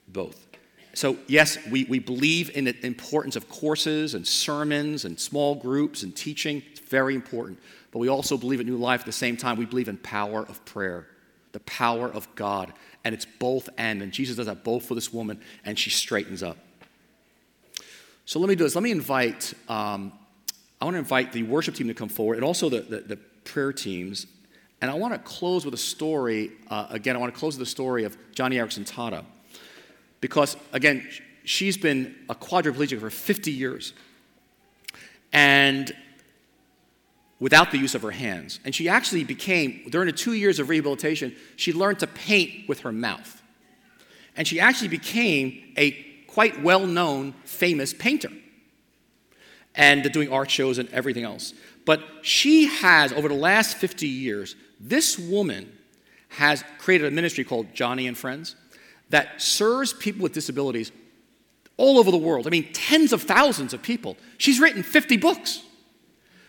both. 0.07 0.47
So, 0.95 1.17
yes, 1.27 1.59
we, 1.69 1.83
we 1.83 1.99
believe 1.99 2.57
in 2.57 2.67
the 2.67 2.87
importance 2.87 3.35
of 3.35 3.49
courses 3.49 4.15
and 4.15 4.25
sermons 4.25 5.05
and 5.05 5.19
small 5.19 5.57
groups 5.57 6.05
and 6.05 6.15
teaching. 6.15 6.63
It's 6.71 6.79
very 6.79 7.17
important. 7.17 7.59
But 7.91 7.99
we 7.99 8.07
also 8.07 8.37
believe 8.37 8.61
in 8.61 8.69
New 8.69 8.77
Life 8.77 9.01
at 9.01 9.07
the 9.07 9.11
same 9.11 9.37
time. 9.37 9.59
We 9.59 9.65
believe 9.65 9.89
in 9.89 9.97
power 9.97 10.43
of 10.43 10.65
prayer, 10.65 11.09
the 11.51 11.59
power 11.59 12.07
of 12.07 12.33
God. 12.37 12.73
And 13.03 13.13
it's 13.13 13.25
both 13.25 13.69
and. 13.77 14.01
And 14.01 14.13
Jesus 14.13 14.37
does 14.37 14.47
that 14.47 14.63
both 14.63 14.87
for 14.87 14.95
this 14.95 15.13
woman, 15.13 15.41
and 15.65 15.77
she 15.77 15.91
straightens 15.91 16.41
up. 16.41 16.57
So 18.27 18.39
let 18.39 18.49
me 18.49 18.55
do 18.55 18.63
this. 18.63 18.77
Let 18.77 18.85
me 18.85 18.93
invite, 18.93 19.55
um, 19.69 20.13
I 20.81 20.85
want 20.85 20.95
to 20.95 21.01
invite 21.01 21.33
the 21.33 21.43
worship 21.43 21.75
team 21.75 21.89
to 21.89 21.95
come 21.95 22.09
forward 22.09 22.37
and 22.37 22.45
also 22.45 22.69
the, 22.69 22.83
the, 22.83 23.01
the 23.01 23.17
prayer 23.43 23.73
teams. 23.73 24.29
And 24.81 24.91
I 24.91 24.95
want 24.95 25.13
to 25.13 25.19
close 25.19 25.65
with 25.65 25.75
a 25.75 25.79
story. 25.79 26.53
Uh, 26.69 26.87
again, 26.91 27.17
I 27.17 27.19
want 27.19 27.33
to 27.33 27.39
close 27.39 27.59
with 27.59 27.67
the 27.67 27.71
story 27.71 28.05
of 28.05 28.17
Joni 28.35 28.55
Eareckson 28.55 28.89
Tada. 28.91 29.25
Because, 30.21 30.57
again, 30.73 31.07
she's 31.45 31.77
been 31.77 32.15
a 32.29 32.35
quadriplegic 32.35 33.01
for 33.01 33.11
50 33.11 33.51
years. 33.51 33.93
And 35.33 35.95
without 37.41 37.71
the 37.71 37.79
use 37.79 37.95
of 37.95 38.03
her 38.03 38.11
hands. 38.11 38.61
And 38.65 38.75
she 38.75 38.89
actually 38.89 39.25
became, 39.25 39.89
during 39.89 40.07
the 40.07 40.13
two 40.13 40.35
years 40.35 40.59
of 40.59 40.69
rehabilitation, 40.69 41.35
she 41.57 41.73
learned 41.73 41.99
to 42.01 42.07
paint 42.07 42.69
with 42.69 42.81
her 42.81 42.93
mouth. 42.93 43.43
And 44.37 44.47
she 44.47 44.61
actually 44.61 44.89
became 44.89 45.73
a 45.77 45.93
quite 46.27 46.63
well 46.63 46.87
known, 46.87 47.33
famous 47.45 47.93
painter. 47.93 48.31
And 49.75 50.11
doing 50.13 50.33
art 50.33 50.51
shows 50.51 50.79
and 50.79 50.89
everything 50.91 51.25
else. 51.25 51.55
But 51.87 52.03
she 52.23 52.67
has, 52.67 53.13
over 53.13 53.29
the 53.29 53.35
last 53.35 53.77
50 53.77 54.07
years, 54.07 54.55
this 54.81 55.19
woman 55.19 55.71
has 56.31 56.65
created 56.79 57.07
a 57.07 57.11
ministry 57.11 57.45
called 57.45 57.73
Joni 57.75 58.09
and 58.09 58.17
Friends 58.17 58.57
that 59.11 59.43
serves 59.43 59.93
people 59.93 60.23
with 60.23 60.33
disabilities 60.33 60.91
all 61.77 61.99
over 61.99 62.11
the 62.11 62.19
world. 62.19 62.47
I 62.47 62.51
mean, 62.51 62.73
tens 62.73 63.13
of 63.13 63.23
thousands 63.23 63.75
of 63.75 63.83
people. 63.83 64.17
She's 64.39 64.61
written 64.61 64.83
50 64.83 65.17
books. 65.17 65.63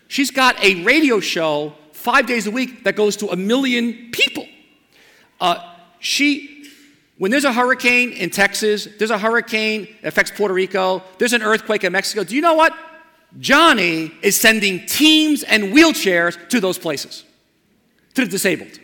She's 0.08 0.30
got 0.30 0.62
a 0.62 0.82
radio 0.84 1.20
show 1.20 1.74
five 1.92 2.26
days 2.26 2.46
a 2.46 2.50
week 2.50 2.84
that 2.84 2.96
goes 2.96 3.16
to 3.16 3.28
a 3.28 3.36
million 3.36 4.10
people. 4.12 4.46
Uh, 5.40 5.74
she, 6.00 6.66
when 7.18 7.30
there's 7.30 7.44
a 7.44 7.52
hurricane 7.52 8.12
in 8.12 8.30
Texas, 8.30 8.86
there's 8.98 9.10
a 9.10 9.18
hurricane 9.18 9.88
that 10.02 10.08
affects 10.08 10.30
Puerto 10.30 10.52
Rico, 10.52 11.02
there's 11.18 11.32
an 11.32 11.42
earthquake 11.42 11.84
in 11.84 11.92
Mexico. 11.92 12.24
Do 12.24 12.36
you 12.36 12.42
know 12.42 12.54
what? 12.54 12.76
Joni 13.38 14.12
is 14.22 14.38
sending 14.38 14.84
teams 14.84 15.42
and 15.42 15.72
wheelchairs 15.72 16.48
to 16.50 16.60
those 16.60 16.78
places, 16.78 17.24
to 18.14 18.24
the 18.24 18.30
disabled. 18.30 18.78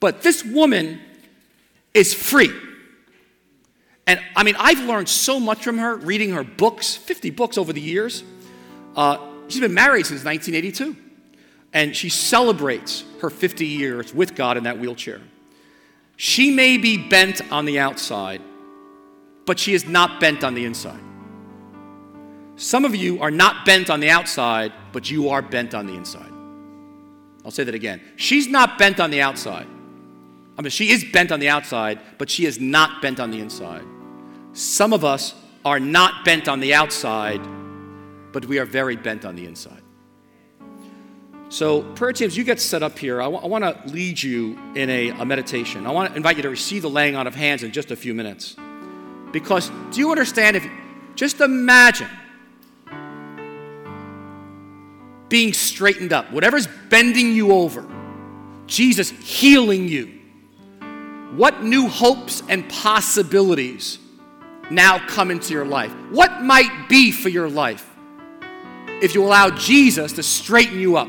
But 0.00 0.22
this 0.22 0.44
woman 0.44 1.00
is 1.94 2.14
free. 2.14 2.50
And 4.06 4.20
I 4.34 4.42
mean, 4.42 4.56
I've 4.58 4.80
learned 4.80 5.08
so 5.08 5.38
much 5.38 5.62
from 5.62 5.78
her 5.78 5.96
reading 5.96 6.30
her 6.30 6.42
books, 6.42 6.96
50 6.96 7.30
books 7.30 7.58
over 7.58 7.72
the 7.72 7.80
years. 7.80 8.24
Uh, 8.96 9.18
she's 9.48 9.60
been 9.60 9.74
married 9.74 10.06
since 10.06 10.24
1982. 10.24 10.96
And 11.72 11.94
she 11.94 12.08
celebrates 12.08 13.04
her 13.20 13.30
50 13.30 13.66
years 13.66 14.12
with 14.12 14.34
God 14.34 14.56
in 14.56 14.64
that 14.64 14.78
wheelchair. 14.78 15.20
She 16.16 16.50
may 16.50 16.76
be 16.76 16.98
bent 17.08 17.40
on 17.52 17.64
the 17.64 17.78
outside, 17.78 18.42
but 19.46 19.58
she 19.58 19.74
is 19.74 19.86
not 19.86 20.20
bent 20.20 20.42
on 20.42 20.54
the 20.54 20.64
inside. 20.64 21.00
Some 22.56 22.84
of 22.84 22.94
you 22.94 23.22
are 23.22 23.30
not 23.30 23.64
bent 23.64 23.88
on 23.88 24.00
the 24.00 24.10
outside, 24.10 24.72
but 24.92 25.10
you 25.10 25.30
are 25.30 25.40
bent 25.40 25.74
on 25.74 25.86
the 25.86 25.94
inside. 25.94 26.29
I'll 27.44 27.50
say 27.50 27.64
that 27.64 27.74
again. 27.74 28.00
She's 28.16 28.48
not 28.48 28.78
bent 28.78 29.00
on 29.00 29.10
the 29.10 29.22
outside. 29.22 29.66
I 30.58 30.62
mean, 30.62 30.70
she 30.70 30.90
is 30.90 31.04
bent 31.04 31.32
on 31.32 31.40
the 31.40 31.48
outside, 31.48 32.00
but 32.18 32.28
she 32.28 32.44
is 32.44 32.60
not 32.60 33.00
bent 33.00 33.18
on 33.18 33.30
the 33.30 33.40
inside. 33.40 33.84
Some 34.52 34.92
of 34.92 35.04
us 35.04 35.34
are 35.64 35.80
not 35.80 36.24
bent 36.24 36.48
on 36.48 36.60
the 36.60 36.74
outside, 36.74 37.40
but 38.32 38.44
we 38.44 38.58
are 38.58 38.66
very 38.66 38.96
bent 38.96 39.24
on 39.24 39.36
the 39.36 39.46
inside. 39.46 39.82
So, 41.48 41.82
prayer 41.94 42.12
teams, 42.12 42.36
you 42.36 42.44
get 42.44 42.60
set 42.60 42.82
up 42.82 42.96
here. 42.96 43.20
I, 43.20 43.24
w- 43.24 43.42
I 43.42 43.46
want 43.48 43.64
to 43.64 43.92
lead 43.92 44.22
you 44.22 44.56
in 44.76 44.88
a, 44.88 45.08
a 45.08 45.24
meditation. 45.24 45.84
I 45.84 45.90
want 45.90 46.10
to 46.10 46.16
invite 46.16 46.36
you 46.36 46.42
to 46.42 46.50
receive 46.50 46.82
the 46.82 46.90
laying 46.90 47.16
on 47.16 47.26
of 47.26 47.34
hands 47.34 47.64
in 47.64 47.72
just 47.72 47.90
a 47.90 47.96
few 47.96 48.14
minutes. 48.14 48.54
Because 49.32 49.70
do 49.90 49.98
you 49.98 50.10
understand 50.10 50.56
if, 50.56 50.66
just 51.16 51.40
imagine 51.40 52.08
being 55.30 55.54
straightened 55.54 56.12
up, 56.12 56.30
whatever's 56.30 56.66
bending 56.90 57.32
you 57.32 57.52
over, 57.52 57.86
Jesus 58.66 59.08
healing 59.08 59.88
you. 59.88 60.20
What 61.36 61.62
new 61.62 61.88
hopes 61.88 62.42
and 62.48 62.68
possibilities 62.68 63.98
now 64.70 64.98
come 65.06 65.30
into 65.30 65.52
your 65.52 65.64
life? 65.64 65.92
What 66.10 66.42
might 66.42 66.88
be 66.88 67.12
for 67.12 67.28
your 67.28 67.48
life 67.48 67.88
if 69.00 69.14
you 69.14 69.24
allow 69.24 69.50
Jesus 69.50 70.12
to 70.14 70.22
straighten 70.22 70.78
you 70.80 70.96
up 70.96 71.08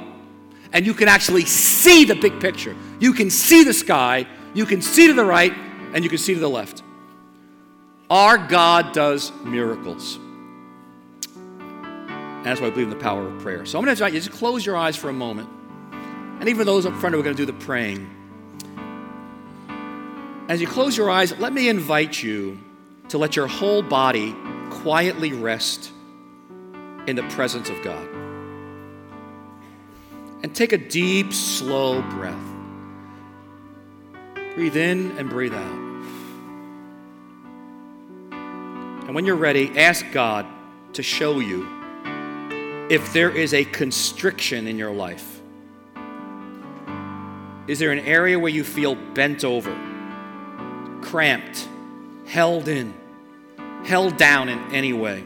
and 0.71 0.85
you 0.85 0.93
can 0.93 1.07
actually 1.07 1.45
see 1.45 2.05
the 2.05 2.15
big 2.15 2.39
picture? 2.39 2.75
You 2.99 3.13
can 3.13 3.31
see 3.31 3.63
the 3.63 3.73
sky, 3.73 4.27
you 4.53 4.65
can 4.65 4.81
see 4.81 5.07
to 5.07 5.13
the 5.13 5.25
right, 5.25 5.53
and 5.93 6.03
you 6.03 6.09
can 6.09 6.19
see 6.19 6.35
to 6.35 6.39
the 6.39 6.49
left. 6.49 6.83
Our 8.11 8.37
God 8.37 8.93
does 8.93 9.31
miracles. 9.43 10.19
And 12.41 12.47
that's 12.47 12.59
why 12.59 12.67
I 12.67 12.69
believe 12.71 12.87
in 12.87 12.97
the 12.97 13.03
power 13.03 13.27
of 13.27 13.39
prayer. 13.43 13.67
So 13.67 13.77
I'm 13.77 13.85
going 13.85 13.95
to 13.95 14.03
invite 14.03 14.13
you 14.13 14.19
to 14.19 14.25
just 14.25 14.39
close 14.39 14.65
your 14.65 14.75
eyes 14.75 14.95
for 14.95 15.09
a 15.09 15.13
moment. 15.13 15.47
And 16.39 16.49
even 16.49 16.65
those 16.65 16.87
up 16.87 16.95
front 16.95 17.13
who 17.13 17.19
are 17.19 17.23
going 17.23 17.35
to 17.35 17.45
do 17.45 17.45
the 17.45 17.53
praying. 17.53 18.09
As 20.49 20.59
you 20.59 20.65
close 20.65 20.97
your 20.97 21.11
eyes, 21.11 21.37
let 21.37 21.53
me 21.53 21.69
invite 21.69 22.23
you 22.23 22.57
to 23.09 23.19
let 23.19 23.35
your 23.35 23.45
whole 23.45 23.83
body 23.83 24.35
quietly 24.71 25.33
rest 25.33 25.91
in 27.05 27.15
the 27.15 27.21
presence 27.29 27.69
of 27.69 27.79
God. 27.83 28.07
And 30.41 30.55
take 30.55 30.73
a 30.73 30.79
deep, 30.79 31.33
slow 31.33 32.01
breath. 32.01 32.43
Breathe 34.55 34.77
in 34.77 35.15
and 35.19 35.29
breathe 35.29 35.53
out. 35.53 35.79
And 39.05 39.13
when 39.13 39.25
you're 39.25 39.35
ready, 39.35 39.77
ask 39.77 40.03
God 40.11 40.47
to 40.93 41.03
show 41.03 41.39
you 41.39 41.80
if 42.91 43.13
there 43.13 43.29
is 43.29 43.53
a 43.53 43.63
constriction 43.63 44.67
in 44.67 44.77
your 44.77 44.91
life. 44.91 45.39
Is 47.65 47.79
there 47.79 47.91
an 47.91 47.99
area 47.99 48.37
where 48.37 48.51
you 48.51 48.65
feel 48.65 48.95
bent 48.95 49.45
over, 49.45 49.71
cramped, 51.01 51.69
held 52.25 52.67
in, 52.67 52.93
held 53.85 54.17
down 54.17 54.49
in 54.49 54.59
any 54.75 54.91
way? 54.91 55.21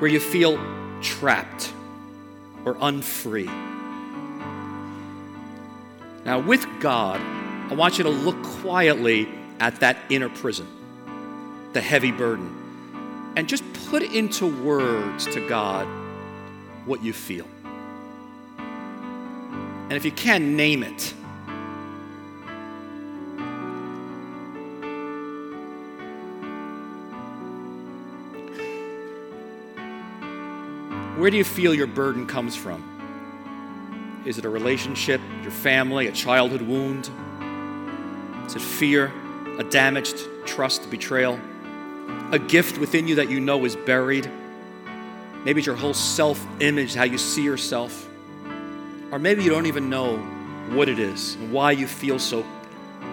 Where 0.00 0.10
you 0.10 0.20
feel 0.20 0.58
trapped 1.00 1.72
or 2.66 2.74
unfree? 2.74 3.46
Now, 6.26 6.40
with 6.40 6.66
God, 6.78 7.22
I 7.70 7.74
want 7.74 7.96
you 7.96 8.04
to 8.04 8.10
look 8.10 8.42
quietly 8.42 9.30
at 9.60 9.80
that 9.80 9.96
inner 10.10 10.28
prison, 10.28 10.68
the 11.72 11.80
heavy 11.80 12.12
burden, 12.12 12.65
and 13.36 13.46
just 13.46 13.62
put 13.90 14.02
into 14.02 14.46
words 14.46 15.26
to 15.26 15.46
God 15.46 15.86
what 16.86 17.04
you 17.04 17.12
feel. 17.12 17.46
And 18.58 19.92
if 19.92 20.04
you 20.04 20.10
can, 20.10 20.56
name 20.56 20.82
it. 20.82 21.14
Where 31.18 31.30
do 31.30 31.36
you 31.36 31.44
feel 31.44 31.74
your 31.74 31.86
burden 31.86 32.26
comes 32.26 32.56
from? 32.56 32.82
Is 34.26 34.38
it 34.38 34.44
a 34.44 34.48
relationship, 34.48 35.20
your 35.42 35.50
family, 35.50 36.08
a 36.08 36.12
childhood 36.12 36.62
wound? 36.62 37.10
Is 38.46 38.56
it 38.56 38.62
fear, 38.62 39.12
a 39.58 39.64
damaged 39.64 40.18
trust, 40.46 40.90
betrayal? 40.90 41.38
A 42.32 42.38
gift 42.38 42.78
within 42.78 43.06
you 43.06 43.16
that 43.16 43.30
you 43.30 43.40
know 43.40 43.64
is 43.64 43.76
buried? 43.76 44.28
Maybe 45.44 45.60
it's 45.60 45.66
your 45.66 45.76
whole 45.76 45.94
self 45.94 46.44
image, 46.60 46.94
how 46.94 47.04
you 47.04 47.18
see 47.18 47.42
yourself. 47.42 48.08
Or 49.12 49.18
maybe 49.20 49.44
you 49.44 49.50
don't 49.50 49.66
even 49.66 49.88
know 49.88 50.16
what 50.70 50.88
it 50.88 50.98
is 50.98 51.36
and 51.36 51.52
why 51.52 51.70
you 51.70 51.86
feel 51.86 52.18
so 52.18 52.44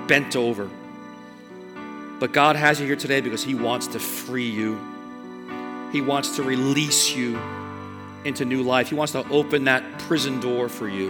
bent 0.07 0.35
over. 0.35 0.67
But 2.19 2.31
God 2.31 2.55
has 2.55 2.79
you 2.79 2.87
here 2.87 2.95
today 2.95 3.21
because 3.21 3.43
He 3.43 3.53
wants 3.53 3.87
to 3.87 3.99
free 3.99 4.49
you. 4.49 4.79
He 5.91 6.01
wants 6.01 6.37
to 6.37 6.43
release 6.43 7.15
you 7.15 7.39
into 8.25 8.45
new 8.45 8.63
life. 8.63 8.89
He 8.89 8.95
wants 8.95 9.11
to 9.11 9.27
open 9.29 9.65
that 9.65 9.99
prison 9.99 10.39
door 10.39 10.69
for 10.69 10.87
you. 10.87 11.09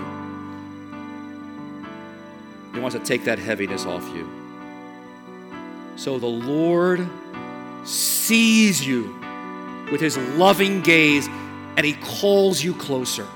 He 2.74 2.80
wants 2.80 2.97
to 2.97 3.04
take 3.04 3.24
that 3.26 3.39
heaviness 3.39 3.86
off 3.86 4.04
you. 4.14 4.28
So 5.95 6.20
the 6.20 6.26
Lord 6.26 7.08
sees 7.84 8.86
you 8.86 9.15
with 9.91 10.01
his 10.01 10.17
loving 10.17 10.81
gaze 10.81 11.27
and 11.75 11.86
he 11.86 11.93
calls 11.93 12.63
you 12.63 12.73
closer. 12.73 13.27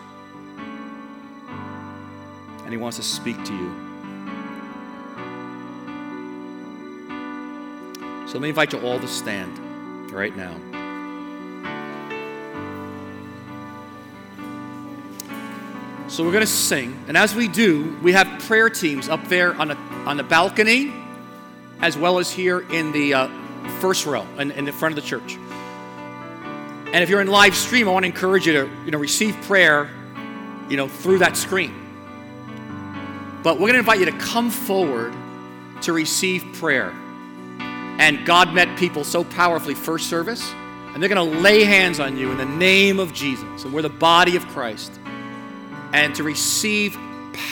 And 2.64 2.72
he 2.72 2.78
wants 2.78 2.98
to 2.98 3.04
speak 3.04 3.44
to 3.46 3.54
you. 3.54 3.88
So 8.28 8.34
let 8.34 8.42
me 8.42 8.50
invite 8.50 8.74
you 8.74 8.80
all 8.80 9.00
to 9.00 9.08
stand 9.08 10.12
right 10.12 10.36
now. 10.36 10.56
So 16.10 16.24
we're 16.24 16.32
going 16.32 16.42
to 16.42 16.48
sing. 16.48 16.98
And 17.08 17.16
as 17.16 17.36
we 17.36 17.48
do, 17.48 17.98
we 18.02 18.14
have 18.14 18.42
prayer 18.44 18.70
teams 18.70 19.08
up 19.08 19.26
there 19.28 19.54
on, 19.56 19.72
a, 19.72 19.76
on 20.06 20.18
the 20.18 20.24
balcony, 20.24 20.92
as 21.80 21.98
well 21.98 22.18
as 22.18 22.32
here 22.32 22.62
in 22.72 22.92
the 22.92 23.14
uh, 23.14 23.28
first 23.68 24.06
row 24.06 24.26
in, 24.38 24.52
in 24.52 24.66
the 24.66 24.72
front 24.72 24.98
of 24.98 25.04
the 25.04 25.08
church. 25.08 25.38
And 26.94 27.04
if 27.04 27.10
you're 27.10 27.22
in 27.22 27.28
live 27.28 27.56
stream, 27.56 27.88
I 27.88 27.92
want 27.92 28.04
to 28.04 28.08
encourage 28.08 28.48
you 28.48 28.54
to 28.54 28.70
you 28.86 28.92
know, 28.92 28.98
receive 28.98 29.36
prayer 29.44 29.90
you 30.70 30.78
know, 30.78 30.88
through 30.88 31.20
that 31.20 31.38
screen. 31.38 31.74
But 33.44 33.56
we're 33.56 33.72
going 33.72 33.74
to 33.74 33.80
invite 33.80 34.00
you 34.00 34.06
to 34.06 34.18
come 34.18 34.50
forward 34.50 35.14
to 35.82 35.94
receive 35.94 36.46
prayer. 36.54 36.92
And 38.00 38.26
God 38.26 38.54
met 38.54 38.78
people 38.78 39.04
so 39.04 39.24
powerfully 39.24 39.74
first 39.74 40.10
service, 40.10 40.52
and 40.94 41.02
they're 41.02 41.10
going 41.10 41.34
to 41.34 41.40
lay 41.40 41.64
hands 41.64 42.00
on 42.00 42.18
you 42.18 42.32
in 42.32 42.38
the 42.38 42.46
name 42.46 43.00
of 43.00 43.14
Jesus. 43.14 43.64
And 43.64 43.74
we're 43.74 43.82
the 43.82 43.90
body 43.90 44.36
of 44.36 44.48
Christ. 44.48 44.92
And 45.94 46.14
to 46.16 46.24
receive 46.24 46.98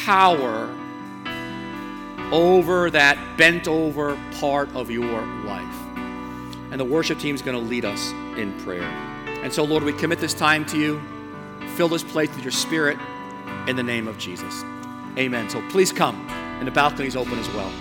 power 0.06 0.70
over 2.32 2.90
that 2.90 3.38
bent 3.38 3.68
over 3.68 4.20
part 4.40 4.70
of 4.76 4.90
your 4.90 5.22
life 5.46 5.85
and 6.72 6.80
the 6.80 6.86
worship 6.86 7.20
team 7.20 7.36
is 7.36 7.42
going 7.42 7.58
to 7.58 7.64
lead 7.64 7.86
us 7.86 8.12
in 8.38 8.58
prayer. 8.62 8.84
And 9.44 9.54
so, 9.54 9.64
Lord, 9.64 9.84
we 9.84 9.94
commit 9.94 10.20
this 10.20 10.34
time 10.34 10.66
to 10.68 10.80
you. 10.80 11.02
Fill 11.76 11.88
this 11.88 12.04
place 12.04 12.30
with 12.30 12.44
your 12.44 12.52
spirit 12.52 12.98
in 13.68 13.76
the 13.76 13.84
name 13.84 14.08
of 14.08 14.18
Jesus. 14.18 14.64
Amen. 15.18 15.50
So 15.50 15.62
please 15.70 15.92
come, 15.92 16.16
and 16.30 16.68
the 16.68 16.72
balcony 16.72 17.08
is 17.08 17.16
open 17.16 17.38
as 17.38 17.50
well. 17.50 17.72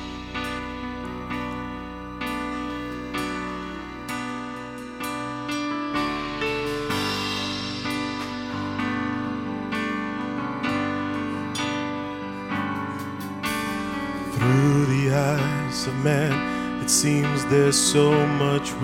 Through 14.33 14.87
the 14.87 15.15
eyes 15.15 15.87
of 15.87 15.95
man 16.05 16.54
it 16.85 16.91
seems 16.91 17.47
there's 17.47 17.81
so 17.81 18.13
much 18.27 18.75